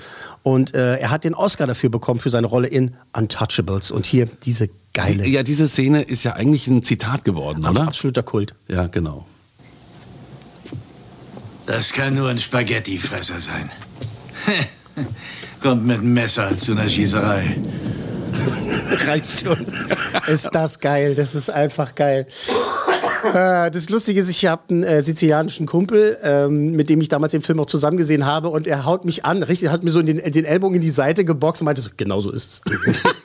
Und 0.43 0.75
äh, 0.75 0.97
er 0.97 1.11
hat 1.11 1.25
den 1.25 1.35
Oscar 1.35 1.67
dafür 1.67 1.91
bekommen 1.91 2.19
für 2.19 2.31
seine 2.31 2.49
Rolle 2.49 2.67
in 2.67 2.95
Untouchables. 3.17 3.93
Und 3.93 4.07
hier 4.07 4.27
diese 4.45 4.69
geile. 4.93 5.27
Ja, 5.27 5.43
diese 5.43 5.69
Szene 5.69 6.03
ist 6.03 6.25
ja 6.25 6.35
eigentlich 6.35 6.67
ein 6.67 6.83
Zitat 6.83 7.25
geworden, 7.25 7.65
oder? 7.65 7.83
Absoluter 7.83 8.23
Kult. 8.23 8.55
Ja, 8.69 8.89
genau. 8.89 9.27
Das 11.67 11.93
kann 11.93 12.15
nur 12.15 12.29
ein 12.29 12.41
Spaghettifresser 12.41 13.39
sein. 13.39 13.71
Kommt 15.63 15.87
mit 15.87 15.99
einem 15.99 16.13
Messer 16.13 16.59
zu 16.59 16.73
einer 16.73 16.89
Schießerei. 16.89 17.57
Reicht 19.07 19.41
schon. 19.45 19.67
ist 20.27 20.51
das 20.53 20.79
geil, 20.81 21.15
das 21.15 21.35
ist 21.35 21.51
einfach 21.51 21.95
geil. 21.95 22.27
Äh, 23.33 23.71
Das 23.71 23.89
Lustige 23.89 24.21
ist, 24.21 24.29
ich 24.29 24.47
habe 24.47 24.63
einen 24.71 24.83
äh, 24.83 25.03
sizilianischen 25.03 25.67
Kumpel, 25.67 26.19
ähm, 26.23 26.73
mit 26.73 26.91
dem 26.91 27.01
ich 27.01 27.09
damals 27.09 27.33
den 27.33 27.43
Film 27.43 27.61
auch 27.61 27.67
zusammen 27.67 27.97
gesehen 27.97 28.27
habe 28.27 28.49
und 28.49 28.67
er 28.67 28.85
haut 28.85 29.05
mich 29.05 29.25
an, 29.25 29.43
richtig, 29.43 29.71
hat 29.71 29.85
mir 29.85 29.91
so 29.91 30.03
den, 30.03 30.19
den 30.19 30.45
Ellbogen 30.45 30.77
in 30.77 30.83
die 30.83 30.91
Seite 30.91 31.25
geboxt 31.25 31.63
und 31.63 31.67
meinte 31.67 31.83
so, 31.83 31.91
genau 31.97 32.21
so 32.21 32.31
ist 32.31 32.63
es. 32.67 33.03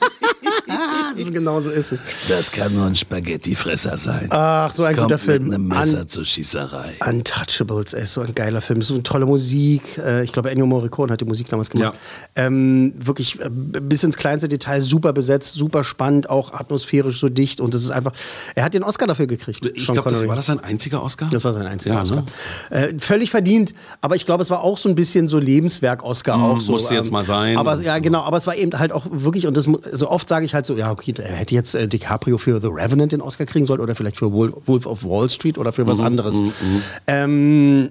so 1.24 1.30
genau 1.32 1.60
so 1.60 1.70
ist 1.70 1.92
es. 1.92 2.02
Das 2.28 2.50
kann 2.52 2.74
nur 2.74 2.86
ein 2.86 2.96
Spaghettifresser 2.96 3.96
sein. 3.96 4.26
Ach, 4.30 4.72
so 4.72 4.84
ein 4.84 4.94
Kommt 4.94 5.08
guter 5.08 5.18
Film. 5.18 5.44
Mit 5.44 5.54
einem 5.54 5.68
Messer 5.68 6.00
An- 6.00 6.08
zur 6.08 6.24
Schießerei. 6.24 6.92
Untouchables, 7.06 7.94
ey, 7.94 8.06
so 8.06 8.20
ein 8.22 8.34
geiler 8.34 8.60
Film. 8.60 8.82
So 8.82 8.94
eine 8.94 9.02
tolle 9.02 9.26
Musik. 9.26 9.98
Äh, 9.98 10.24
Ich 10.24 10.32
glaube, 10.32 10.50
Ennio 10.50 10.66
Morricone 10.66 11.12
hat 11.12 11.20
die 11.20 11.24
Musik 11.24 11.48
damals 11.48 11.70
gemacht. 11.70 11.98
Ähm, 12.36 12.94
wirklich 12.98 13.40
äh, 13.40 13.48
bis 13.50 14.04
ins 14.04 14.16
kleinste 14.16 14.48
Detail 14.48 14.80
super 14.80 15.12
besetzt, 15.12 15.54
super 15.54 15.84
spannend, 15.84 16.28
auch 16.30 16.52
atmosphärisch 16.52 17.18
so 17.20 17.28
dicht. 17.28 17.60
Und 17.60 17.74
das 17.74 17.82
ist 17.82 17.90
einfach. 17.90 18.12
Er 18.54 18.64
hat 18.64 18.74
den 18.74 18.82
Oscar 18.82 19.06
dafür 19.06 19.26
gekriegt. 19.26 19.64
Ich 19.74 19.86
glaube, 19.86 20.10
das 20.10 20.26
war 20.26 20.36
das 20.36 20.46
sein 20.46 20.60
einziger 20.60 21.02
Oscar? 21.02 21.28
Das 21.30 21.44
war 21.44 21.52
sein 21.52 21.66
einziger 21.66 21.94
Ja, 21.96 22.02
Oscar. 22.02 22.16
ne? 22.16 22.24
Äh, 22.70 22.94
völlig 22.98 23.30
verdient, 23.30 23.74
aber 24.00 24.14
ich 24.16 24.26
glaube, 24.26 24.42
es 24.42 24.50
war 24.50 24.62
auch 24.62 24.78
so 24.78 24.88
ein 24.88 24.94
bisschen 24.94 25.28
so 25.28 25.38
Lebenswerk-Oscar 25.38 26.36
auch 26.42 26.60
so. 26.60 26.72
musste 26.72 26.94
jetzt 26.94 27.10
mal 27.10 27.24
sein. 27.24 27.56
Aber 27.56 27.80
ja, 27.82 27.98
genau, 27.98 28.22
aber 28.22 28.36
es 28.36 28.46
war 28.46 28.56
eben 28.56 28.78
halt 28.78 28.92
auch 28.92 29.06
wirklich, 29.10 29.46
und 29.46 29.56
das 29.56 29.68
so 29.92 30.08
oft 30.10 30.28
sage 30.28 30.44
ich 30.44 30.54
halt 30.54 30.66
so, 30.66 30.76
ja, 30.76 30.90
okay, 30.90 31.07
er 31.16 31.34
hätte 31.36 31.54
jetzt 31.54 31.74
äh, 31.74 31.88
DiCaprio 31.88 32.38
für 32.38 32.60
The 32.60 32.68
Revenant 32.68 33.12
den 33.12 33.20
Oscar 33.20 33.46
kriegen 33.46 33.64
sollen 33.64 33.80
oder 33.80 33.94
vielleicht 33.94 34.16
für 34.18 34.32
Wolf, 34.32 34.54
Wolf 34.66 34.86
of 34.86 35.04
Wall 35.04 35.28
Street 35.30 35.58
oder 35.58 35.72
für 35.72 35.86
was 35.86 35.98
Mhm, 35.98 36.04
anderes. 36.04 36.34
mhm, 36.36 36.44
mhm. 36.46 36.82
Ähm, 37.06 37.90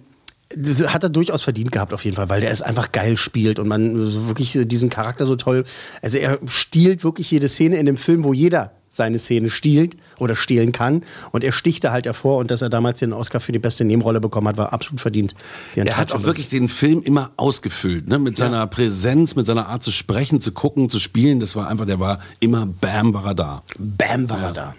hat 0.87 1.03
er 1.03 1.09
durchaus 1.09 1.41
verdient 1.41 1.71
gehabt 1.71 1.93
auf 1.93 2.05
jeden 2.05 2.15
Fall, 2.15 2.29
weil 2.29 2.41
der 2.41 2.51
es 2.51 2.61
einfach 2.61 2.91
geil 2.91 3.17
spielt 3.17 3.59
und 3.59 3.67
man 3.67 4.27
wirklich 4.27 4.57
diesen 4.63 4.89
Charakter 4.89 5.25
so 5.25 5.35
toll. 5.35 5.65
Also 6.01 6.17
er 6.17 6.39
stiehlt 6.45 7.03
wirklich 7.03 7.29
jede 7.31 7.49
Szene 7.49 7.77
in 7.77 7.85
dem 7.85 7.97
Film, 7.97 8.23
wo 8.23 8.33
jeder 8.33 8.71
seine 8.89 9.19
Szene 9.19 9.49
stiehlt 9.49 9.97
oder 10.17 10.35
stehlen 10.35 10.71
kann. 10.71 11.03
Und 11.31 11.43
er 11.43 11.51
sticht 11.51 11.83
da 11.83 11.91
halt 11.91 12.05
hervor 12.05 12.37
und 12.37 12.51
dass 12.51 12.61
er 12.61 12.69
damals 12.69 12.99
den 12.99 13.11
Oscar 13.13 13.39
für 13.39 13.51
die 13.51 13.59
beste 13.59 13.83
Nebenrolle 13.83 14.21
bekommen 14.21 14.47
hat, 14.47 14.57
war 14.57 14.71
absolut 14.71 15.01
verdient. 15.01 15.35
Die 15.75 15.81
Er 15.81 15.97
hat 15.97 16.13
auch 16.13 16.23
wirklich 16.23 16.49
den 16.49 16.69
Film 16.69 17.01
immer 17.01 17.31
ausgefüllt, 17.35 18.07
ne? 18.07 18.17
mit 18.17 18.37
seiner 18.37 18.65
Präsenz, 18.67 19.35
mit 19.35 19.45
seiner 19.45 19.67
Art 19.67 19.83
zu 19.83 19.91
sprechen, 19.91 20.39
zu 20.39 20.53
gucken, 20.53 20.89
zu 20.89 20.99
spielen. 20.99 21.39
Das 21.39 21.55
war 21.55 21.67
einfach, 21.67 21.85
der 21.85 21.99
war 21.99 22.19
immer, 22.39 22.65
bam, 22.65 23.13
war 23.13 23.25
er 23.25 23.35
da. 23.35 23.63
Bam, 23.77 24.29
war 24.29 24.41
er 24.41 24.53
da. 24.53 24.75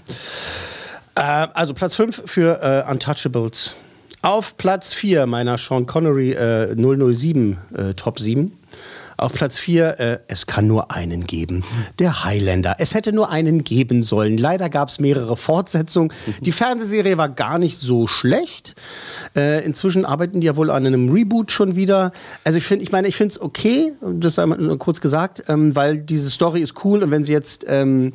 Äh, 1.14 1.48
also 1.52 1.74
Platz 1.74 1.94
5 1.94 2.22
für 2.24 2.84
äh, 2.86 2.90
Untouchables. 2.90 3.74
Auf 4.22 4.56
Platz 4.56 4.94
4 4.94 5.26
meiner 5.26 5.58
Sean 5.58 5.86
Connery 5.86 6.32
äh, 6.32 6.74
007 6.74 7.56
äh, 7.76 7.94
Top 7.94 8.18
7. 8.18 8.52
Auf 9.16 9.32
Platz 9.32 9.58
4, 9.58 10.00
äh, 10.00 10.18
es 10.28 10.46
kann 10.46 10.68
nur 10.68 10.92
einen 10.92 11.26
geben. 11.26 11.64
Der 11.98 12.22
Highlander. 12.22 12.76
Es 12.78 12.94
hätte 12.94 13.12
nur 13.12 13.30
einen 13.30 13.64
geben 13.64 14.04
sollen. 14.04 14.38
Leider 14.38 14.70
gab 14.70 14.90
es 14.90 15.00
mehrere 15.00 15.36
Fortsetzungen. 15.36 16.12
Die 16.40 16.52
Fernsehserie 16.52 17.18
war 17.18 17.28
gar 17.28 17.58
nicht 17.58 17.78
so 17.78 18.06
schlecht. 18.06 18.76
Äh, 19.34 19.64
inzwischen 19.64 20.04
arbeiten 20.04 20.40
die 20.40 20.46
ja 20.46 20.54
wohl 20.54 20.70
an 20.70 20.86
einem 20.86 21.10
Reboot 21.10 21.50
schon 21.50 21.74
wieder. 21.74 22.12
Also 22.44 22.58
ich 22.58 22.64
finde, 22.64 22.84
ich 22.84 22.92
meine, 22.92 23.08
ich 23.08 23.16
finde 23.16 23.32
es 23.32 23.40
okay, 23.40 23.92
das 24.02 24.38
einmal 24.38 24.76
kurz 24.78 25.00
gesagt, 25.00 25.42
ähm, 25.48 25.74
weil 25.74 25.98
diese 25.98 26.30
Story 26.30 26.60
ist 26.60 26.84
cool 26.84 27.02
und 27.02 27.10
wenn 27.10 27.24
sie 27.24 27.32
jetzt 27.32 27.66
ähm, 27.68 28.12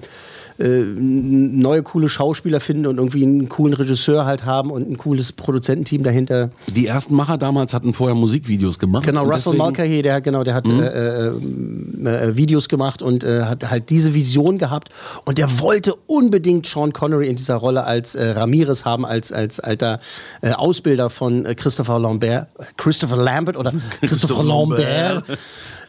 äh, 0.60 0.82
neue 0.82 1.84
coole 1.84 2.10
Schauspieler 2.10 2.60
finden 2.60 2.88
und 2.88 2.98
irgendwie 2.98 3.24
einen 3.24 3.50
coolen 3.50 3.74
Regisseur 3.74 4.26
halt 4.26 4.46
haben 4.46 4.72
und 4.72 4.90
ein 4.90 4.98
cooles 4.98 5.32
Produzententeam 5.32 6.04
dahinter. 6.04 6.50
Die 6.76 6.88
ersten 6.88 7.16
Macher 7.16 7.38
damals 7.38 7.74
hatten 7.74 7.94
vorher 7.94 8.16
Musikvideos 8.16 8.80
gemacht. 8.80 9.06
Genau, 9.06 9.24
Russell 9.24 9.54
Mulcahy, 9.56 10.02
der, 10.02 10.22
genau, 10.22 10.44
der 10.44 10.54
hat 10.56 10.68
Mhm. 10.68 10.82
äh, 10.82 11.28
äh, 11.28 12.30
äh, 12.30 12.38
Videos 12.38 12.70
gemacht 12.70 13.02
und 13.02 13.24
äh, 13.24 13.44
hat 13.44 13.70
halt 13.70 13.90
diese 13.90 14.14
Vision 14.14 14.58
gehabt 14.58 14.90
und 15.26 15.38
der 15.38 15.60
wollte 15.60 15.94
unbedingt 16.08 16.66
Sean 16.66 16.94
Connery 16.94 17.28
in 17.28 17.36
dieser 17.36 17.56
Rolle 17.56 17.84
als 17.84 18.16
äh, 18.16 18.32
Ramirez 18.32 18.86
haben, 18.86 19.06
als, 19.06 19.32
als 19.32 19.60
alter 19.60 20.00
äh, 20.42 20.52
Ausbilder 20.52 21.10
von 21.10 21.46
äh, 21.46 21.56
Christopher 21.56 22.00
Lambert, 22.00 22.48
äh, 22.60 22.64
Christopher 22.78 23.18
Lambert 23.18 23.58
oder 23.58 23.74
Christopher 24.02 24.44
Lambert. 24.44 25.24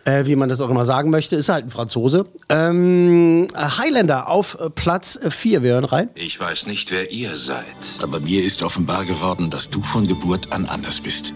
Äh, 0.05 0.27
wie 0.27 0.37
man 0.37 0.51
das 0.51 0.61
auch 0.61 0.69
immer 0.69 0.85
sagen 0.85 1.11
möchte, 1.11 1.37
ist 1.37 1.49
halt 1.49 1.67
ein 1.67 1.71
Franzose. 1.71 2.27
Ähm, 2.51 3.47
Highlander 3.57 4.29
auf 4.29 4.59
äh, 4.61 4.69
Platz 4.69 5.19
4. 5.27 5.63
Wir 5.63 5.73
hören 5.73 5.85
rein. 5.85 6.11
Ich 6.15 6.39
weiß 6.39 6.67
nicht, 6.67 6.91
wer 6.91 7.11
ihr 7.11 7.37
seid. 7.37 7.65
Aber 8.03 8.21
mir 8.21 8.45
ist 8.45 8.63
offenbar 8.63 9.07
geworden, 9.07 9.49
dass 9.49 9.71
du 9.71 9.81
von 9.83 10.07
Geburt 10.07 10.53
an 10.53 10.67
anders 10.67 11.01
bist. 11.01 11.33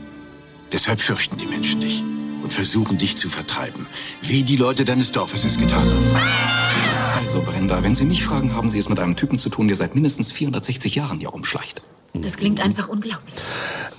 Deshalb 0.71 1.01
fürchten 1.01 1.39
die 1.39 1.47
Menschen 1.47 1.81
dich 1.81 2.03
und 2.43 2.53
versuchen 2.53 2.99
dich 2.99 3.17
zu 3.17 3.31
vertreiben, 3.31 3.87
wie 4.21 4.43
die 4.43 4.57
Leute 4.57 4.85
deines 4.85 5.13
Dorfes 5.13 5.45
es 5.45 5.57
getan 5.57 5.85
haben. 5.85 6.17
Also, 7.17 7.41
Brenda, 7.41 7.83
wenn 7.83 7.95
Sie 7.95 8.05
mich 8.05 8.25
fragen, 8.25 8.55
haben 8.55 8.69
Sie 8.69 8.79
es 8.79 8.89
mit 8.89 9.01
einem 9.01 9.17
Typen 9.17 9.39
zu 9.39 9.49
tun, 9.49 9.69
der 9.69 9.77
seit 9.77 9.95
mindestens 9.95 10.31
460 10.31 10.95
Jahren 10.95 11.19
hier 11.19 11.31
rumschleicht. 11.31 11.83
Das 12.15 12.37
klingt 12.37 12.63
einfach 12.63 12.89
unglaublich. 12.89 13.35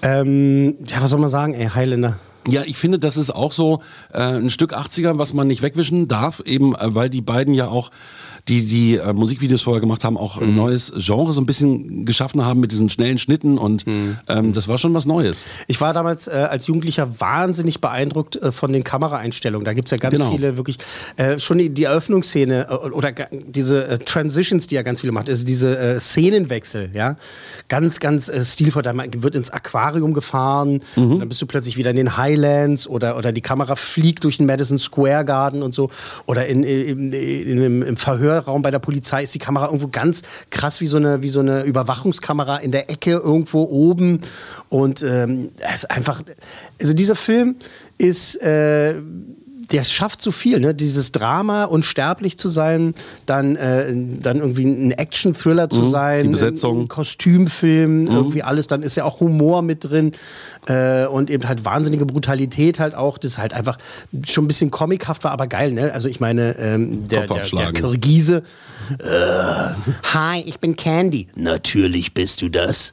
Ähm, 0.01 0.75
ja, 0.87 1.01
was 1.01 1.09
soll 1.09 1.19
man 1.19 1.29
sagen, 1.29 1.53
ey, 1.53 1.67
Highlander. 1.67 2.17
Ja, 2.47 2.63
ich 2.65 2.77
finde, 2.77 2.99
das 2.99 3.17
ist 3.17 3.31
auch 3.31 3.51
so 3.51 3.81
äh, 4.13 4.19
ein 4.19 4.49
Stück 4.49 4.73
80er, 4.73 5.17
was 5.17 5.33
man 5.33 5.47
nicht 5.47 5.61
wegwischen 5.61 6.07
darf, 6.07 6.41
eben 6.45 6.73
äh, 6.75 6.95
weil 6.95 7.09
die 7.09 7.21
beiden 7.21 7.53
ja 7.53 7.67
auch 7.67 7.91
die 8.47 8.65
die 8.65 8.97
äh, 8.97 9.13
Musikvideos 9.13 9.61
vorher 9.61 9.81
gemacht 9.81 10.03
haben, 10.03 10.17
auch 10.17 10.41
ein 10.41 10.55
neues 10.55 10.91
Genre 10.97 11.33
so 11.33 11.41
ein 11.41 11.45
bisschen 11.45 12.05
geschaffen 12.05 12.43
haben 12.45 12.59
mit 12.59 12.71
diesen 12.71 12.89
schnellen 12.89 13.17
Schnitten 13.17 13.57
und 13.57 13.85
ähm, 14.27 14.53
das 14.53 14.67
war 14.67 14.77
schon 14.77 14.93
was 14.93 15.05
Neues. 15.05 15.45
Ich 15.67 15.79
war 15.81 15.93
damals 15.93 16.27
äh, 16.27 16.31
als 16.31 16.67
Jugendlicher 16.67 17.19
wahnsinnig 17.19 17.81
beeindruckt 17.81 18.35
äh, 18.37 18.51
von 18.51 18.71
den 18.73 18.83
Kameraeinstellungen. 18.83 19.65
Da 19.65 19.73
gibt 19.73 19.87
es 19.87 19.91
ja 19.91 19.97
ganz 19.97 20.15
Genau. 20.15 20.31
viele 20.31 20.57
wirklich, 20.57 20.77
äh, 21.17 21.39
schon 21.39 21.57
die, 21.59 21.69
die 21.69 21.83
Eröffnungsszene 21.83 22.67
äh, 22.69 22.73
oder 22.73 23.11
diese 23.31 23.87
äh, 23.87 23.97
Transitions, 23.99 24.67
die 24.67 24.75
er 24.75 24.83
ganz 24.83 25.01
viele 25.01 25.11
macht, 25.13 25.29
also 25.29 25.45
diese 25.45 25.97
Szenenwechsel, 25.99 26.89
ja, 26.93 27.17
ganz, 27.67 27.99
ganz 27.99 28.31
stilvoll. 28.51 28.81
Da 28.83 28.93
wird 28.95 29.35
ins 29.35 29.49
Aquarium 29.51 30.13
gefahren, 30.13 30.81
Mhm. 30.95 31.19
dann 31.19 31.29
bist 31.29 31.41
du 31.41 31.45
plötzlich 31.45 31.77
wieder 31.77 31.89
in 31.91 31.95
den 31.95 32.17
Highlands 32.17 32.87
oder, 32.87 33.17
oder 33.17 33.31
die 33.31 33.41
Kamera 33.41 33.75
fliegt 33.75 34.23
durch 34.23 34.37
den 34.37 34.45
Madison 34.45 34.77
Square 34.77 35.25
Garden 35.25 35.63
und 35.63 35.73
so. 35.73 35.89
Oder 36.25 36.45
in, 36.47 36.63
in, 36.63 37.11
in, 37.13 37.61
im, 37.61 37.83
im 37.83 37.97
Verhörraum 38.29 38.61
bei 38.61 38.71
der 38.71 38.79
Polizei 38.79 39.23
ist 39.23 39.33
die 39.33 39.39
Kamera 39.39 39.65
irgendwo 39.65 39.87
ganz 39.87 40.21
krass 40.49 40.81
wie 40.81 40.87
so 40.87 40.97
eine, 40.97 41.21
wie 41.21 41.29
so 41.29 41.39
eine 41.39 41.63
Überwachungskamera 41.63 42.57
in 42.57 42.71
der 42.71 42.89
Ecke 42.89 43.11
irgendwo 43.11 43.63
oben. 43.63 44.21
Und 44.69 45.01
ähm, 45.01 45.51
es 45.59 45.83
ist 45.83 45.91
einfach, 45.91 46.21
also 46.79 46.93
dieser 46.93 47.15
Film 47.15 47.55
ist. 47.97 48.35
Äh, 48.41 49.01
der 49.71 49.83
schafft 49.85 50.21
so 50.21 50.31
viel, 50.31 50.59
ne? 50.59 50.73
Dieses 50.73 51.11
Drama, 51.11 51.65
unsterblich 51.65 52.37
zu 52.37 52.49
sein, 52.49 52.95
dann, 53.25 53.55
äh, 53.55 53.93
dann 54.21 54.37
irgendwie 54.37 54.65
ein 54.65 54.91
Action-Thriller 54.91 55.69
zu 55.69 55.81
Mhm, 55.81 55.89
sein, 55.89 56.23
die 56.23 56.29
Besetzung. 56.29 56.81
ein 56.81 56.87
Kostümfilm, 56.87 58.01
Mhm. 58.01 58.07
irgendwie 58.07 58.43
alles, 58.43 58.67
dann 58.67 58.81
ist 58.83 58.95
ja 58.95 59.03
auch 59.05 59.19
Humor 59.19 59.61
mit 59.61 59.83
drin 59.89 60.13
äh, 60.67 61.05
und 61.05 61.29
eben 61.29 61.47
halt 61.47 61.65
wahnsinnige 61.65 62.05
Brutalität 62.05 62.79
halt 62.79 62.95
auch, 62.95 63.17
das 63.17 63.37
halt 63.37 63.53
einfach 63.53 63.77
schon 64.27 64.45
ein 64.45 64.47
bisschen 64.47 64.71
comichaft 64.71 65.23
war, 65.23 65.31
aber 65.31 65.47
geil, 65.47 65.71
ne? 65.71 65.91
Also 65.93 66.07
ich 66.09 66.19
meine, 66.19 66.57
ähm, 66.57 67.07
der, 67.07 67.27
der, 67.27 67.43
der. 67.45 67.71
Kirgise, 67.71 68.43
äh, 68.99 69.05
hi, 70.13 70.41
ich 70.45 70.59
bin 70.59 70.75
Candy. 70.75 71.27
Natürlich 71.35 72.13
bist 72.13 72.41
du 72.41 72.49
das. 72.49 72.91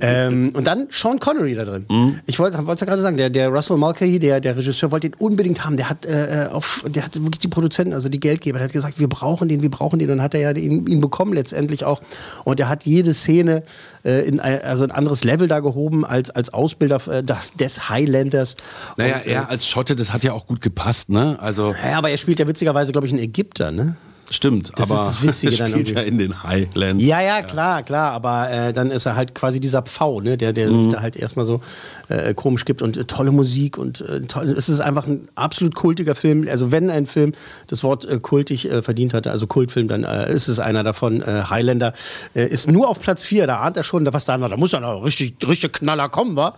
ähm, 0.00 0.50
und 0.54 0.66
dann 0.66 0.86
Sean 0.90 1.18
Connery 1.20 1.54
da 1.54 1.64
drin. 1.64 1.84
Mhm. 1.88 2.20
Ich 2.26 2.38
wollte 2.38 2.56
es 2.58 2.80
ja 2.80 2.86
gerade 2.86 3.02
sagen, 3.02 3.16
der, 3.16 3.30
der 3.30 3.48
Russell 3.48 3.76
Mulcahy, 3.76 4.18
der, 4.18 4.40
der 4.40 4.56
Regisseur, 4.56 4.90
wollte 4.90 5.08
ihn 5.08 5.14
unbedingt 5.18 5.64
haben. 5.64 5.76
Der 5.76 5.90
hat, 5.90 6.05
äh, 6.06 6.48
auf, 6.50 6.84
der 6.86 7.04
hat 7.04 7.14
wirklich 7.16 7.38
die 7.38 7.48
Produzenten, 7.48 7.92
also 7.92 8.08
die 8.08 8.20
Geldgeber, 8.20 8.58
der 8.58 8.66
hat 8.66 8.72
gesagt, 8.72 8.98
wir 8.98 9.08
brauchen 9.08 9.48
den, 9.48 9.62
wir 9.62 9.70
brauchen 9.70 9.98
den. 9.98 10.10
Und 10.10 10.18
dann 10.18 10.24
hat 10.24 10.34
er 10.34 10.40
ja 10.40 10.50
ihn, 10.52 10.86
ihn 10.86 11.00
bekommen 11.00 11.32
letztendlich 11.32 11.84
auch. 11.84 12.00
Und 12.44 12.60
er 12.60 12.68
hat 12.68 12.84
jede 12.84 13.14
Szene 13.14 13.62
äh, 14.04 14.26
in 14.26 14.40
ein, 14.40 14.62
also 14.62 14.84
ein 14.84 14.90
anderes 14.90 15.24
Level 15.24 15.48
da 15.48 15.60
gehoben 15.60 16.04
als, 16.04 16.30
als 16.30 16.52
Ausbilder 16.52 17.00
äh, 17.08 17.22
des, 17.22 17.52
des 17.54 17.88
Highlanders. 17.88 18.56
Naja, 18.96 19.16
Und, 19.16 19.26
äh, 19.26 19.30
er 19.32 19.50
als 19.50 19.68
Schotte, 19.68 19.96
das 19.96 20.12
hat 20.12 20.24
ja 20.24 20.32
auch 20.32 20.46
gut 20.46 20.60
gepasst, 20.60 21.10
ne? 21.10 21.36
Also 21.40 21.74
ja, 21.84 21.98
aber 21.98 22.10
er 22.10 22.16
spielt 22.16 22.38
ja 22.38 22.46
witzigerweise, 22.46 22.92
glaube 22.92 23.06
ich, 23.06 23.12
einen 23.12 23.22
Ägypter, 23.22 23.70
ne? 23.70 23.96
Stimmt, 24.30 24.72
Das 24.76 24.90
aber 24.90 25.00
ist 25.00 25.06
das 25.08 25.22
Witzige 25.22 25.56
dann 25.56 25.70
spielt 25.70 25.88
irgendwie. 25.88 25.94
ja 25.94 26.00
in 26.02 26.18
den 26.18 26.42
Highlands. 26.42 27.04
Ja, 27.06 27.20
ja, 27.20 27.42
klar, 27.42 27.82
klar, 27.82 28.12
aber 28.12 28.50
äh, 28.50 28.72
dann 28.72 28.90
ist 28.90 29.06
er 29.06 29.16
halt 29.16 29.34
quasi 29.34 29.60
dieser 29.60 29.82
Pfau, 29.82 30.20
ne, 30.20 30.36
der, 30.36 30.52
der 30.52 30.68
Mhm. 30.70 30.78
sich 30.84 30.88
da 30.88 31.00
halt 31.00 31.16
erstmal 31.16 31.44
so 31.44 31.60
äh, 32.08 32.34
komisch 32.34 32.64
gibt 32.64 32.82
und 32.82 32.96
äh, 32.96 33.04
tolle 33.04 33.30
Musik 33.32 33.78
und 33.78 34.00
äh, 34.00 34.20
toll, 34.22 34.54
es 34.56 34.68
ist 34.68 34.80
einfach 34.80 35.06
ein 35.06 35.28
absolut 35.34 35.74
kultiger 35.74 36.14
Film. 36.14 36.46
Also 36.50 36.72
wenn 36.72 36.90
ein 36.90 37.06
Film 37.06 37.32
das 37.68 37.82
Wort 37.84 38.04
äh, 38.04 38.18
kultig 38.18 38.70
äh, 38.70 38.82
verdient 38.82 39.14
hatte, 39.14 39.30
also 39.30 39.46
Kultfilm, 39.46 39.88
dann 39.88 40.04
ist 40.04 40.48
es 40.48 40.58
einer 40.60 40.82
davon. 40.82 41.22
Highlander 41.26 41.92
ist 42.34 42.70
nur 42.70 42.88
auf 42.88 43.00
Platz 43.00 43.24
4, 43.24 43.46
da 43.46 43.58
ahnt 43.58 43.76
er 43.76 43.84
schon, 43.84 44.06
was 44.12 44.24
da 44.24 44.36
noch, 44.38 44.48
da 44.48 44.56
muss 44.56 44.72
ja 44.72 44.80
noch 44.80 45.04
richtig, 45.04 45.36
richtig 45.46 45.72
Knaller 45.74 46.08
kommen, 46.08 46.36
wa? 46.36 46.54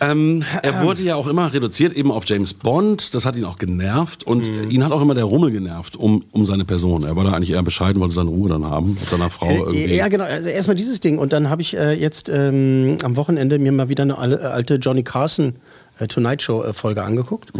Ähm, 0.00 0.42
er 0.62 0.82
wurde 0.82 1.02
ja 1.02 1.14
auch 1.16 1.26
immer 1.26 1.52
reduziert 1.52 1.92
eben 1.92 2.10
auf 2.10 2.24
James 2.26 2.54
Bond. 2.54 3.14
Das 3.14 3.26
hat 3.26 3.36
ihn 3.36 3.44
auch 3.44 3.58
genervt 3.58 4.24
und 4.24 4.46
Mhm. 4.48 4.70
ihn 4.70 4.84
hat 4.84 4.92
auch 4.92 5.02
immer 5.02 5.14
der 5.14 5.24
Rummel 5.24 5.50
genervt 5.50 5.96
um, 5.96 6.24
um 6.32 6.46
seine 6.46 6.64
Person. 6.64 7.04
Er 7.04 7.16
war 7.16 7.24
da 7.24 7.32
eigentlich 7.32 7.50
eher 7.50 7.62
bescheiden, 7.62 8.00
wollte 8.00 8.14
seine 8.14 8.30
Ruhe 8.30 8.48
dann 8.48 8.64
haben 8.64 8.94
mit 8.94 9.08
seiner 9.10 9.28
Frau 9.30 9.50
irgendwie. 9.50 9.84
Äh, 9.84 9.96
ja, 9.96 10.08
genau. 10.08 10.24
Also 10.24 10.48
erstmal 10.48 10.76
dieses 10.76 11.00
Ding. 11.00 11.18
Und 11.18 11.32
dann 11.32 11.50
habe 11.50 11.60
ich 11.62 11.76
äh, 11.76 11.92
jetzt 11.92 12.28
ähm, 12.28 12.96
am 13.02 13.16
Wochenende 13.16 13.58
mir 13.58 13.72
mal 13.72 13.88
wieder 13.88 14.02
eine 14.04 14.14
äh, 14.14 14.44
alte 14.46 14.76
Johnny 14.76 15.02
Carson 15.02 15.56
äh, 15.98 16.06
Tonight 16.06 16.42
Show 16.42 16.62
äh, 16.62 16.72
Folge 16.72 17.02
angeguckt. 17.04 17.52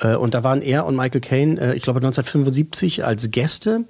Äh, 0.00 0.14
und 0.16 0.34
da 0.34 0.44
waren 0.44 0.60
er 0.62 0.84
und 0.86 0.94
Michael 0.96 1.20
Caine, 1.20 1.74
ich 1.74 1.82
glaube 1.82 1.98
1975, 2.00 3.04
als 3.04 3.30
Gäste. 3.30 3.84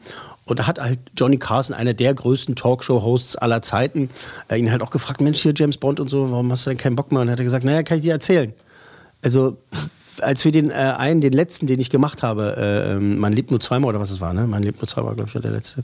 Und 0.49 0.59
da 0.59 0.67
hat 0.67 0.81
halt 0.81 0.99
Johnny 1.17 1.37
Carson, 1.37 1.75
einer 1.77 1.95
der 1.95 2.15
größten 2.15 2.57
Talkshow-Hosts 2.57 3.37
aller 3.37 3.63
Zeiten, 3.63 4.11
äh, 4.49 4.57
ihn 4.59 4.71
halt 4.73 4.83
auch 4.83 4.91
gefragt, 4.91 5.21
Mensch, 5.21 5.41
hier 5.43 5.53
James 5.55 5.77
Bond 5.77 6.01
und 6.01 6.09
so, 6.09 6.31
warum 6.31 6.51
hast 6.51 6.67
du 6.67 6.71
denn 6.71 6.79
keinen 6.79 6.97
Bock 6.97 7.13
mehr? 7.13 7.21
Und 7.21 7.27
dann 7.27 7.33
hat 7.33 7.41
er 7.41 7.45
gesagt, 7.45 7.65
naja, 7.65 7.83
kann 7.83 7.99
ich 7.99 8.03
dir 8.05 8.13
erzählen. 8.13 8.53
Also, 9.25 9.57
als 10.21 10.45
wir 10.45 10.53
den 10.53 10.71
äh, 10.71 10.75
einen, 10.75 11.21
den 11.21 11.33
letzten, 11.33 11.67
den 11.67 11.81
ich 11.81 11.91
gemacht 11.91 12.23
habe, 12.23 12.57
äh, 12.57 12.93
ähm, 12.95 13.19
man 13.19 13.33
lebt 13.33 13.51
nur 13.51 13.61
zweimal 13.61 13.91
oder 13.91 14.01
was 14.01 14.11
es 14.11 14.21
war, 14.21 14.33
ne? 14.33 14.47
Man 14.47 14.63
lebt 14.63 14.81
nur 14.81 14.89
zweimal, 14.89 15.15
glaube 15.15 15.29
ich, 15.29 15.35
war 15.35 15.43
der 15.43 15.51
letzte. 15.53 15.83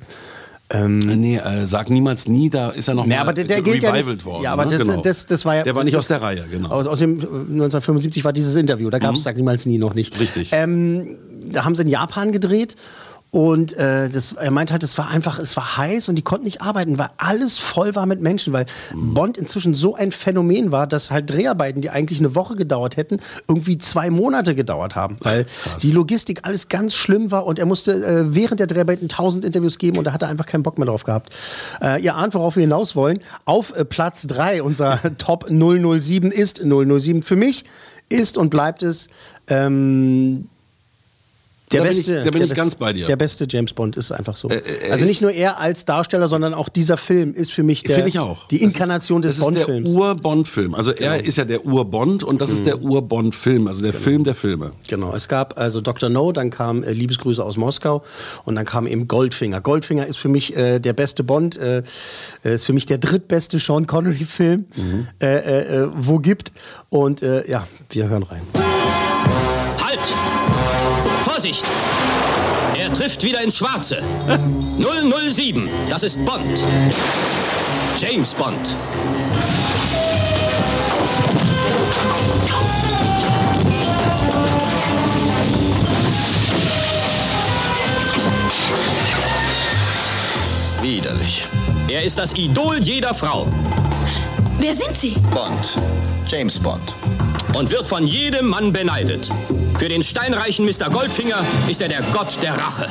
Ähm, 0.70 0.98
nee, 0.98 1.36
äh, 1.36 1.66
sag 1.66 1.90
niemals 1.90 2.26
nie, 2.26 2.48
da 2.48 2.70
ist 2.70 2.88
er 2.88 2.94
noch 2.94 3.04
Nee, 3.04 3.14
mal 3.16 3.20
aber 3.20 3.32
der, 3.34 3.44
der 3.44 3.60
gilt 3.60 3.82
ja 3.82 3.92
nicht. 3.92 4.24
worden. 4.24 4.42
ja, 4.42 4.52
aber 4.54 4.64
ne? 4.64 4.78
das, 4.78 4.88
Genau. 4.88 5.02
das, 5.02 5.26
das 5.26 5.44
war 5.44 5.56
ja. 5.56 5.62
Der 5.62 5.74
war 5.76 5.84
nicht 5.84 5.96
aus 5.96 6.08
der 6.08 6.22
Reihe, 6.22 6.46
genau. 6.50 6.70
Aus, 6.70 6.86
aus 6.86 6.98
dem 7.00 7.20
äh, 7.20 7.22
1975 7.22 8.24
war 8.24 8.32
dieses 8.32 8.56
Interview, 8.56 8.88
da 8.88 8.98
gab 8.98 9.12
es 9.12 9.20
Mhm. 9.20 9.24
Sag 9.24 9.36
niemals 9.36 9.66
nie 9.66 9.76
noch 9.78 9.94
nicht. 9.94 10.18
Richtig. 10.18 10.50
Ähm, 10.52 11.16
da 11.52 11.64
haben 11.66 11.74
sie 11.76 11.82
in 11.82 11.88
Japan 11.88 12.32
gedreht. 12.32 12.76
Und 13.34 13.76
äh, 13.76 14.08
das, 14.10 14.34
er 14.34 14.52
meint 14.52 14.70
halt, 14.70 14.84
es 14.84 14.96
war 14.96 15.08
einfach, 15.08 15.40
es 15.40 15.56
war 15.56 15.76
heiß 15.76 16.08
und 16.08 16.14
die 16.14 16.22
konnten 16.22 16.44
nicht 16.44 16.62
arbeiten, 16.62 16.98
weil 16.98 17.08
alles 17.16 17.58
voll 17.58 17.96
war 17.96 18.06
mit 18.06 18.20
Menschen, 18.20 18.52
weil. 18.52 18.64
Bond 18.94 19.36
inzwischen 19.36 19.74
so 19.74 19.96
ein 19.96 20.12
Phänomen 20.12 20.70
war, 20.70 20.86
dass 20.86 21.10
halt 21.10 21.30
Dreharbeiten, 21.30 21.82
die 21.82 21.90
eigentlich 21.90 22.20
eine 22.20 22.36
Woche 22.36 22.54
gedauert 22.54 22.96
hätten, 22.96 23.18
irgendwie 23.48 23.76
zwei 23.78 24.08
Monate 24.10 24.54
gedauert 24.54 24.94
haben, 24.94 25.16
weil 25.20 25.46
die 25.82 25.90
Logistik 25.90 26.42
alles 26.44 26.68
ganz 26.68 26.94
schlimm 26.94 27.32
war 27.32 27.44
und 27.44 27.58
er 27.58 27.66
musste 27.66 27.94
äh, 27.94 28.36
während 28.36 28.60
der 28.60 28.68
Dreharbeiten 28.68 29.08
tausend 29.08 29.44
Interviews 29.44 29.78
geben 29.78 29.98
und 29.98 30.04
da 30.04 30.12
hat 30.12 30.22
er 30.22 30.28
einfach 30.28 30.46
keinen 30.46 30.62
Bock 30.62 30.78
mehr 30.78 30.86
drauf 30.86 31.02
gehabt. 31.02 31.34
Äh, 31.82 32.02
ihr 32.02 32.14
ahnt, 32.14 32.34
worauf 32.34 32.54
wir 32.54 32.60
hinaus 32.60 32.94
wollen. 32.94 33.18
Auf 33.46 33.76
äh, 33.76 33.84
Platz 33.84 34.28
3 34.28 34.62
unser 34.62 35.00
Top 35.18 35.46
007 35.48 36.30
ist 36.30 36.58
007. 36.58 37.24
Für 37.24 37.34
mich 37.34 37.64
ist 38.08 38.38
und 38.38 38.50
bleibt 38.50 38.84
es 38.84 39.08
ähm, 39.48 40.48
der 41.72 41.80
Da 41.80 41.86
bin 41.88 41.96
beste, 41.96 42.00
ich- 42.02 42.18
da 42.18 42.22
bin 42.24 42.32
der 42.32 42.42
ich 42.42 42.48
beste- 42.50 42.54
ganz 42.54 42.74
bei 42.74 42.92
dir. 42.92 43.06
Der 43.06 43.16
beste 43.16 43.46
James 43.48 43.72
Bond 43.72 43.96
ist 43.96 44.12
einfach 44.12 44.36
so. 44.36 44.48
Äh, 44.48 44.56
äh, 44.56 44.90
also 44.90 45.04
ist- 45.04 45.08
nicht 45.10 45.22
nur 45.22 45.30
er 45.32 45.58
als 45.58 45.84
Darsteller, 45.86 46.28
sondern 46.28 46.52
auch 46.54 46.68
dieser 46.68 46.96
Film 46.98 47.32
ist 47.34 47.52
für 47.52 47.62
mich 47.62 47.82
der, 47.82 47.96
Finde 47.96 48.10
ich 48.10 48.18
auch. 48.18 48.46
die 48.48 48.62
Inkarnation 48.62 49.22
das 49.22 49.32
des 49.32 49.38
ist, 49.38 49.44
Das 49.46 49.54
Bond-Films. 49.64 49.88
ist 49.88 49.94
der 49.96 50.02
Ur-Bond-Film. 50.02 50.74
Also 50.74 50.90
er 50.92 51.16
Genau. 51.16 51.28
ist 51.28 51.36
ja 51.38 51.44
der 51.44 51.64
Ur-Bond 51.66 52.22
und 52.22 52.40
das 52.40 52.50
ist 52.50 52.60
Mhm. 52.60 52.64
der 52.66 52.82
Ur-Bond-Film, 52.82 53.66
also 53.66 53.82
der 53.82 53.94
Film 53.94 54.24
der 54.24 54.34
Filme. 54.34 54.72
Genau, 54.88 55.14
es 55.14 55.26
gab 55.28 55.58
also 55.58 55.80
Dr. 55.80 56.10
No, 56.10 56.32
dann 56.32 56.50
kam 56.50 56.82
äh, 56.84 56.92
Liebesgrüße 56.92 57.42
aus 57.42 57.56
Moskau 57.56 58.02
und 58.44 58.56
dann 58.56 58.66
kam 58.66 58.86
eben 58.86 59.08
Goldfinger. 59.08 59.60
Goldfinger 59.62 60.06
ist 60.06 60.18
für 60.18 60.28
mich 60.28 60.54
äh, 60.56 60.78
der 60.80 60.92
beste 60.92 61.24
Bond, 61.24 61.56
äh, 61.56 61.82
ist 62.42 62.64
für 62.66 62.72
mich 62.74 62.84
der 62.86 62.98
drittbeste 62.98 63.58
Sean 63.58 63.86
Connery-Film, 63.86 64.66
Mhm. 64.76 65.08
äh, 65.20 65.26
äh, 65.26 65.82
äh, 65.84 65.88
wo 65.96 66.18
gibt. 66.18 66.52
Und 66.90 67.22
äh, 67.22 67.48
ja, 67.50 67.66
wir 67.90 68.08
hören 68.08 68.22
rein. 68.22 68.42
Halt! 69.82 69.98
Vorsicht! 71.54 71.64
Er 72.76 72.92
trifft 72.92 73.22
wieder 73.22 73.42
ins 73.42 73.56
Schwarze. 73.56 74.02
007, 74.78 75.68
das 75.88 76.02
ist 76.02 76.24
Bond. 76.24 76.58
James 77.96 78.34
Bond. 78.34 78.76
Widerlich. 90.82 91.48
Er 91.88 92.02
ist 92.02 92.18
das 92.18 92.32
Idol 92.32 92.78
jeder 92.80 93.14
Frau. 93.14 93.46
Wer 94.58 94.74
sind 94.74 94.96
Sie? 94.96 95.16
Bond. 95.30 95.78
James 96.26 96.58
Bond. 96.58 96.94
Und 97.56 97.70
wird 97.70 97.88
von 97.88 98.06
jedem 98.06 98.48
Mann 98.48 98.72
beneidet. 98.72 99.30
Für 99.78 99.88
den 99.88 100.02
steinreichen 100.02 100.64
Mr. 100.64 100.90
Goldfinger 100.90 101.44
ist 101.68 101.80
er 101.82 101.88
der 101.88 102.02
Gott 102.12 102.38
der 102.42 102.54
Rache. 102.56 102.88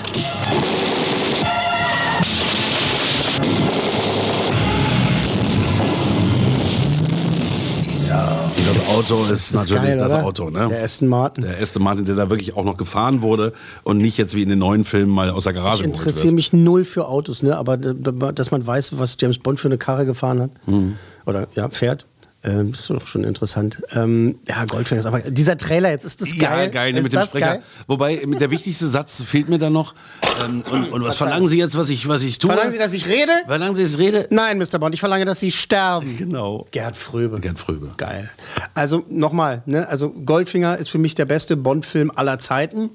Ja, 8.08 8.52
das 8.68 8.90
Auto 8.90 9.24
ist, 9.26 9.32
ist 9.32 9.54
natürlich 9.54 9.84
geil, 9.84 9.98
das? 9.98 10.14
Auto, 10.14 10.50
ne? 10.50 10.68
Der 10.70 10.84
Aston 10.84 11.08
Martin. 11.08 11.44
Der 11.46 11.60
Aston 11.60 11.84
Martin, 11.84 12.06
der 12.06 12.16
da 12.16 12.30
wirklich 12.30 12.56
auch 12.56 12.64
noch 12.66 12.78
gefahren 12.78 13.22
wurde 13.22 13.54
und 13.84 13.98
nicht 13.98 14.18
jetzt 14.18 14.36
wie 14.36 14.44
in 14.44 14.50
den 14.50 14.60
neuen 14.60 14.84
Filmen 14.84 15.12
mal 15.12 15.30
aus 15.30 15.46
der 15.46 15.54
Garage 15.54 15.80
Ich 15.82 15.86
interessiere 15.86 16.34
mich 16.34 16.54
null 16.54 16.84
für 16.86 17.08
Autos, 17.08 17.44
ne? 17.44 17.58
aber 17.58 17.78
dass 17.78 18.52
man 18.52 18.66
weiß, 18.66 19.00
was 19.00 19.18
James 19.20 19.40
Bond 19.40 19.60
für 19.60 19.68
eine 19.70 19.78
Karre 19.78 20.06
gefahren 20.06 20.42
hat 20.42 20.50
Mhm. 20.68 20.98
oder 21.26 21.48
ja, 21.56 21.70
fährt, 21.70 22.06
ähm, 22.44 22.72
ist 22.72 22.90
doch 22.90 23.08
schon 23.08 23.24
interessant. 23.24 23.82
Ähm, 23.94 24.40
ja, 24.48 24.66
Goldfinger 24.66 25.00
ist 25.00 25.06
einfach. 25.06 25.22
Dieser 25.26 25.58
Trailer 25.58 25.92
jetzt, 25.92 26.04
ist 26.04 26.22
das 26.22 26.38
geil? 26.38 26.66
Ja, 26.66 26.68
geil, 26.68 26.94
ne, 26.94 27.02
mit 27.02 27.14
dem 27.14 27.20
das 27.20 27.30
Sprecher. 27.30 27.46
Geil? 27.46 27.64
Wobei, 27.88 28.18
der 28.18 28.52
wichtigste 28.52 28.86
Satz 28.86 29.24
fehlt 29.24 29.48
mir 29.48 29.60
da 29.60 29.70
noch. 29.70 29.96
Ähm, 30.44 30.62
und, 30.70 30.92
und 30.92 31.04
was 31.04 31.16
verlangen 31.16 31.48
Sie 31.48 31.58
jetzt, 31.58 31.78
was 31.78 31.90
ich, 31.90 32.08
was 32.08 32.22
ich 32.24 32.40
tue? 32.40 32.52
Verlangen 32.52 32.74
Sie, 32.74 32.80
dass 32.80 32.92
ich 32.94 33.08
rede? 33.08 33.32
Verlangen 33.46 33.76
Sie, 33.76 33.84
dass 33.84 33.94
ich 33.94 34.00
rede? 34.00 34.28
Nein, 34.30 34.58
Mr. 34.58 34.78
Bond, 34.80 34.94
ich 34.94 35.00
verlange, 35.00 35.24
dass 35.24 35.40
Sie 35.40 35.52
sterben. 35.52 36.18
Genau. 36.18 36.68
Gerd 36.72 36.98
Fröbe. 36.98 37.40
Gerd 37.40 37.60
Fröbe. 37.60 37.90
Geil. 37.96 38.30
Also 38.74 39.06
nochmal, 39.10 39.64
ne? 39.66 39.88
also 39.88 40.10
Goldfinger 40.10 40.78
ist 40.78 40.90
für 40.90 40.98
mich 40.98 41.16
der 41.16 41.26
beste 41.26 41.56
Bond-Film 41.56 42.12
aller 42.14 42.40
Zeiten 42.40 42.90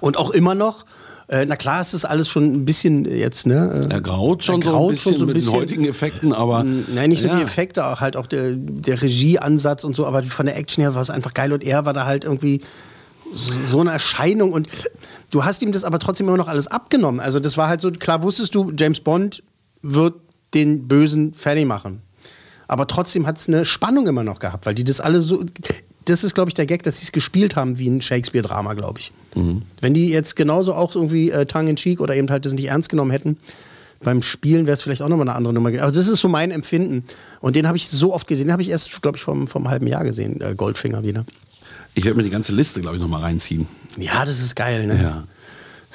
und 0.00 0.16
auch 0.16 0.30
immer 0.30 0.54
noch. 0.54 0.86
Äh, 1.28 1.44
na 1.44 1.56
klar, 1.56 1.82
es 1.82 1.92
ist 1.92 2.06
alles 2.06 2.28
schon 2.28 2.44
ein 2.44 2.64
bisschen 2.64 3.04
jetzt, 3.04 3.46
ne? 3.46 3.86
äh, 3.90 3.92
Er 3.94 4.00
graut 4.00 4.42
schon, 4.42 4.62
so, 4.62 4.74
ein 4.86 4.88
bisschen 4.88 5.12
schon 5.12 5.18
so 5.18 5.24
ein 5.24 5.26
mit 5.26 5.34
bisschen. 5.34 5.52
den 5.52 5.60
heutigen 5.60 5.84
Effekten, 5.84 6.32
aber. 6.32 6.64
Nein, 6.64 7.10
nicht 7.10 7.22
nur 7.22 7.32
ja. 7.32 7.38
die 7.38 7.44
Effekte, 7.44 7.86
auch 7.86 8.00
halt 8.00 8.16
auch 8.16 8.26
der, 8.26 8.52
der 8.54 9.02
Regieansatz 9.02 9.84
und 9.84 9.94
so, 9.94 10.06
aber 10.06 10.22
von 10.22 10.46
der 10.46 10.56
Action 10.56 10.80
her 10.82 10.94
war 10.94 11.02
es 11.02 11.10
einfach 11.10 11.34
geil 11.34 11.52
und 11.52 11.62
er 11.62 11.84
war 11.84 11.92
da 11.92 12.06
halt 12.06 12.24
irgendwie 12.24 12.62
so 13.34 13.52
so 13.66 13.80
eine 13.80 13.90
Erscheinung 13.90 14.54
und 14.54 14.68
du 15.30 15.44
hast 15.44 15.60
ihm 15.60 15.72
das 15.72 15.84
aber 15.84 15.98
trotzdem 15.98 16.26
immer 16.28 16.38
noch 16.38 16.48
alles 16.48 16.66
abgenommen. 16.66 17.20
Also 17.20 17.40
das 17.40 17.58
war 17.58 17.68
halt 17.68 17.82
so, 17.82 17.90
klar 17.90 18.22
wusstest 18.22 18.54
du, 18.54 18.72
James 18.74 19.00
Bond 19.00 19.42
wird 19.82 20.14
den 20.54 20.88
Bösen 20.88 21.34
fertig 21.34 21.66
machen. 21.66 22.00
Aber 22.68 22.86
trotzdem 22.86 23.26
hat 23.26 23.38
es 23.38 23.48
eine 23.48 23.64
Spannung 23.64 24.06
immer 24.06 24.24
noch 24.24 24.38
gehabt, 24.38 24.66
weil 24.66 24.74
die 24.74 24.84
das 24.84 25.00
alle 25.00 25.20
so. 25.20 25.44
Das 26.08 26.24
ist, 26.24 26.34
glaube 26.34 26.50
ich, 26.50 26.54
der 26.54 26.66
Gag, 26.66 26.82
dass 26.82 26.98
sie 26.98 27.04
es 27.04 27.12
gespielt 27.12 27.56
haben 27.56 27.78
wie 27.78 27.88
ein 27.88 28.00
Shakespeare-Drama, 28.00 28.74
glaube 28.74 29.00
ich. 29.00 29.12
Mhm. 29.34 29.62
Wenn 29.80 29.94
die 29.94 30.08
jetzt 30.08 30.36
genauso 30.36 30.74
auch 30.74 30.94
irgendwie 30.94 31.30
äh, 31.30 31.46
tongue 31.46 31.70
in 31.70 31.76
cheek 31.76 32.00
oder 32.00 32.14
eben 32.14 32.30
halt 32.30 32.44
das 32.44 32.52
nicht 32.52 32.66
ernst 32.66 32.88
genommen 32.88 33.10
hätten, 33.10 33.36
beim 34.00 34.22
Spielen 34.22 34.66
wäre 34.66 34.74
es 34.74 34.82
vielleicht 34.82 35.02
auch 35.02 35.08
nochmal 35.08 35.28
eine 35.28 35.36
andere 35.36 35.52
Nummer. 35.52 35.68
Aber 35.80 35.90
das 35.90 36.06
ist 36.06 36.20
so 36.20 36.28
mein 36.28 36.50
Empfinden. 36.50 37.04
Und 37.40 37.56
den 37.56 37.66
habe 37.66 37.76
ich 37.76 37.88
so 37.88 38.14
oft 38.14 38.26
gesehen. 38.26 38.46
Den 38.46 38.52
habe 38.52 38.62
ich 38.62 38.70
erst, 38.70 39.02
glaube 39.02 39.16
ich, 39.16 39.22
vom, 39.22 39.48
vom 39.48 39.68
halben 39.68 39.86
Jahr 39.86 40.04
gesehen, 40.04 40.40
äh, 40.40 40.54
Goldfinger 40.54 41.02
wieder. 41.02 41.24
Ich 41.94 42.04
werde 42.04 42.16
mir 42.16 42.22
die 42.22 42.30
ganze 42.30 42.54
Liste, 42.54 42.80
glaube 42.80 42.96
ich, 42.96 43.02
nochmal 43.02 43.22
reinziehen. 43.22 43.66
Ja, 43.96 44.24
das 44.24 44.40
ist 44.40 44.54
geil, 44.54 44.86
ne? 44.86 45.02
Ja. 45.02 45.24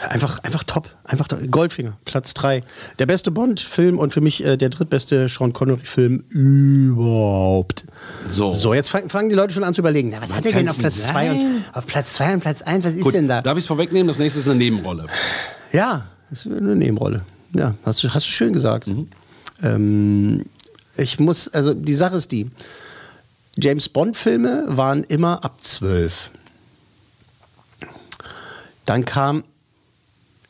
Einfach, 0.10 0.40
einfach 0.44 0.64
top. 0.64 0.90
Einfach 1.04 1.28
top. 1.28 1.40
Goldfinger, 1.50 1.98
Platz 2.06 2.34
3. 2.34 2.64
Der 3.00 3.06
beste 3.06 3.32
Bond-Film 3.32 3.98
und 4.00 4.12
für 4.14 4.22
mich 4.22 4.44
äh, 4.44 4.58
der 4.58 4.70
drittbeste 4.70 5.28
Sean 5.30 5.54
Connery-Film 5.54 6.24
überhaupt. 6.30 7.86
So. 8.30 8.52
So, 8.54 8.74
jetzt 8.74 8.90
fang- 8.90 9.10
fangen 9.10 9.30
die 9.30 9.36
Leute 9.36 9.54
schon 9.54 9.64
an 9.64 9.74
zu 9.74 9.82
überlegen. 9.82 10.10
Na, 10.12 10.22
was 10.22 10.30
Was 10.32 10.38
hat 10.38 10.46
er 10.46 10.52
denn 10.54 10.70
auf 10.70 10.78
Platz 10.78 10.96
denn 10.96 11.06
2 11.06 11.32
und 11.32 11.64
auf 11.74 11.86
Platz 11.86 12.14
2 12.16 12.34
und 12.36 12.40
Platz 12.42 12.62
1? 12.62 12.84
Was 12.84 12.94
ist 12.94 13.02
Gut, 13.04 13.14
denn 13.14 13.28
da? 13.28 13.42
darf 13.42 13.58
ich 13.58 13.64
es 13.64 13.68
vorwegnehmen? 13.68 14.08
Das 14.08 14.20
nächste 14.20 14.40
ist 14.40 14.48
eine 14.48 14.56
Nebenrolle. 14.58 15.06
Ja, 15.72 16.06
ist 16.32 16.46
eine 16.48 16.76
Nebenrolle. 16.76 17.22
Ja, 17.54 17.76
hast 17.86 18.04
du, 18.04 18.10
hast 18.14 18.26
du 18.26 18.32
schön 18.32 18.54
gesagt. 18.54 18.90
Ähm, 19.62 20.46
ich 20.98 21.20
muss, 21.20 21.48
also 21.50 21.74
die 21.74 21.94
Sache 21.94 22.16
ist 22.18 22.32
die, 22.32 22.50
James 23.58 23.88
Bond-Filme 23.90 24.66
waren 24.68 25.04
immer 25.04 25.44
ab 25.46 25.64
12. 25.64 26.32
Dann 28.86 29.06
kam, 29.06 29.44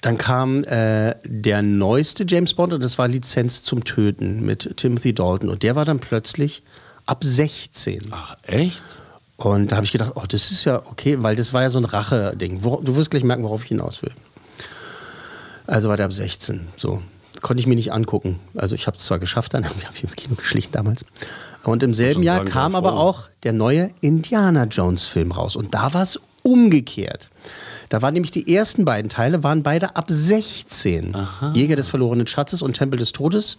dann 0.03 0.17
kam 0.17 0.65
äh, 0.65 1.15
der 1.23 1.61
neueste 1.61 2.25
James 2.27 2.53
Bond 2.53 2.73
und 2.73 2.83
das 2.83 2.97
war 2.97 3.07
Lizenz 3.07 3.63
zum 3.63 3.85
Töten 3.85 4.45
mit 4.45 4.75
Timothy 4.75 5.15
Dalton 5.15 5.49
und 5.49 5.63
der 5.63 5.77
war 5.77 5.85
dann 5.85 5.99
plötzlich 5.99 6.61
ab 7.05 7.23
16. 7.23 8.11
Ach, 8.11 8.35
echt? 8.43 8.83
Und 9.37 9.71
da 9.71 9.77
habe 9.77 9.85
ich 9.85 9.93
gedacht, 9.93 10.11
oh, 10.15 10.25
das 10.27 10.51
ist 10.51 10.65
ja 10.65 10.83
okay, 10.85 11.23
weil 11.23 11.37
das 11.37 11.53
war 11.53 11.61
ja 11.61 11.69
so 11.69 11.79
ein 11.79 11.85
Rache-Ding. 11.85 12.61
Du 12.61 12.95
wirst 12.97 13.11
gleich 13.11 13.23
merken, 13.23 13.43
worauf 13.43 13.63
ich 13.63 13.69
hinaus 13.69 14.01
will. 14.01 14.11
Also 15.67 15.87
war 15.87 15.95
der 15.95 16.07
ab 16.07 16.13
16. 16.13 16.67
So. 16.75 17.01
Konnte 17.41 17.61
ich 17.61 17.67
mir 17.67 17.75
nicht 17.75 17.93
angucken. 17.93 18.41
Also 18.55 18.75
ich 18.75 18.87
habe 18.87 18.97
es 18.97 19.05
zwar 19.05 19.19
geschafft, 19.19 19.53
dann 19.53 19.63
habe 19.69 19.75
ich 19.95 20.03
ins 20.03 20.17
Kino 20.17 20.35
geschlichen 20.35 20.73
damals. 20.73 21.05
Und 21.63 21.81
im 21.81 21.93
selben 21.93 22.23
Jahr 22.23 22.43
kam 22.43 22.75
aber 22.75 22.97
auch 22.97 23.29
der 23.43 23.53
neue 23.53 23.91
Indiana 24.01 24.65
Jones 24.65 25.05
Film 25.05 25.31
raus. 25.31 25.55
Und 25.55 25.73
da 25.73 25.93
war 25.93 26.03
es 26.03 26.19
umgekehrt. 26.41 27.29
Da 27.89 28.01
waren 28.01 28.13
nämlich 28.13 28.31
die 28.31 28.55
ersten 28.55 28.85
beiden 28.85 29.09
Teile, 29.09 29.43
waren 29.43 29.61
beide 29.63 29.95
ab 29.95 30.05
16. 30.07 31.15
Jäger 31.53 31.75
des 31.75 31.87
verlorenen 31.87 32.25
Schatzes 32.27 32.61
und 32.61 32.73
Tempel 32.73 32.97
des 32.99 33.11
Todes. 33.11 33.57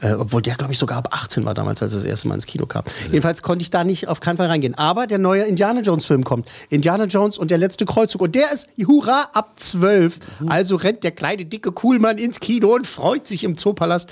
Äh, 0.00 0.12
obwohl 0.12 0.42
der, 0.42 0.54
glaube 0.54 0.72
ich, 0.72 0.78
sogar 0.78 0.98
ab 0.98 1.08
18 1.10 1.44
war 1.44 1.54
damals, 1.54 1.82
als 1.82 1.92
er 1.92 1.98
das 1.98 2.04
erste 2.04 2.28
Mal 2.28 2.36
ins 2.36 2.46
Kino 2.46 2.66
kam. 2.66 2.84
Jedenfalls 3.10 3.42
konnte 3.42 3.62
ich 3.62 3.70
da 3.70 3.84
nicht 3.84 4.08
auf 4.08 4.20
keinen 4.20 4.36
Fall 4.36 4.46
reingehen. 4.46 4.76
Aber 4.76 5.06
der 5.06 5.18
neue 5.18 5.42
Indiana 5.42 5.80
Jones 5.80 6.06
Film 6.06 6.24
kommt. 6.24 6.48
Indiana 6.70 7.04
Jones 7.04 7.38
und 7.38 7.50
der 7.50 7.58
letzte 7.58 7.84
Kreuzzug. 7.84 8.22
Und 8.22 8.34
der 8.34 8.52
ist, 8.52 8.68
hurra, 8.86 9.28
ab 9.32 9.54
12. 9.56 10.18
Also 10.46 10.76
rennt 10.76 11.02
der 11.02 11.10
kleine, 11.10 11.44
dicke 11.44 11.72
Kuhlmann 11.72 12.18
ins 12.18 12.40
Kino 12.40 12.74
und 12.74 12.86
freut 12.86 13.26
sich 13.26 13.44
im 13.44 13.56
Zoopalast, 13.56 14.08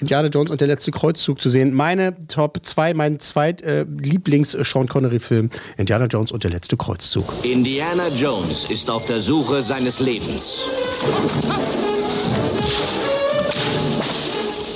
Indiana 0.00 0.28
Jones 0.28 0.50
und 0.50 0.60
der 0.60 0.68
letzte 0.68 0.90
Kreuzzug 0.90 1.40
zu 1.40 1.48
sehen. 1.48 1.74
Meine 1.74 2.14
Top 2.26 2.58
2, 2.62 2.94
mein 2.94 3.20
zweit 3.20 3.62
äh, 3.62 3.84
Lieblings-Sean 3.84 4.88
Connery-Film. 4.88 5.50
Indiana 5.76 6.06
Jones 6.06 6.32
und 6.32 6.44
der 6.44 6.50
letzte 6.50 6.76
Kreuzzug. 6.76 7.24
Indiana 7.42 8.08
Jones 8.08 8.47
ist 8.68 8.90
auf 8.90 9.04
der 9.04 9.20
Suche 9.20 9.62
seines 9.62 10.00
Lebens. 10.00 10.62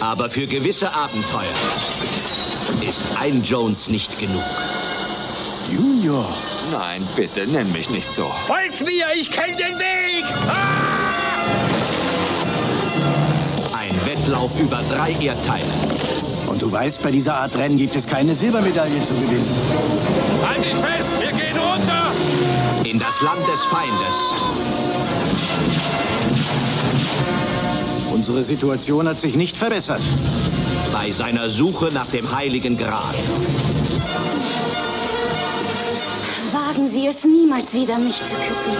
Aber 0.01 0.29
für 0.29 0.47
gewisse 0.47 0.93
Abenteuer 0.95 1.43
ist 2.87 3.07
ein 3.19 3.43
Jones 3.43 3.89
nicht 3.89 4.19
genug. 4.19 4.43
Junior. 5.71 6.27
Nein, 6.73 7.03
bitte, 7.17 7.47
nenn 7.47 7.71
mich 7.73 7.89
nicht 7.91 8.09
so. 8.09 8.31
Folgt 8.47 8.85
mir, 8.85 9.07
ich 9.15 9.31
kenne 9.31 9.57
den 9.57 9.79
Weg! 9.79 10.25
Ein 13.73 14.07
Wettlauf 14.07 14.51
über 14.61 14.83
drei 14.89 15.13
Erdteile. 15.13 15.65
Und 16.47 16.61
du 16.61 16.71
weißt, 16.71 17.03
bei 17.03 17.11
dieser 17.11 17.37
Art 17.37 17.57
Rennen 17.57 17.79
gibt 17.79 17.97
es 17.97 18.07
keine 18.07 18.35
Silbermedaille 18.35 19.03
zu 19.03 19.15
gewinnen. 19.15 19.49
Halt 20.47 20.65
dich 20.65 20.75
fest, 20.75 21.09
wir 21.21 21.33
gehen 21.33 21.57
runter! 21.57 22.13
Das 23.05 23.21
Land 23.21 23.45
des 23.49 23.65
Feindes. 23.65 24.15
Unsere 28.13 28.45
Situation 28.45 29.09
hat 29.09 29.19
sich 29.19 29.35
nicht 29.35 29.57
verbessert. 29.57 30.01
Bei 30.93 31.11
seiner 31.11 31.51
Suche 31.51 31.91
nach 31.93 32.07
dem 32.07 32.33
Heiligen 32.33 32.79
Gral. 32.79 33.13
Wagen 36.53 36.89
Sie 36.89 37.09
es 37.09 37.25
niemals 37.25 37.75
wieder, 37.75 37.99
mich 37.99 38.19
zu 38.19 38.37
küssen. 38.37 38.77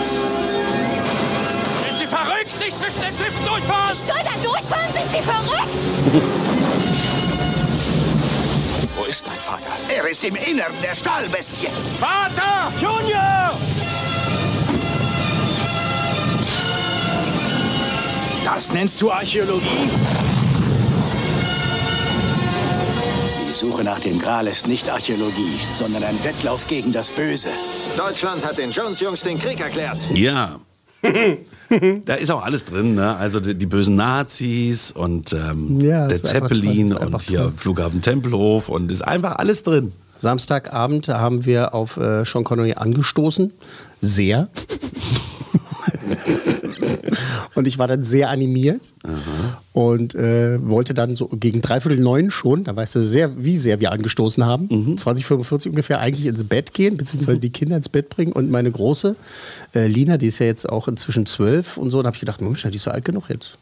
Sind 1.85 1.99
Sie 1.99 2.07
verrückt? 2.07 2.61
Nicht 2.61 2.79
zwischen 2.79 3.01
den 3.01 3.17
Schiffen 3.17 3.45
durchfahren! 3.45 3.93
Ich 3.93 3.99
soll 4.07 4.23
da 4.23 4.37
durchfahren? 4.41 4.93
Sind 4.93 5.11
Sie 5.11 5.21
verrückt? 5.21 5.69
Wo 8.97 9.03
ist 9.05 9.27
mein 9.27 9.39
Vater? 9.39 9.73
Er 9.93 10.07
ist 10.09 10.23
im 10.23 10.37
Innern 10.37 10.71
der 10.81 10.95
Stahlbestie. 10.95 11.67
Vater! 11.99 12.71
Junior! 12.81 13.59
Das 18.55 18.71
nennst 18.75 19.01
du 19.01 19.11
Archäologie? 19.11 19.89
Die 23.49 23.53
Suche 23.53 23.83
nach 23.83 23.99
dem 23.99 24.19
Gral 24.19 24.47
ist 24.47 24.69
nicht 24.69 24.91
Archäologie, 24.91 25.59
sondern 25.79 26.05
ein 26.05 26.23
Wettlauf 26.23 26.69
gegen 26.69 26.93
das 26.93 27.09
Böse. 27.09 27.49
Deutschland 27.97 28.45
hat 28.45 28.59
den 28.59 28.71
Jones-Jungs 28.71 29.23
den 29.23 29.39
Krieg 29.39 29.59
erklärt. 29.59 29.97
Ja. 30.13 30.61
da 32.05 32.15
ist 32.15 32.31
auch 32.31 32.43
alles 32.43 32.67
drin, 32.67 32.95
ne? 32.95 33.17
Also 33.17 33.41
die, 33.41 33.55
die 33.55 33.65
bösen 33.65 33.97
Nazis 33.97 34.93
und 34.93 35.33
ähm, 35.33 35.81
Ja, 35.81 36.07
der 36.07 36.23
Zeppelin 36.23 36.95
einfach 36.95 37.21
und 37.21 37.23
hier 37.23 37.39
toll. 37.39 37.53
Flughafen 37.57 38.03
Tempelhof 38.03 38.69
und 38.69 38.91
ist 38.91 39.01
einfach 39.01 39.37
alles 39.37 39.63
drin. 39.63 39.93
Samstagabend 40.19 41.09
haben 41.09 41.47
wir 41.47 41.75
auf 41.75 41.97
äh, 41.97 42.27
Sean 42.27 42.45
Connery 42.45 42.75
angestoßen. 42.75 43.51
Sehr. 44.03 44.51
und 47.55 47.67
ich 47.67 47.79
war 47.79 47.89
dann 47.89 48.03
sehr 48.03 48.31
animiert 48.31 48.93
und 49.73 50.15
äh, 50.15 50.59
wollte 50.67 50.95
dann 50.95 51.15
so 51.17 51.29
gegen 51.29 51.61
dreiviertel 51.63 51.99
neun 52.01 52.31
schon, 52.31 52.65
da 52.65 52.75
weißt 52.75 52.97
du 52.97 53.07
sehr, 53.07 53.43
wie 53.45 53.57
sehr 53.57 53.81
wir 53.81 53.93
angestoßen 53.93 54.45
haben, 54.45 54.69
Mhm. 54.71 54.97
2045 54.97 55.71
ungefähr 55.71 56.01
eigentlich 56.01 56.27
ins 56.27 56.45
Bett 56.45 56.75
gehen, 56.75 56.97
beziehungsweise 56.97 57.39
die 57.39 57.51
Kinder 57.51 57.77
ins 57.77 57.89
Bett 57.89 58.09
bringen 58.09 58.33
und 58.33 58.51
meine 58.51 58.71
große, 58.71 59.17
äh, 59.75 59.87
Lina, 59.87 60.17
die 60.19 60.27
ist 60.29 60.39
ja 60.39 60.47
jetzt 60.47 60.69
auch 60.69 60.89
inzwischen 60.89 61.27
zwölf 61.27 61.77
und 61.77 61.91
so, 61.91 62.03
da 62.03 62.07
habe 62.07 62.17
ich 62.17 62.21
gedacht, 62.21 62.41
Mensch, 62.41 62.63
die 62.63 62.77
ist 62.77 62.87
ja 62.87 62.93
alt 62.93 63.05
genug 63.05 63.29
jetzt. 63.29 63.59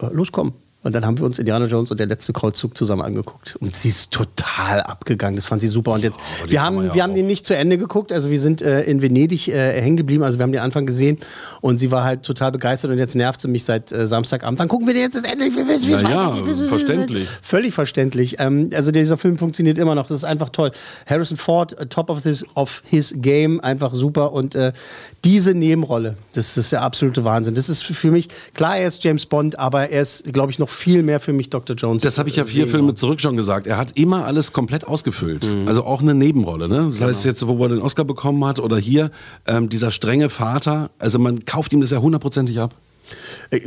Äh, 0.00 0.06
los, 0.12 0.32
komm. 0.32 0.52
Und 0.84 0.94
dann 0.94 1.04
haben 1.04 1.18
wir 1.18 1.24
uns 1.24 1.38
Indiana 1.38 1.64
Jones 1.64 1.90
und 1.90 1.98
der 1.98 2.06
letzte 2.06 2.32
Kreuzzug 2.32 2.76
zusammen 2.76 3.02
angeguckt. 3.02 3.56
Und 3.56 3.74
sie 3.74 3.88
ist 3.88 4.12
total 4.12 4.82
abgegangen. 4.82 5.34
Das 5.36 5.46
fand 5.46 5.60
sie 5.60 5.68
super. 5.68 5.92
Und 5.92 6.04
jetzt, 6.04 6.20
die 6.46 6.52
wir 6.52 6.62
haben, 6.62 6.84
ja 6.84 6.94
wir 6.94 7.02
haben 7.02 7.14
den 7.14 7.26
nicht 7.26 7.44
zu 7.46 7.56
Ende 7.56 7.78
geguckt. 7.78 8.12
Also 8.12 8.30
wir 8.30 8.38
sind 8.38 8.62
äh, 8.62 8.82
in 8.82 9.02
Venedig 9.02 9.48
äh, 9.48 9.80
hängen 9.80 9.96
geblieben. 9.96 10.22
Also 10.22 10.38
wir 10.38 10.42
haben 10.44 10.52
den 10.52 10.60
Anfang 10.60 10.86
gesehen. 10.86 11.18
Und 11.62 11.78
sie 11.78 11.90
war 11.90 12.04
halt 12.04 12.22
total 12.22 12.52
begeistert. 12.52 12.90
Und 12.90 12.98
jetzt 12.98 13.16
nervt 13.16 13.40
sie 13.40 13.48
mich 13.48 13.64
seit 13.64 13.90
äh, 13.92 14.06
Samstagabend. 14.06 14.60
Dann 14.60 14.68
gucken 14.68 14.86
wir 14.86 14.94
den 14.94 15.02
jetzt 15.02 15.16
das 15.16 15.24
Ende. 15.24 15.46
Ich 15.46 15.56
will 15.56 15.66
wissen, 15.66 15.88
wie 15.88 15.92
es 15.94 16.02
ja, 16.02 16.32
weitergeht. 16.32 16.52
Es- 16.52 16.62
verständlich. 16.68 17.28
Völlig 17.42 17.74
verständlich. 17.74 18.36
Ähm, 18.38 18.70
also 18.74 18.90
dieser 18.90 19.16
Film 19.16 19.38
funktioniert 19.38 19.78
immer 19.78 19.94
noch. 19.94 20.06
Das 20.08 20.18
ist 20.18 20.24
einfach 20.24 20.50
toll. 20.50 20.70
Harrison 21.06 21.38
Ford, 21.38 21.78
äh, 21.78 21.86
top 21.86 22.10
of, 22.10 22.20
this, 22.20 22.44
of 22.54 22.82
his 22.84 23.14
game, 23.16 23.60
einfach 23.60 23.94
super. 23.94 24.32
Und 24.32 24.54
äh, 24.54 24.72
diese 25.24 25.54
Nebenrolle, 25.54 26.16
das 26.34 26.56
ist 26.56 26.72
der 26.72 26.82
absolute 26.82 27.24
Wahnsinn. 27.24 27.54
Das 27.54 27.68
ist 27.68 27.82
für 27.82 28.10
mich, 28.10 28.28
klar, 28.52 28.76
er 28.76 28.86
ist 28.86 29.02
James 29.02 29.24
Bond, 29.26 29.58
aber 29.58 29.88
er 29.90 30.02
ist, 30.02 30.32
glaube 30.32 30.52
ich, 30.52 30.58
noch 30.58 30.68
viel 30.68 31.02
mehr 31.02 31.18
für 31.20 31.32
mich 31.32 31.50
Dr. 31.50 31.74
Jones. 31.76 32.02
Das 32.02 32.18
habe 32.18 32.28
ich 32.28 32.36
ja 32.36 32.44
vier 32.44 32.68
Filme 32.68 32.94
zurück 32.94 33.20
schon 33.20 33.36
gesagt. 33.36 33.66
Er 33.66 33.78
hat 33.78 33.96
immer 33.96 34.26
alles 34.26 34.52
komplett 34.52 34.86
ausgefüllt. 34.86 35.44
Mhm. 35.44 35.66
Also 35.66 35.84
auch 35.84 36.02
eine 36.02 36.14
Nebenrolle. 36.14 36.68
Ne? 36.68 36.84
Das 36.84 36.94
Genau. 36.98 37.08
heißt 37.08 37.24
jetzt, 37.24 37.46
wo 37.46 37.62
er 37.64 37.70
den 37.70 37.80
Oscar 37.80 38.04
bekommen 38.04 38.44
hat 38.44 38.60
oder 38.60 38.76
hier, 38.76 39.10
ähm, 39.46 39.68
dieser 39.68 39.90
strenge 39.90 40.28
Vater. 40.30 40.90
Also 40.98 41.18
man 41.18 41.44
kauft 41.44 41.72
ihm 41.72 41.80
das 41.80 41.90
ja 41.90 41.98
hundertprozentig 41.98 42.60
ab. 42.60 42.74
Äh, 43.50 43.60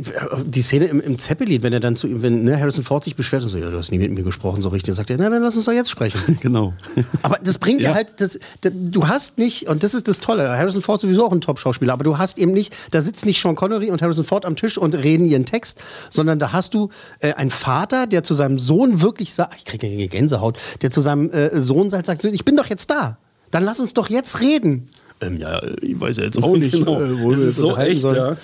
Die 0.46 0.62
Szene 0.62 0.86
im, 0.86 1.00
im 1.00 1.18
Zeppelin, 1.18 1.62
wenn 1.62 1.72
er 1.72 1.80
dann 1.80 1.96
zu 1.96 2.06
ihm, 2.08 2.22
wenn 2.22 2.44
ne, 2.44 2.58
Harrison 2.58 2.84
Ford 2.84 3.04
sich 3.04 3.14
beschwert 3.16 3.42
und 3.42 3.48
so, 3.48 3.58
ja, 3.58 3.70
du 3.70 3.78
hast 3.78 3.90
nie 3.90 3.98
mit 3.98 4.10
mir 4.12 4.22
gesprochen, 4.22 4.62
so 4.62 4.68
richtig, 4.68 4.86
dann 4.88 4.94
sagt 4.96 5.10
er, 5.10 5.16
na, 5.18 5.28
dann 5.30 5.42
lass 5.42 5.56
uns 5.56 5.64
doch 5.66 5.72
jetzt 5.72 5.90
sprechen. 5.90 6.38
genau. 6.40 6.74
Aber 7.22 7.38
das 7.42 7.58
bringt 7.58 7.80
Ja. 7.80 7.90
dir 7.90 7.94
halt, 7.94 8.20
das, 8.20 8.38
d- 8.64 8.70
du 8.72 9.08
hast 9.08 9.38
nicht, 9.38 9.68
und 9.68 9.82
das 9.82 9.94
ist 9.94 10.08
das 10.08 10.20
Tolle, 10.20 10.48
Harrison 10.58 10.82
Ford 10.82 11.00
sowieso 11.00 11.24
auch 11.26 11.32
ein 11.32 11.40
Top-Schauspieler, 11.40 11.92
aber 11.92 12.04
du 12.04 12.18
hast 12.18 12.38
eben 12.38 12.52
nicht, 12.52 12.74
da 12.90 13.00
sitzt 13.00 13.26
nicht 13.26 13.40
Sean 13.40 13.54
Connery 13.54 13.90
und 13.90 14.02
Harrison 14.02 14.24
Ford 14.24 14.44
am 14.44 14.56
Tisch 14.56 14.76
und 14.78 14.94
reden 14.94 15.24
ihren 15.26 15.44
Text, 15.44 15.78
sondern 16.10 16.38
da 16.38 16.52
hast 16.52 16.74
du 16.74 16.88
äh, 17.20 17.32
einen 17.34 17.50
Vater, 17.50 18.06
der 18.06 18.22
zu 18.22 18.34
seinem 18.34 18.58
Sohn 18.58 19.02
wirklich 19.02 19.34
sagt, 19.34 19.54
ich 19.56 19.64
kriege 19.64 19.86
ja 19.86 20.06
Gänsehaut, 20.08 20.58
der 20.82 20.90
zu 20.90 21.00
seinem 21.00 21.30
äh, 21.30 21.56
Sohn 21.60 21.90
sagt, 21.90 22.06
sagt, 22.06 22.24
ich 22.24 22.44
bin 22.44 22.56
doch 22.56 22.66
jetzt 22.66 22.90
da, 22.90 23.18
dann 23.50 23.64
lass 23.64 23.78
uns 23.80 23.94
doch 23.94 24.10
jetzt 24.10 24.40
reden. 24.40 24.86
Ähm, 25.20 25.38
ja, 25.38 25.60
ich 25.82 25.98
weiß 26.00 26.18
ja 26.18 26.24
jetzt 26.24 26.42
auch 26.42 26.56
nicht, 26.56 26.72
Genau. 26.78 27.00
äh, 27.00 27.20
wo 27.20 27.32
Es 27.32 27.40
wir 27.40 27.48
ist 27.48 27.56
so 27.56 27.76
echt, 27.76 28.02
sollen. 28.02 28.16
ja. 28.16 28.36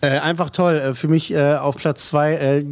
Äh, 0.00 0.18
einfach 0.18 0.50
toll. 0.50 0.74
Äh, 0.74 0.94
für 0.94 1.08
mich 1.08 1.32
äh, 1.32 1.54
auf 1.54 1.76
Platz 1.76 2.08
zwei 2.08 2.34
äh, 2.34 2.64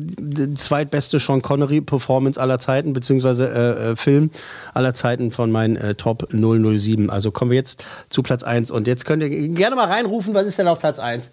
zweitbeste 0.55 1.19
Sean 1.19 1.43
Connery-Performance 1.43 2.41
aller 2.41 2.59
Zeiten, 2.59 2.93
beziehungsweise 2.93 3.49
äh, 3.49 3.97
Film 3.97 4.31
aller 4.75 4.95
Zeiten 4.95 5.31
von 5.33 5.51
meinen 5.51 5.97
Top 5.97 6.29
007. 6.31 7.11
Also 7.11 7.31
kommen 7.31 7.51
wir 7.51 7.57
jetzt 7.57 7.85
zu 8.09 8.23
Platz 8.23 8.43
eins 8.43 8.71
Und 8.71 8.87
jetzt 8.87 9.05
könnt 9.05 9.23
ihr 9.23 9.49
gerne 9.49 9.77
mal 9.77 9.87
reinrufen, 9.87 10.35
was 10.35 10.47
ist 10.47 10.59
denn 10.59 10.69
auf 10.69 10.79
Platz 10.79 10.99
eins? 10.99 11.31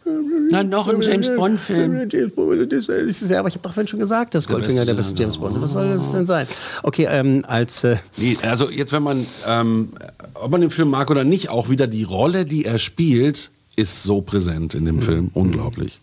Na, 0.49 0.63
noch 0.63 0.87
ein 0.87 1.01
James 1.01 1.29
Bond-Film. 1.35 2.09
James 2.09 2.35
Bond, 2.35 2.71
das 2.71 2.87
ist 2.87 3.29
ja, 3.29 3.39
aber 3.39 3.49
ich 3.49 3.55
habe 3.55 3.63
doch 3.63 3.73
vorhin 3.73 3.87
schon 3.87 3.99
gesagt, 3.99 4.35
dass 4.35 4.47
Goldfinger 4.47 4.85
der 4.85 4.93
beste 4.93 5.21
James 5.21 5.37
Bond 5.37 5.57
ist. 5.57 5.63
Was 5.63 5.73
soll 5.73 5.95
das 5.95 6.11
denn 6.11 6.25
sein? 6.25 6.47
Okay, 6.83 7.07
ähm, 7.09 7.43
als 7.47 7.83
äh, 7.83 7.97
Nee, 8.17 8.37
also 8.41 8.69
jetzt, 8.69 8.93
wenn 8.93 9.03
man, 9.03 9.25
ähm, 9.47 9.89
ob 10.35 10.51
man 10.51 10.61
den 10.61 10.69
Film 10.69 10.89
mag 10.89 11.09
oder 11.09 11.23
nicht, 11.23 11.49
auch 11.49 11.69
wieder 11.69 11.87
die 11.87 12.03
Rolle, 12.03 12.45
die 12.45 12.65
er 12.65 12.79
spielt, 12.79 13.51
ist 13.75 14.03
so 14.03 14.21
präsent 14.21 14.73
in 14.75 14.85
dem 14.85 15.01
Film. 15.01 15.31
Unglaublich. 15.33 15.99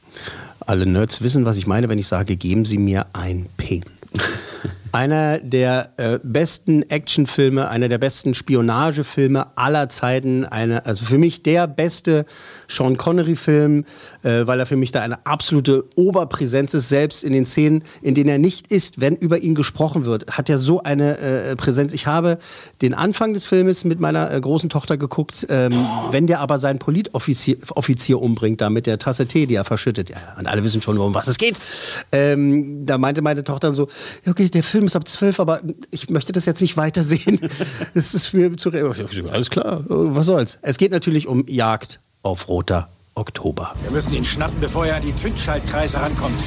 alle 0.66 0.86
Nerds 0.86 1.22
wissen, 1.22 1.44
was 1.44 1.56
ich 1.56 1.66
meine, 1.66 1.88
wenn 1.88 1.98
ich 1.98 2.06
sage, 2.06 2.36
geben 2.36 2.64
Sie 2.64 2.78
mir 2.78 3.06
ein 3.12 3.46
Ping. 3.56 3.84
Einer 4.92 5.38
der 5.38 5.92
äh, 5.98 6.18
besten 6.22 6.82
Actionfilme, 6.90 7.68
einer 7.68 7.88
der 7.88 7.98
besten 7.98 8.34
Spionagefilme 8.34 9.56
aller 9.56 9.88
Zeiten. 9.88 10.44
Eine, 10.44 10.84
also 10.84 11.04
für 11.04 11.18
mich 11.18 11.42
der 11.42 11.68
beste 11.68 12.26
Sean 12.66 12.96
Connery-Film, 12.96 13.84
äh, 14.22 14.46
weil 14.46 14.58
er 14.58 14.66
für 14.66 14.76
mich 14.76 14.90
da 14.90 15.00
eine 15.00 15.24
absolute 15.26 15.84
Oberpräsenz 15.94 16.74
ist, 16.74 16.88
selbst 16.88 17.22
in 17.22 17.32
den 17.32 17.46
Szenen, 17.46 17.84
in 18.02 18.14
denen 18.14 18.30
er 18.30 18.38
nicht 18.38 18.72
ist, 18.72 19.00
wenn 19.00 19.14
über 19.14 19.38
ihn 19.38 19.54
gesprochen 19.54 20.06
wird, 20.06 20.36
hat 20.36 20.48
er 20.48 20.58
so 20.58 20.82
eine 20.82 21.18
äh, 21.18 21.56
Präsenz. 21.56 21.92
Ich 21.92 22.06
habe 22.06 22.38
den 22.82 22.92
Anfang 22.94 23.32
des 23.32 23.44
Filmes 23.44 23.84
mit 23.84 24.00
meiner 24.00 24.32
äh, 24.32 24.40
großen 24.40 24.70
Tochter 24.70 24.96
geguckt, 24.96 25.46
ähm, 25.50 25.72
wenn 26.10 26.26
der 26.26 26.40
aber 26.40 26.58
seinen 26.58 26.78
Politoffizier 26.78 27.56
Offizier 27.74 28.20
umbringt, 28.20 28.60
da 28.60 28.70
mit 28.70 28.86
der 28.86 28.98
Tasse 28.98 29.26
Tee, 29.26 29.46
die 29.46 29.54
er 29.54 29.64
verschüttet. 29.64 30.10
Ja, 30.10 30.16
und 30.38 30.46
alle 30.46 30.64
wissen 30.64 30.82
schon, 30.82 30.98
um 30.98 31.14
was 31.14 31.28
es 31.28 31.38
geht. 31.38 31.58
Ähm, 32.10 32.84
da 32.86 32.98
meinte 32.98 33.22
meine 33.22 33.44
Tochter 33.44 33.72
so, 33.72 33.88
"Ja, 34.24 34.32
okay, 34.32 34.48
der 34.48 34.62
Film 34.62 34.79
ist 34.86 34.96
ab 34.96 35.06
zwölf, 35.08 35.40
aber 35.40 35.60
ich 35.90 36.10
möchte 36.10 36.32
das 36.32 36.46
jetzt 36.46 36.60
nicht 36.60 36.76
weitersehen. 36.76 37.40
Das 37.94 38.14
ist 38.14 38.32
mir 38.32 38.56
zu... 38.56 38.70
Alles 38.70 39.50
klar, 39.50 39.82
was 39.86 40.26
soll's. 40.26 40.58
Es 40.62 40.78
geht 40.78 40.92
natürlich 40.92 41.26
um 41.26 41.44
Jagd 41.48 42.00
auf 42.22 42.48
roter 42.48 42.88
Oktober. 43.14 43.74
Wir 43.82 43.90
müssen 43.90 44.14
ihn 44.14 44.24
schnappen, 44.24 44.60
bevor 44.60 44.86
er 44.86 44.96
an 44.96 45.04
die 45.04 45.14
Zündschaltkreise 45.14 46.00
rankommt. 46.00 46.38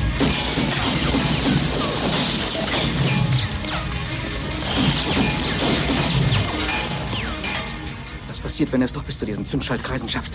Was 8.27 8.39
passiert, 8.39 8.71
wenn 8.71 8.81
er 8.81 8.85
es 8.85 8.93
doch 8.93 9.03
bis 9.03 9.19
zu 9.19 9.25
diesen 9.25 9.45
Zündschaltkreisen 9.45 10.09
schafft? 10.09 10.33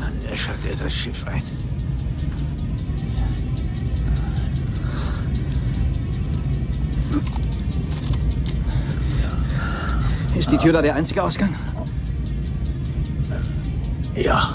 Dann 0.00 0.32
äschert 0.32 0.64
er 0.68 0.76
das 0.76 0.94
Schiff 0.94 1.26
ein. 1.26 1.42
Ist 10.40 10.50
die 10.50 10.56
Tür 10.56 10.72
da 10.72 10.80
der 10.80 10.94
einzige 10.94 11.22
Ausgang? 11.22 11.54
Ja. 14.14 14.54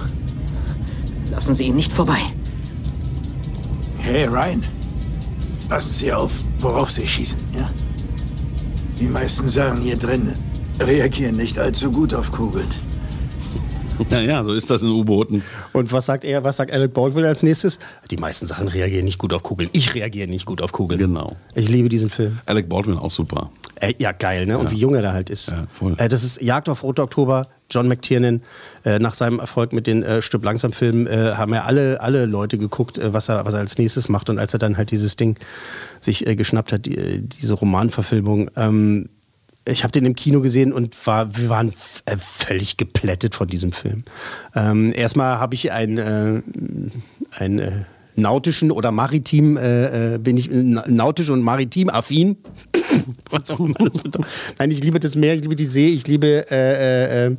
Lassen 1.30 1.54
Sie 1.54 1.66
ihn 1.66 1.76
nicht 1.76 1.94
vorbei. 1.94 2.18
Hey, 4.00 4.26
Ryan. 4.26 4.62
Passen 5.70 5.94
Sie 5.94 6.12
auf, 6.12 6.32
worauf 6.58 6.90
Sie 6.90 7.08
schießen, 7.08 7.38
ja? 7.56 7.68
Die 8.98 9.06
meisten 9.06 9.48
Sachen 9.48 9.84
hier 9.84 9.96
drin 9.96 10.34
reagieren 10.80 11.36
nicht 11.36 11.60
allzu 11.60 11.92
gut 11.92 12.16
auf 12.16 12.32
Kugeln. 12.32 12.68
Naja, 14.10 14.44
so 14.44 14.54
ist 14.54 14.70
das 14.70 14.82
in 14.82 14.90
U-Booten. 14.90 15.44
Und 15.76 15.92
was 15.92 16.06
sagt 16.06 16.24
er, 16.24 16.44
was 16.44 16.58
sagt 16.58 16.72
Alec 16.72 16.94
Baldwin 16.94 17.26
als 17.26 17.44
nächstes? 17.44 17.80
Die 18.10 18.18
meisten 18.18 18.48
Sachen 18.48 18.68
reagieren 18.68 19.06
nicht 19.06 19.18
gut 19.20 19.34
auf 19.34 19.44
Kugeln. 19.44 19.70
Ich 19.74 19.94
reagiere 19.94 20.28
nicht 20.28 20.46
gut 20.46 20.62
auf 20.62 20.72
Kugeln. 20.72 21.00
Genau. 21.00 21.36
Ich 21.54 21.70
liebe 21.70 21.90
diesen 21.90 22.10
Film. 22.10 22.40
Alec 22.46 22.70
Baldwin 22.70 22.98
auch 22.98 23.12
super. 23.12 23.50
Äh, 23.82 23.94
ja, 23.98 24.12
geil, 24.14 24.46
ne? 24.46 24.58
Und 24.58 24.66
Ja. 24.68 24.72
wie 24.72 24.78
jung 24.78 24.96
er 24.96 25.02
da 25.02 25.12
halt 25.14 25.30
ist. 25.30 25.50
Ja, 25.50 25.66
voll. 25.70 25.96
Äh, 25.98 26.08
das 26.08 26.24
ist 26.24 26.42
Jagd 26.42 26.70
auf 26.70 26.84
Rote 26.84 27.02
Oktober. 27.02 27.48
John 27.72 27.88
McTiernan, 27.88 28.44
äh, 28.84 29.00
nach 29.00 29.16
seinem 29.16 29.40
Erfolg 29.40 29.74
mit 29.74 29.88
den 29.88 30.04
äh, 30.04 30.22
Stück 30.22 30.44
langsam 30.44 30.72
Filmen, 30.72 31.08
äh, 31.08 31.34
haben 31.36 31.52
ja 31.52 31.64
alle, 31.64 32.00
alle 32.00 32.28
Leute 32.28 32.60
geguckt, 32.60 33.00
äh, 33.00 33.12
was, 33.12 33.28
er, 33.28 33.44
was 33.46 33.56
er 33.56 33.62
als 33.62 33.80
nächstes 33.80 34.08
macht. 34.08 34.30
Und 34.30 34.38
als 34.38 34.54
er 34.54 34.60
dann 34.60 34.78
halt 34.78 34.92
dieses 34.92 35.16
Ding 35.16 35.36
sich 36.00 36.28
äh, 36.28 36.36
geschnappt 36.36 36.72
hat, 36.72 36.86
die, 36.86 37.22
diese 37.22 37.56
Romanverfilmung, 37.56 38.52
ähm, 38.56 39.10
ich 39.68 39.84
habe 39.84 39.92
den 39.92 40.06
im 40.06 40.16
Kino 40.16 40.42
gesehen 40.42 40.72
und 40.72 40.96
war, 41.08 41.36
wir 41.38 41.50
waren 41.50 41.74
äh, 42.06 42.18
völlig 42.18 42.78
geplättet 42.78 43.36
von 43.36 43.48
diesem 43.48 43.72
Film. 43.72 44.04
Ähm, 44.56 44.94
erstmal 44.96 45.40
habe 45.40 45.56
ich 45.56 45.72
ein, 45.72 45.98
äh, 45.98 46.42
ein 47.38 47.60
äh, 47.60 47.72
nautischen 48.16 48.72
oder 48.72 48.92
maritim, 48.92 49.58
äh, 49.58 50.16
äh, 50.16 50.18
bin 50.20 50.38
ich 50.38 50.50
na- 50.52 50.86
nautisch 50.88 51.30
und 51.30 51.42
maritim 51.42 51.90
affin. 51.90 52.38
Was 53.30 53.50
auch 53.52 53.60
immer 53.60 53.74
das 53.80 54.02
bedeutet. 54.02 54.30
Nein, 54.60 54.72
ich 54.72 54.84
liebe 54.84 55.00
das 55.00 55.16
Meer, 55.16 55.36
ich 55.36 55.42
liebe 55.42 55.56
die 55.56 55.66
See, 55.66 55.88
ich 55.88 56.08
liebe 56.08 56.46
äh, 56.52 57.26
äh, 57.28 57.36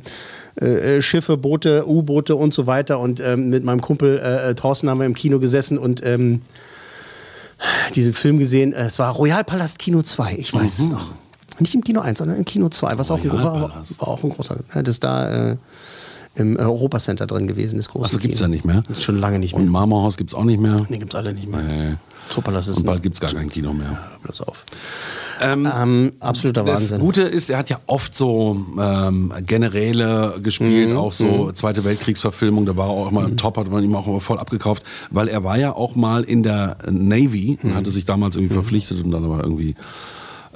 äh, 0.59 1.01
Schiffe, 1.01 1.37
Boote, 1.37 1.87
U-Boote 1.87 2.35
und 2.35 2.53
so 2.53 2.67
weiter. 2.67 2.99
Und 2.99 3.19
ähm, 3.21 3.49
mit 3.49 3.63
meinem 3.63 3.81
Kumpel 3.81 4.19
äh, 4.19 4.53
Thorsten 4.55 4.89
haben 4.89 4.99
wir 4.99 5.05
im 5.05 5.15
Kino 5.15 5.39
gesessen 5.39 5.77
und 5.77 6.03
ähm, 6.05 6.41
diesen 7.95 8.13
Film 8.13 8.37
gesehen. 8.37 8.73
Es 8.73 8.99
war 8.99 9.13
Royal 9.13 9.43
Palast 9.43 9.79
Kino 9.79 10.01
2, 10.01 10.35
ich 10.35 10.53
weiß 10.53 10.79
es 10.79 10.87
noch. 10.87 11.11
Nicht 11.59 11.73
im 11.75 11.83
Kino 11.83 12.01
1, 12.01 12.19
sondern 12.19 12.37
im 12.37 12.45
Kino 12.45 12.69
2, 12.69 12.97
was 12.97 13.11
auch 13.11 13.19
ein, 13.23 13.31
war, 13.31 13.61
war 13.99 14.07
auch 14.07 14.23
ein 14.23 14.29
großer. 14.29 14.57
Ja, 14.75 14.83
das 14.83 14.95
ist 14.95 15.03
da 15.03 15.51
äh, 15.51 15.57
im 16.35 16.55
Europacenter 16.57 17.25
drin 17.25 17.47
gewesen, 17.47 17.77
das 17.77 17.89
große 17.89 18.05
Achso, 18.05 18.17
gibt's 18.19 18.39
ja 18.39 18.45
Kino. 18.45 18.55
nicht 18.55 18.65
mehr. 18.65 18.83
Das 18.87 18.99
ist 18.99 19.03
schon 19.03 19.17
lange 19.19 19.39
nicht 19.39 19.53
mehr. 19.53 19.61
Und 19.63 19.71
Marmorhaus 19.71 20.17
gibt's 20.17 20.35
auch 20.35 20.43
nicht 20.43 20.59
mehr. 20.59 20.75
Nee, 20.89 20.97
gibt's 20.99 21.15
alle 21.15 21.33
nicht 21.33 21.49
mehr. 21.49 21.61
Nee. 21.63 21.95
Zoopalast 22.29 22.67
ist 22.69 22.77
Und 22.79 22.85
bald 22.85 22.99
ein- 22.99 23.01
gibt's 23.03 23.19
gar 23.19 23.31
kein 23.33 23.49
Kino 23.49 23.73
mehr. 23.73 23.97
Bloß 24.21 24.41
auf. 24.41 24.65
Ähm, 25.41 26.11
absoluter 26.19 26.63
Das 26.63 26.81
Wahnsinn. 26.81 26.99
Gute 26.99 27.21
ist, 27.21 27.49
er 27.49 27.59
hat 27.59 27.69
ja 27.69 27.79
oft 27.85 28.15
so 28.15 28.57
ähm, 28.79 29.31
Generäle 29.45 30.39
gespielt, 30.41 30.89
Mhm, 30.91 30.97
auch 30.97 31.13
so 31.13 31.25
mhm. 31.25 31.55
Zweite 31.55 31.83
Weltkriegsverfilmung, 31.83 32.65
da 32.65 32.75
war 32.75 32.87
er 32.87 32.91
auch 32.91 33.11
immer 33.11 33.35
top, 33.35 33.57
hat 33.57 33.69
man 33.71 33.83
ihm 33.83 33.95
auch 33.95 34.07
immer 34.07 34.19
voll 34.19 34.39
abgekauft, 34.39 34.83
weil 35.11 35.27
er 35.27 35.43
war 35.43 35.57
ja 35.57 35.73
auch 35.73 35.95
mal 35.95 36.23
in 36.23 36.41
der 36.43 36.77
Navy 36.89 37.57
Mhm. 37.61 37.75
hatte 37.75 37.91
sich 37.91 38.05
damals 38.05 38.35
irgendwie 38.35 38.53
verpflichtet 38.55 39.03
und 39.03 39.11
dann 39.11 39.23
aber 39.23 39.43
irgendwie 39.43 39.75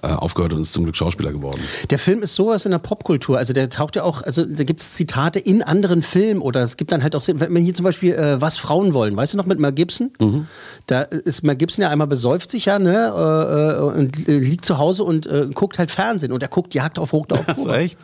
äh, 0.04 0.08
aufgehört 0.08 0.54
und 0.54 0.62
ist 0.62 0.74
zum 0.74 0.84
Glück 0.84 0.96
Schauspieler 0.96 1.32
geworden. 1.32 1.62
Der 1.90 2.00
Film 2.00 2.24
ist 2.24 2.36
sowas 2.36 2.66
in 2.66 2.72
der 2.72 2.80
Popkultur. 2.80 3.38
Also 3.38 3.54
der 3.54 3.70
taucht 3.70 3.96
ja 3.96 4.04
auch, 4.04 4.22
also 4.24 4.46
da 4.46 4.64
gibt 4.64 4.82
es 4.82 4.94
Zitate 4.94 5.40
in 5.40 5.62
anderen 5.62 6.02
Filmen 6.02 6.42
oder 6.42 6.62
es 6.62 6.78
gibt 6.78 6.92
dann 6.92 7.04
halt 7.04 7.16
auch, 7.16 7.22
wenn 7.28 7.54
man 7.54 7.64
hier 7.64 7.74
zum 7.74 7.84
Beispiel 7.84 8.14
äh, 8.14 8.42
Was 8.42 8.58
Frauen 8.58 8.94
wollen, 8.94 9.16
weißt 9.16 9.34
du 9.34 9.38
noch 9.38 9.46
mit 9.46 9.60
Mel 9.60 9.72
Gibson? 9.72 10.12
Mhm. 10.20 10.48
Da 10.88 11.02
ist 11.02 11.44
Mel 11.44 11.56
Gibson 11.56 11.84
ja 11.84 11.90
einmal 11.90 12.08
besäuft 12.08 12.52
sich 12.52 12.66
ja, 12.66 12.80
ne? 12.80 13.14
Äh, 13.16 13.78
äh, 13.78 13.82
und 13.82 14.28
liegt 14.28 14.66
zu 14.66 14.78
Hause 14.78 15.04
und 15.04 15.28
äh, 15.28 15.50
guckt 15.54 15.78
halt 15.78 15.92
Fernsehen 15.92 16.32
und 16.32 16.42
er 16.42 16.50
guckt 16.50 16.74
Jagd 16.74 17.00
auf 17.00 17.12
Hoch 17.12 17.28
auf 17.30 17.48
Ist 17.58 17.68
echt? 17.68 17.98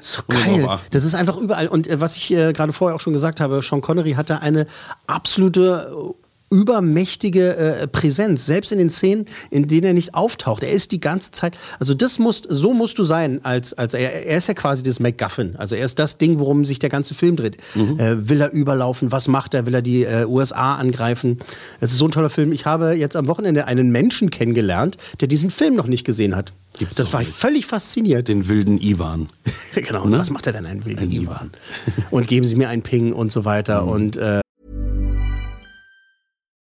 So 0.00 0.22
geil. 0.28 0.68
Das 0.90 1.04
ist 1.04 1.14
einfach 1.14 1.36
überall. 1.36 1.68
Und 1.68 1.88
was 2.00 2.16
ich 2.16 2.28
gerade 2.28 2.72
vorher 2.72 2.96
auch 2.96 3.00
schon 3.00 3.12
gesagt 3.12 3.40
habe, 3.40 3.62
Sean 3.62 3.80
Connery 3.80 4.12
hatte 4.12 4.42
eine 4.42 4.66
absolute 5.06 6.14
übermächtige 6.50 7.56
äh, 7.56 7.86
Präsenz, 7.86 8.46
selbst 8.46 8.72
in 8.72 8.78
den 8.78 8.90
Szenen, 8.90 9.26
in 9.50 9.66
denen 9.68 9.84
er 9.84 9.92
nicht 9.92 10.14
auftaucht. 10.14 10.62
Er 10.62 10.70
ist 10.70 10.92
die 10.92 11.00
ganze 11.00 11.30
Zeit, 11.30 11.58
also 11.78 11.94
das 11.94 12.18
musst, 12.18 12.46
so 12.48 12.72
musst 12.72 12.98
du 12.98 13.04
sein, 13.04 13.44
als, 13.44 13.74
als 13.74 13.94
er, 13.94 14.26
er 14.26 14.38
ist 14.38 14.48
ja 14.48 14.54
quasi 14.54 14.82
das 14.82 15.00
MacGuffin. 15.00 15.56
Also 15.56 15.74
er 15.74 15.84
ist 15.84 15.98
das 15.98 16.18
Ding, 16.18 16.38
worum 16.38 16.64
sich 16.64 16.78
der 16.78 16.90
ganze 16.90 17.14
Film 17.14 17.36
dreht. 17.36 17.58
Äh, 17.76 18.28
will 18.28 18.40
er 18.40 18.52
überlaufen? 18.52 19.12
Was 19.12 19.28
macht 19.28 19.54
er? 19.54 19.66
Will 19.66 19.74
er 19.74 19.82
die 19.82 20.04
äh, 20.04 20.24
USA 20.26 20.76
angreifen? 20.76 21.38
Es 21.80 21.92
ist 21.92 21.98
so 21.98 22.06
ein 22.06 22.10
toller 22.10 22.30
Film. 22.30 22.52
Ich 22.52 22.66
habe 22.66 22.92
jetzt 22.92 23.16
am 23.16 23.26
Wochenende 23.26 23.66
einen 23.66 23.90
Menschen 23.90 24.30
kennengelernt, 24.30 24.96
der 25.20 25.28
diesen 25.28 25.50
Film 25.50 25.74
noch 25.74 25.86
nicht 25.86 26.04
gesehen 26.04 26.34
hat. 26.34 26.52
das 26.96 27.12
war 27.12 27.22
ich 27.22 27.28
völlig 27.28 27.66
fasziniert. 27.66 28.28
Den 28.28 28.48
wilden 28.48 28.80
Ivan. 28.80 29.28
genau. 29.74 30.04
Und 30.04 30.12
was 30.12 30.30
macht 30.30 30.46
er 30.46 30.52
denn, 30.52 30.66
einen 30.66 30.84
wilden 30.84 31.10
Ivan? 31.10 31.50
und 32.10 32.26
geben 32.26 32.46
Sie 32.46 32.56
mir 32.56 32.68
einen 32.68 32.82
Ping 32.82 33.12
und 33.12 33.30
so 33.32 33.44
weiter. 33.44 33.84
Und 33.84 34.16
äh, 34.16 34.40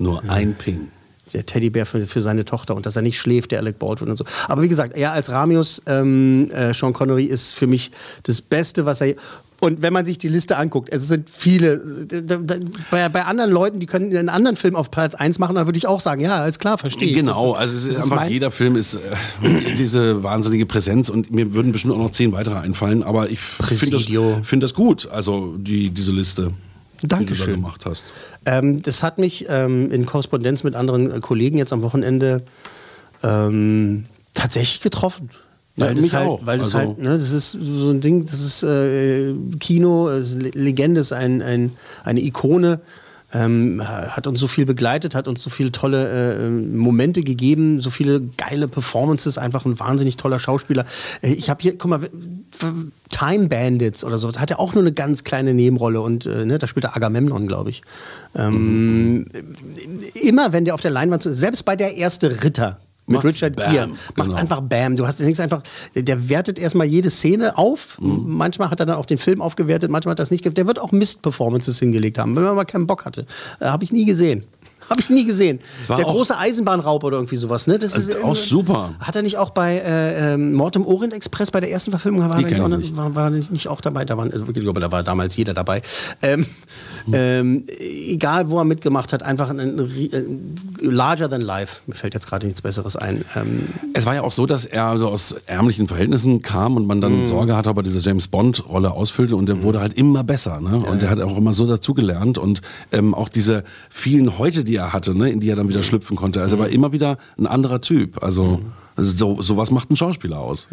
Nur 0.00 0.22
ein 0.28 0.54
Ping. 0.54 0.88
der 1.32 1.46
Teddybär 1.46 1.86
für, 1.86 2.00
für 2.08 2.22
seine 2.22 2.44
Tochter 2.44 2.74
und 2.74 2.86
dass 2.86 2.96
er 2.96 3.02
nicht 3.02 3.18
schläft, 3.18 3.52
der 3.52 3.60
Alec 3.60 3.78
Baldwin 3.78 4.08
und 4.08 4.16
so. 4.16 4.24
Aber 4.48 4.62
wie 4.62 4.68
gesagt, 4.68 4.96
er 4.96 5.12
als 5.12 5.30
Ramius, 5.30 5.80
ähm, 5.86 6.50
äh, 6.50 6.74
Sean 6.74 6.92
Connery, 6.92 7.24
ist 7.26 7.52
für 7.52 7.68
mich 7.68 7.92
das 8.24 8.40
Beste, 8.40 8.84
was 8.86 9.00
er. 9.00 9.14
Und 9.62 9.82
wenn 9.82 9.92
man 9.92 10.06
sich 10.06 10.16
die 10.16 10.28
Liste 10.28 10.56
anguckt, 10.56 10.88
es 10.90 11.06
sind 11.06 11.28
viele. 11.28 11.82
Da, 12.08 12.38
bei, 12.90 13.08
bei 13.10 13.24
anderen 13.26 13.50
Leuten, 13.50 13.78
die 13.78 13.84
können 13.84 14.16
einen 14.16 14.30
anderen 14.30 14.56
Film 14.56 14.74
auf 14.74 14.90
Platz 14.90 15.14
1 15.14 15.38
machen, 15.38 15.54
dann 15.54 15.66
würde 15.66 15.76
ich 15.76 15.86
auch 15.86 16.00
sagen, 16.00 16.22
ja, 16.22 16.36
alles 16.42 16.58
klar, 16.58 16.78
verstehe 16.78 17.08
ich. 17.10 17.14
Genau, 17.14 17.52
Das 17.52 17.60
also 17.60 17.76
es 17.76 17.84
ist, 17.84 18.02
einfach, 18.04 18.16
mein- 18.16 18.32
jeder 18.32 18.50
Film 18.50 18.74
ist 18.76 18.94
äh, 18.94 18.98
diese 19.76 20.22
wahnsinnige 20.22 20.64
Präsenz 20.64 21.10
und 21.10 21.30
mir 21.30 21.52
würden 21.52 21.72
bestimmt 21.72 21.92
auch 21.92 21.98
noch 21.98 22.10
zehn 22.10 22.32
weitere 22.32 22.56
einfallen, 22.56 23.02
aber 23.02 23.28
ich 23.30 23.38
finde 23.38 23.98
das, 23.98 24.06
find 24.46 24.62
das 24.62 24.72
gut, 24.72 25.06
also 25.10 25.54
die, 25.58 25.90
diese 25.90 26.12
Liste, 26.12 26.52
die 27.02 27.08
du 27.08 27.08
da 27.08 27.16
Dankeschön. 27.16 27.54
gemacht 27.56 27.84
hast. 27.86 28.04
Ähm, 28.46 28.82
das 28.82 29.02
hat 29.02 29.18
mich 29.18 29.46
ähm, 29.48 29.90
in 29.90 30.06
Korrespondenz 30.06 30.62
mit 30.64 30.74
anderen 30.74 31.10
äh, 31.10 31.20
Kollegen 31.20 31.58
jetzt 31.58 31.72
am 31.72 31.82
Wochenende 31.82 32.42
ähm, 33.22 34.06
tatsächlich 34.34 34.80
getroffen. 34.80 35.30
Ja, 35.76 35.86
Weil 35.86 35.94
das 35.94 36.02
mich 36.02 36.14
halt, 36.14 36.26
auch. 36.28 36.44
Weil 36.46 36.58
das 36.58 36.74
Also- 36.74 36.88
halt, 36.88 36.98
ne, 36.98 37.10
das 37.10 37.30
ist 37.30 37.52
so 37.52 37.90
ein 37.90 38.00
Ding, 38.00 38.24
das 38.24 38.40
ist 38.40 38.62
äh, 38.62 39.32
Kino, 39.60 40.08
es 40.08 40.32
ist 40.32 40.42
Le- 40.42 40.50
Legende, 40.50 41.00
ist 41.00 41.12
ein, 41.12 41.42
ein, 41.42 41.72
eine 42.04 42.20
Ikone. 42.20 42.80
Ähm, 43.32 43.80
hat 43.86 44.26
uns 44.26 44.40
so 44.40 44.48
viel 44.48 44.66
begleitet, 44.66 45.14
hat 45.14 45.28
uns 45.28 45.40
so 45.44 45.50
viele 45.50 45.70
tolle 45.70 46.34
äh, 46.34 46.48
Momente 46.50 47.22
gegeben, 47.22 47.78
so 47.78 47.88
viele 47.88 48.20
geile 48.36 48.66
Performances, 48.66 49.38
einfach 49.38 49.64
ein 49.64 49.78
wahnsinnig 49.78 50.16
toller 50.16 50.40
Schauspieler. 50.40 50.84
Äh, 51.22 51.34
ich 51.34 51.48
habe 51.48 51.62
hier, 51.62 51.78
guck 51.78 51.88
mal, 51.90 52.00
Time 53.10 53.48
Bandits 53.48 54.04
oder 54.04 54.18
so, 54.18 54.28
hat 54.32 54.50
er 54.50 54.60
auch 54.60 54.72
nur 54.74 54.82
eine 54.82 54.92
ganz 54.92 55.24
kleine 55.24 55.52
Nebenrolle 55.54 56.00
und 56.00 56.26
äh, 56.26 56.44
ne, 56.44 56.58
da 56.58 56.66
spielt 56.66 56.84
er 56.84 56.96
Agamemnon, 56.96 57.46
glaube 57.48 57.70
ich. 57.70 57.82
Ähm, 58.34 59.26
Immer 60.14 60.52
wenn 60.52 60.64
der 60.64 60.74
auf 60.74 60.80
der 60.80 60.90
Leinwand, 60.90 61.22
selbst 61.24 61.64
bei 61.64 61.76
der 61.76 61.96
erste 61.96 62.42
Ritter, 62.44 62.78
mit 63.06 63.24
Macht's 63.24 63.36
Richard 63.42 63.56
Gere. 63.56 63.88
Macht's 63.88 64.14
genau. 64.14 64.34
einfach 64.36 64.60
Bam. 64.60 64.94
Du 64.94 65.04
hast 65.06 65.18
denkst 65.18 65.40
einfach, 65.40 65.62
der 65.96 66.28
wertet 66.28 66.60
erstmal 66.60 66.86
jede 66.86 67.10
Szene 67.10 67.58
auf. 67.58 67.98
Mhm. 68.00 68.22
Manchmal 68.36 68.70
hat 68.70 68.78
er 68.78 68.86
dann 68.86 68.96
auch 68.96 69.06
den 69.06 69.18
Film 69.18 69.42
aufgewertet, 69.42 69.90
manchmal 69.90 70.12
hat 70.12 70.20
er 70.20 70.22
das 70.22 70.30
nicht. 70.30 70.44
ge- 70.44 70.52
Der 70.52 70.66
wird 70.68 70.78
auch 70.80 70.92
Mist-Performances 70.92 71.78
hingelegt 71.80 72.18
haben, 72.18 72.36
wenn 72.36 72.44
man 72.44 72.54
mal 72.54 72.64
keinen 72.66 72.86
Bock 72.86 73.04
hatte. 73.04 73.26
Äh, 73.58 73.64
Habe 73.66 73.82
ich 73.82 73.92
nie 73.92 74.04
gesehen. 74.04 74.44
Habe 74.90 75.00
ich 75.00 75.10
nie 75.10 75.24
gesehen. 75.24 75.60
Der 75.88 76.04
große 76.04 76.36
Eisenbahnraub 76.36 77.04
oder 77.04 77.16
irgendwie 77.18 77.36
sowas, 77.36 77.66
ne? 77.66 77.78
Das 77.78 77.96
ist 77.96 78.14
Also 78.14 78.26
auch 78.26 78.36
super. 78.36 78.90
Hat 79.00 79.14
er 79.16 79.22
nicht 79.22 79.36
auch 79.36 79.50
bei 79.50 79.76
äh, 79.78 80.34
ähm, 80.34 80.54
Mord 80.54 80.76
im 80.76 80.86
Orient 80.86 81.12
Express 81.12 81.50
bei 81.50 81.60
der 81.60 81.70
ersten 81.70 81.90
Verfilmung 81.90 82.22
war, 82.28 82.34
er 82.34 82.42
nicht, 82.48 82.60
auch, 82.60 82.68
nicht. 82.68 82.96
war, 82.96 83.14
war 83.14 83.30
nicht 83.30 83.68
auch 83.68 83.80
dabei? 83.80 84.04
Da 84.04 84.16
waren, 84.16 84.32
also 84.32 84.46
wirklich, 84.46 84.62
ich 84.62 84.66
glaube, 84.66 84.80
da 84.80 84.90
war 84.90 85.02
damals 85.02 85.36
jeder 85.36 85.54
dabei. 85.54 85.82
Ähm, 86.22 86.46
Hm. 87.06 87.14
ähm, 87.16 87.64
egal, 87.78 88.50
wo 88.50 88.58
er 88.58 88.64
mitgemacht 88.64 89.12
hat, 89.14 89.22
einfach 89.22 89.48
ein, 89.48 89.58
ein, 89.58 89.78
ein 89.80 90.58
larger 90.82 91.30
than 91.30 91.40
life. 91.40 91.80
Mir 91.86 91.94
fällt 91.94 92.12
jetzt 92.12 92.28
gerade 92.28 92.46
nichts 92.46 92.60
Besseres 92.60 92.94
ein. 92.94 93.24
Ähm, 93.36 93.68
Es 93.94 94.04
war 94.04 94.14
ja 94.14 94.22
auch 94.22 94.32
so, 94.32 94.44
dass 94.44 94.66
er 94.66 94.84
also 94.84 95.08
aus 95.08 95.34
ärmlichen 95.46 95.88
Verhältnissen 95.88 96.42
kam 96.42 96.76
und 96.76 96.86
man 96.86 97.00
dann 97.00 97.20
Mhm. 97.20 97.26
Sorge 97.26 97.56
hatte, 97.56 97.70
ob 97.70 97.78
er 97.78 97.82
diese 97.82 98.00
James 98.00 98.28
Bond-Rolle 98.28 98.90
ausfüllte 98.92 99.34
und 99.36 99.46
der 99.48 99.62
wurde 99.62 99.80
halt 99.80 99.94
immer 99.94 100.24
besser. 100.24 100.60
Ne? 100.60 100.76
und 100.76 101.02
er 101.02 101.10
hat 101.10 101.20
auch 101.20 101.36
immer 101.36 101.52
so 101.52 101.66
dazugelernt 101.66 102.36
und 102.38 102.60
ähm, 102.92 103.14
auch 103.14 103.28
diese 103.28 103.64
vielen 103.88 104.38
Häute, 104.38 104.62
die 104.64 104.69
er 104.76 104.92
hatte, 104.92 105.14
ne? 105.14 105.30
in 105.30 105.40
die 105.40 105.48
er 105.50 105.56
dann 105.56 105.68
wieder 105.68 105.82
schlüpfen 105.82 106.16
konnte. 106.16 106.40
Also 106.42 106.56
er 106.56 106.60
war 106.60 106.68
immer 106.68 106.92
wieder 106.92 107.18
ein 107.38 107.46
anderer 107.46 107.80
Typ. 107.80 108.22
Also 108.22 108.60
also 108.96 109.36
so 109.36 109.42
sowas 109.42 109.70
macht 109.70 109.90
ein 109.90 109.96
Schauspieler 109.96 110.38
aus. 110.40 110.68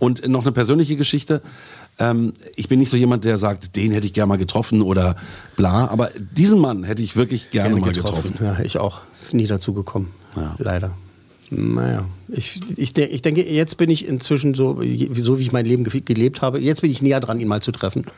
Und 0.00 0.26
noch 0.28 0.42
eine 0.42 0.52
persönliche 0.52 0.96
Geschichte. 0.96 1.40
Ähm, 1.98 2.32
ich 2.56 2.68
bin 2.68 2.78
nicht 2.78 2.90
so 2.90 2.96
jemand, 2.96 3.24
der 3.24 3.38
sagt, 3.38 3.76
den 3.76 3.92
hätte 3.92 4.06
ich 4.06 4.12
gerne 4.12 4.28
mal 4.28 4.36
getroffen 4.36 4.82
oder 4.82 5.16
bla, 5.56 5.86
aber 5.88 6.10
diesen 6.36 6.60
Mann 6.60 6.82
hätte 6.84 7.02
ich 7.02 7.16
wirklich 7.16 7.50
gerne, 7.50 7.76
mal 7.76 7.90
getroffen. 7.92 8.34
Ja, 8.40 8.58
ich 8.60 8.78
auch. 8.78 9.00
Ist 9.20 9.34
nie 9.34 9.46
dazu 9.46 9.72
gekommen. 9.72 10.10
Leider. 10.58 10.90
Naja, 11.52 12.04
ich, 12.28 12.60
ich, 12.76 12.96
ich 12.96 13.22
denke, 13.22 13.42
jetzt 13.44 13.76
bin 13.76 13.90
ich 13.90 14.06
inzwischen 14.06 14.54
so, 14.54 14.80
wie- 14.80 15.10
so 15.20 15.38
wie 15.38 15.42
ich 15.42 15.50
mein 15.52 15.66
Leben 15.66 15.82
ge- 15.84 16.00
gelebt 16.00 16.42
habe, 16.42 16.60
jetzt 16.60 16.82
bin 16.82 16.90
ich 16.92 17.02
näher 17.02 17.18
dran, 17.18 17.40
ihn 17.40 17.48
mal 17.48 17.60
zu 17.62 17.72
treffen. 17.72 18.04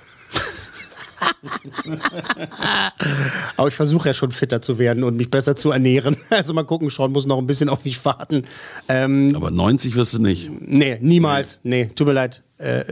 Aber 3.56 3.68
ich 3.68 3.74
versuche 3.74 4.08
ja 4.08 4.14
schon 4.14 4.30
fitter 4.30 4.62
zu 4.62 4.78
werden 4.78 5.04
und 5.04 5.16
mich 5.16 5.30
besser 5.30 5.56
zu 5.56 5.70
ernähren. 5.70 6.16
Also 6.30 6.54
mal 6.54 6.64
gucken, 6.64 6.90
Sean 6.90 7.12
muss 7.12 7.26
noch 7.26 7.38
ein 7.38 7.46
bisschen 7.46 7.68
auf 7.68 7.84
mich 7.84 8.04
warten. 8.04 8.44
Ähm, 8.88 9.34
Aber 9.36 9.50
90 9.50 9.94
wirst 9.94 10.14
du 10.14 10.18
nicht. 10.18 10.50
Nee, 10.60 10.98
niemals. 11.00 11.60
Nee, 11.62 11.88
tut 11.94 12.06
mir 12.06 12.14
leid. 12.14 12.42
Äh, 12.58 12.80
äh, 12.80 12.84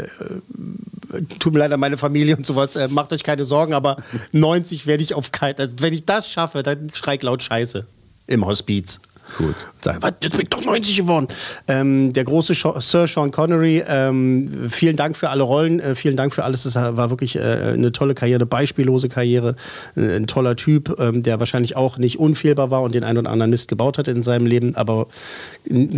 tut 1.38 1.52
mir 1.52 1.60
leid 1.60 1.72
an 1.72 1.80
meine 1.80 1.96
Familie 1.96 2.36
und 2.36 2.46
sowas. 2.46 2.76
Äh, 2.76 2.88
macht 2.88 3.12
euch 3.12 3.22
keine 3.22 3.44
Sorgen, 3.44 3.72
aber 3.72 3.96
90 4.32 4.86
werde 4.86 5.02
ich 5.02 5.14
auf 5.14 5.32
keinen. 5.32 5.58
Also 5.58 5.74
wenn 5.80 5.92
ich 5.92 6.04
das 6.04 6.30
schaffe, 6.30 6.62
dann 6.62 6.90
schrei 6.92 7.14
ich 7.14 7.22
laut 7.22 7.42
Scheiße 7.42 7.86
im 8.26 8.46
Hospiz. 8.46 9.00
Gut. 9.38 9.54
Sag, 9.80 10.02
was, 10.02 10.12
jetzt 10.22 10.32
bin 10.32 10.42
ich 10.42 10.48
doch 10.48 10.64
90 10.64 10.96
geworden. 10.96 11.28
Ähm, 11.68 12.12
der 12.12 12.24
große 12.24 12.54
Sir 12.54 13.06
Sean 13.06 13.30
Connery, 13.30 13.82
ähm, 13.86 14.68
vielen 14.68 14.96
Dank 14.96 15.16
für 15.16 15.30
alle 15.30 15.42
Rollen, 15.42 15.80
äh, 15.80 15.94
vielen 15.94 16.16
Dank 16.16 16.34
für 16.34 16.44
alles. 16.44 16.64
Das 16.64 16.74
war 16.74 17.10
wirklich 17.10 17.36
äh, 17.36 17.40
eine 17.40 17.92
tolle 17.92 18.14
Karriere, 18.14 18.38
eine 18.38 18.46
beispiellose 18.46 19.08
Karriere. 19.08 19.56
Äh, 19.96 20.16
ein 20.16 20.26
toller 20.26 20.56
Typ, 20.56 20.96
ähm, 20.98 21.22
der 21.22 21.38
wahrscheinlich 21.38 21.76
auch 21.76 21.98
nicht 21.98 22.18
unfehlbar 22.18 22.70
war 22.70 22.82
und 22.82 22.94
den 22.94 23.04
einen 23.04 23.18
oder 23.18 23.30
anderen 23.30 23.50
Mist 23.50 23.68
gebaut 23.68 23.98
hat 23.98 24.08
in 24.08 24.22
seinem 24.22 24.46
Leben. 24.46 24.74
Aber 24.76 25.06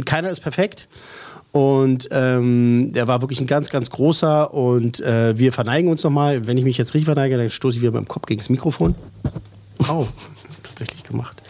keiner 0.04 0.30
ist 0.30 0.40
perfekt. 0.40 0.88
Und 1.52 2.08
ähm, 2.10 2.92
der 2.94 3.08
war 3.08 3.20
wirklich 3.20 3.40
ein 3.40 3.46
ganz, 3.46 3.68
ganz 3.68 3.90
großer. 3.90 4.54
Und 4.54 5.00
äh, 5.00 5.38
wir 5.38 5.52
verneigen 5.52 5.90
uns 5.90 6.02
nochmal. 6.02 6.46
Wenn 6.46 6.56
ich 6.56 6.64
mich 6.64 6.78
jetzt 6.78 6.94
richtig 6.94 7.06
verneige, 7.06 7.36
dann 7.36 7.50
stoße 7.50 7.76
ich 7.76 7.82
wieder 7.82 7.92
mit 7.92 8.00
dem 8.00 8.08
Kopf 8.08 8.26
gegen 8.26 8.38
das 8.38 8.48
Mikrofon. 8.48 8.94
Au, 9.86 10.08
tatsächlich 10.62 11.04
gemacht. 11.04 11.41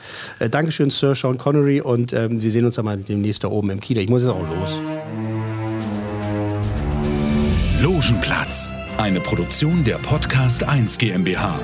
Äh, 0.43 0.51
Dankeschön, 0.51 0.90
Sir 0.90 1.14
Sean 1.14 1.38
Connery. 1.38 1.80
Und 1.80 2.12
ähm, 2.12 2.43
wir 2.43 2.51
sehen 2.51 2.64
uns 2.64 2.74
dann 2.74 2.84
mal 2.84 2.97
demnächst 2.97 3.45
da 3.45 3.49
oben 3.49 3.70
im 3.70 3.80
Kino. 3.80 4.01
Ich 4.01 4.09
muss 4.09 4.22
jetzt 4.22 4.32
auch 4.32 4.40
los. 4.40 4.80
Logenplatz, 7.80 8.74
eine 8.99 9.20
Produktion 9.20 9.84
der 9.84 9.99
Podcast 9.99 10.64
1 10.64 10.99
GmbH. 10.99 11.61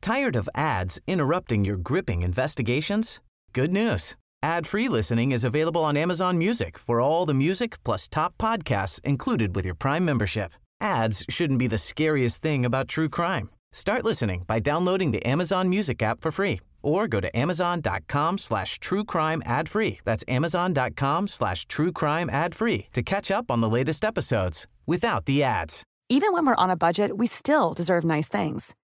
Tired 0.00 0.36
of 0.36 0.48
ads 0.54 1.00
interrupting 1.06 1.64
your 1.64 1.76
gripping 1.76 2.22
investigations? 2.22 3.20
Good 3.52 3.72
news. 3.72 4.16
Ad-free 4.42 4.88
listening 4.88 5.32
is 5.32 5.44
available 5.44 5.82
on 5.82 5.96
Amazon 5.96 6.38
Music 6.38 6.78
for 6.78 7.00
all 7.00 7.26
the 7.26 7.34
music 7.34 7.82
plus 7.84 8.08
top 8.08 8.32
podcasts 8.38 9.00
included 9.04 9.54
with 9.54 9.64
your 9.64 9.74
Prime 9.74 10.04
membership. 10.04 10.52
Ads 10.80 11.26
shouldn't 11.28 11.58
be 11.58 11.66
the 11.66 11.78
scariest 11.78 12.42
thing 12.42 12.64
about 12.64 12.88
true 12.88 13.08
crime. 13.08 13.50
Start 13.72 14.04
listening 14.04 14.44
by 14.46 14.58
downloading 14.58 15.10
the 15.12 15.24
Amazon 15.24 15.68
Music 15.68 16.02
app 16.02 16.20
for 16.22 16.32
free 16.32 16.60
or 16.82 17.06
go 17.06 17.20
to 17.20 17.36
amazon.com 17.36 18.38
slash 18.38 18.78
true 18.78 19.04
crime 19.04 19.42
ad 19.44 19.68
free. 19.68 19.98
That's 20.04 20.24
amazon.com 20.26 21.28
slash 21.28 21.66
true 21.66 21.92
crime 21.92 22.28
ad 22.30 22.54
free 22.54 22.86
to 22.94 23.02
catch 23.02 23.30
up 23.30 23.50
on 23.50 23.60
the 23.60 23.68
latest 23.68 24.04
episodes 24.04 24.66
without 24.86 25.26
the 25.26 25.42
ads. 25.42 25.84
Even 26.08 26.32
when 26.32 26.44
we're 26.44 26.56
on 26.56 26.70
a 26.70 26.76
budget, 26.76 27.18
we 27.18 27.26
still 27.26 27.72
deserve 27.72 28.02
nice 28.02 28.28
things. 28.28 28.74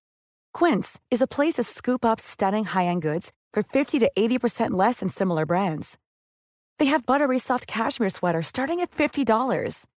Quince 0.54 1.00
is 1.10 1.20
a 1.20 1.26
place 1.26 1.54
to 1.54 1.64
scoop 1.64 2.04
up 2.04 2.20
stunning 2.20 2.64
high-end 2.66 3.02
goods 3.02 3.32
for 3.52 3.62
50 3.64 3.98
to 3.98 4.10
80% 4.16 4.70
less 4.70 5.00
than 5.00 5.08
similar 5.08 5.44
brands. 5.44 5.98
They 6.78 6.86
have 6.86 7.06
buttery 7.06 7.38
soft 7.38 7.66
cashmere 7.66 8.10
sweaters 8.10 8.46
starting 8.46 8.80
at 8.80 8.90
$50, 8.92 9.86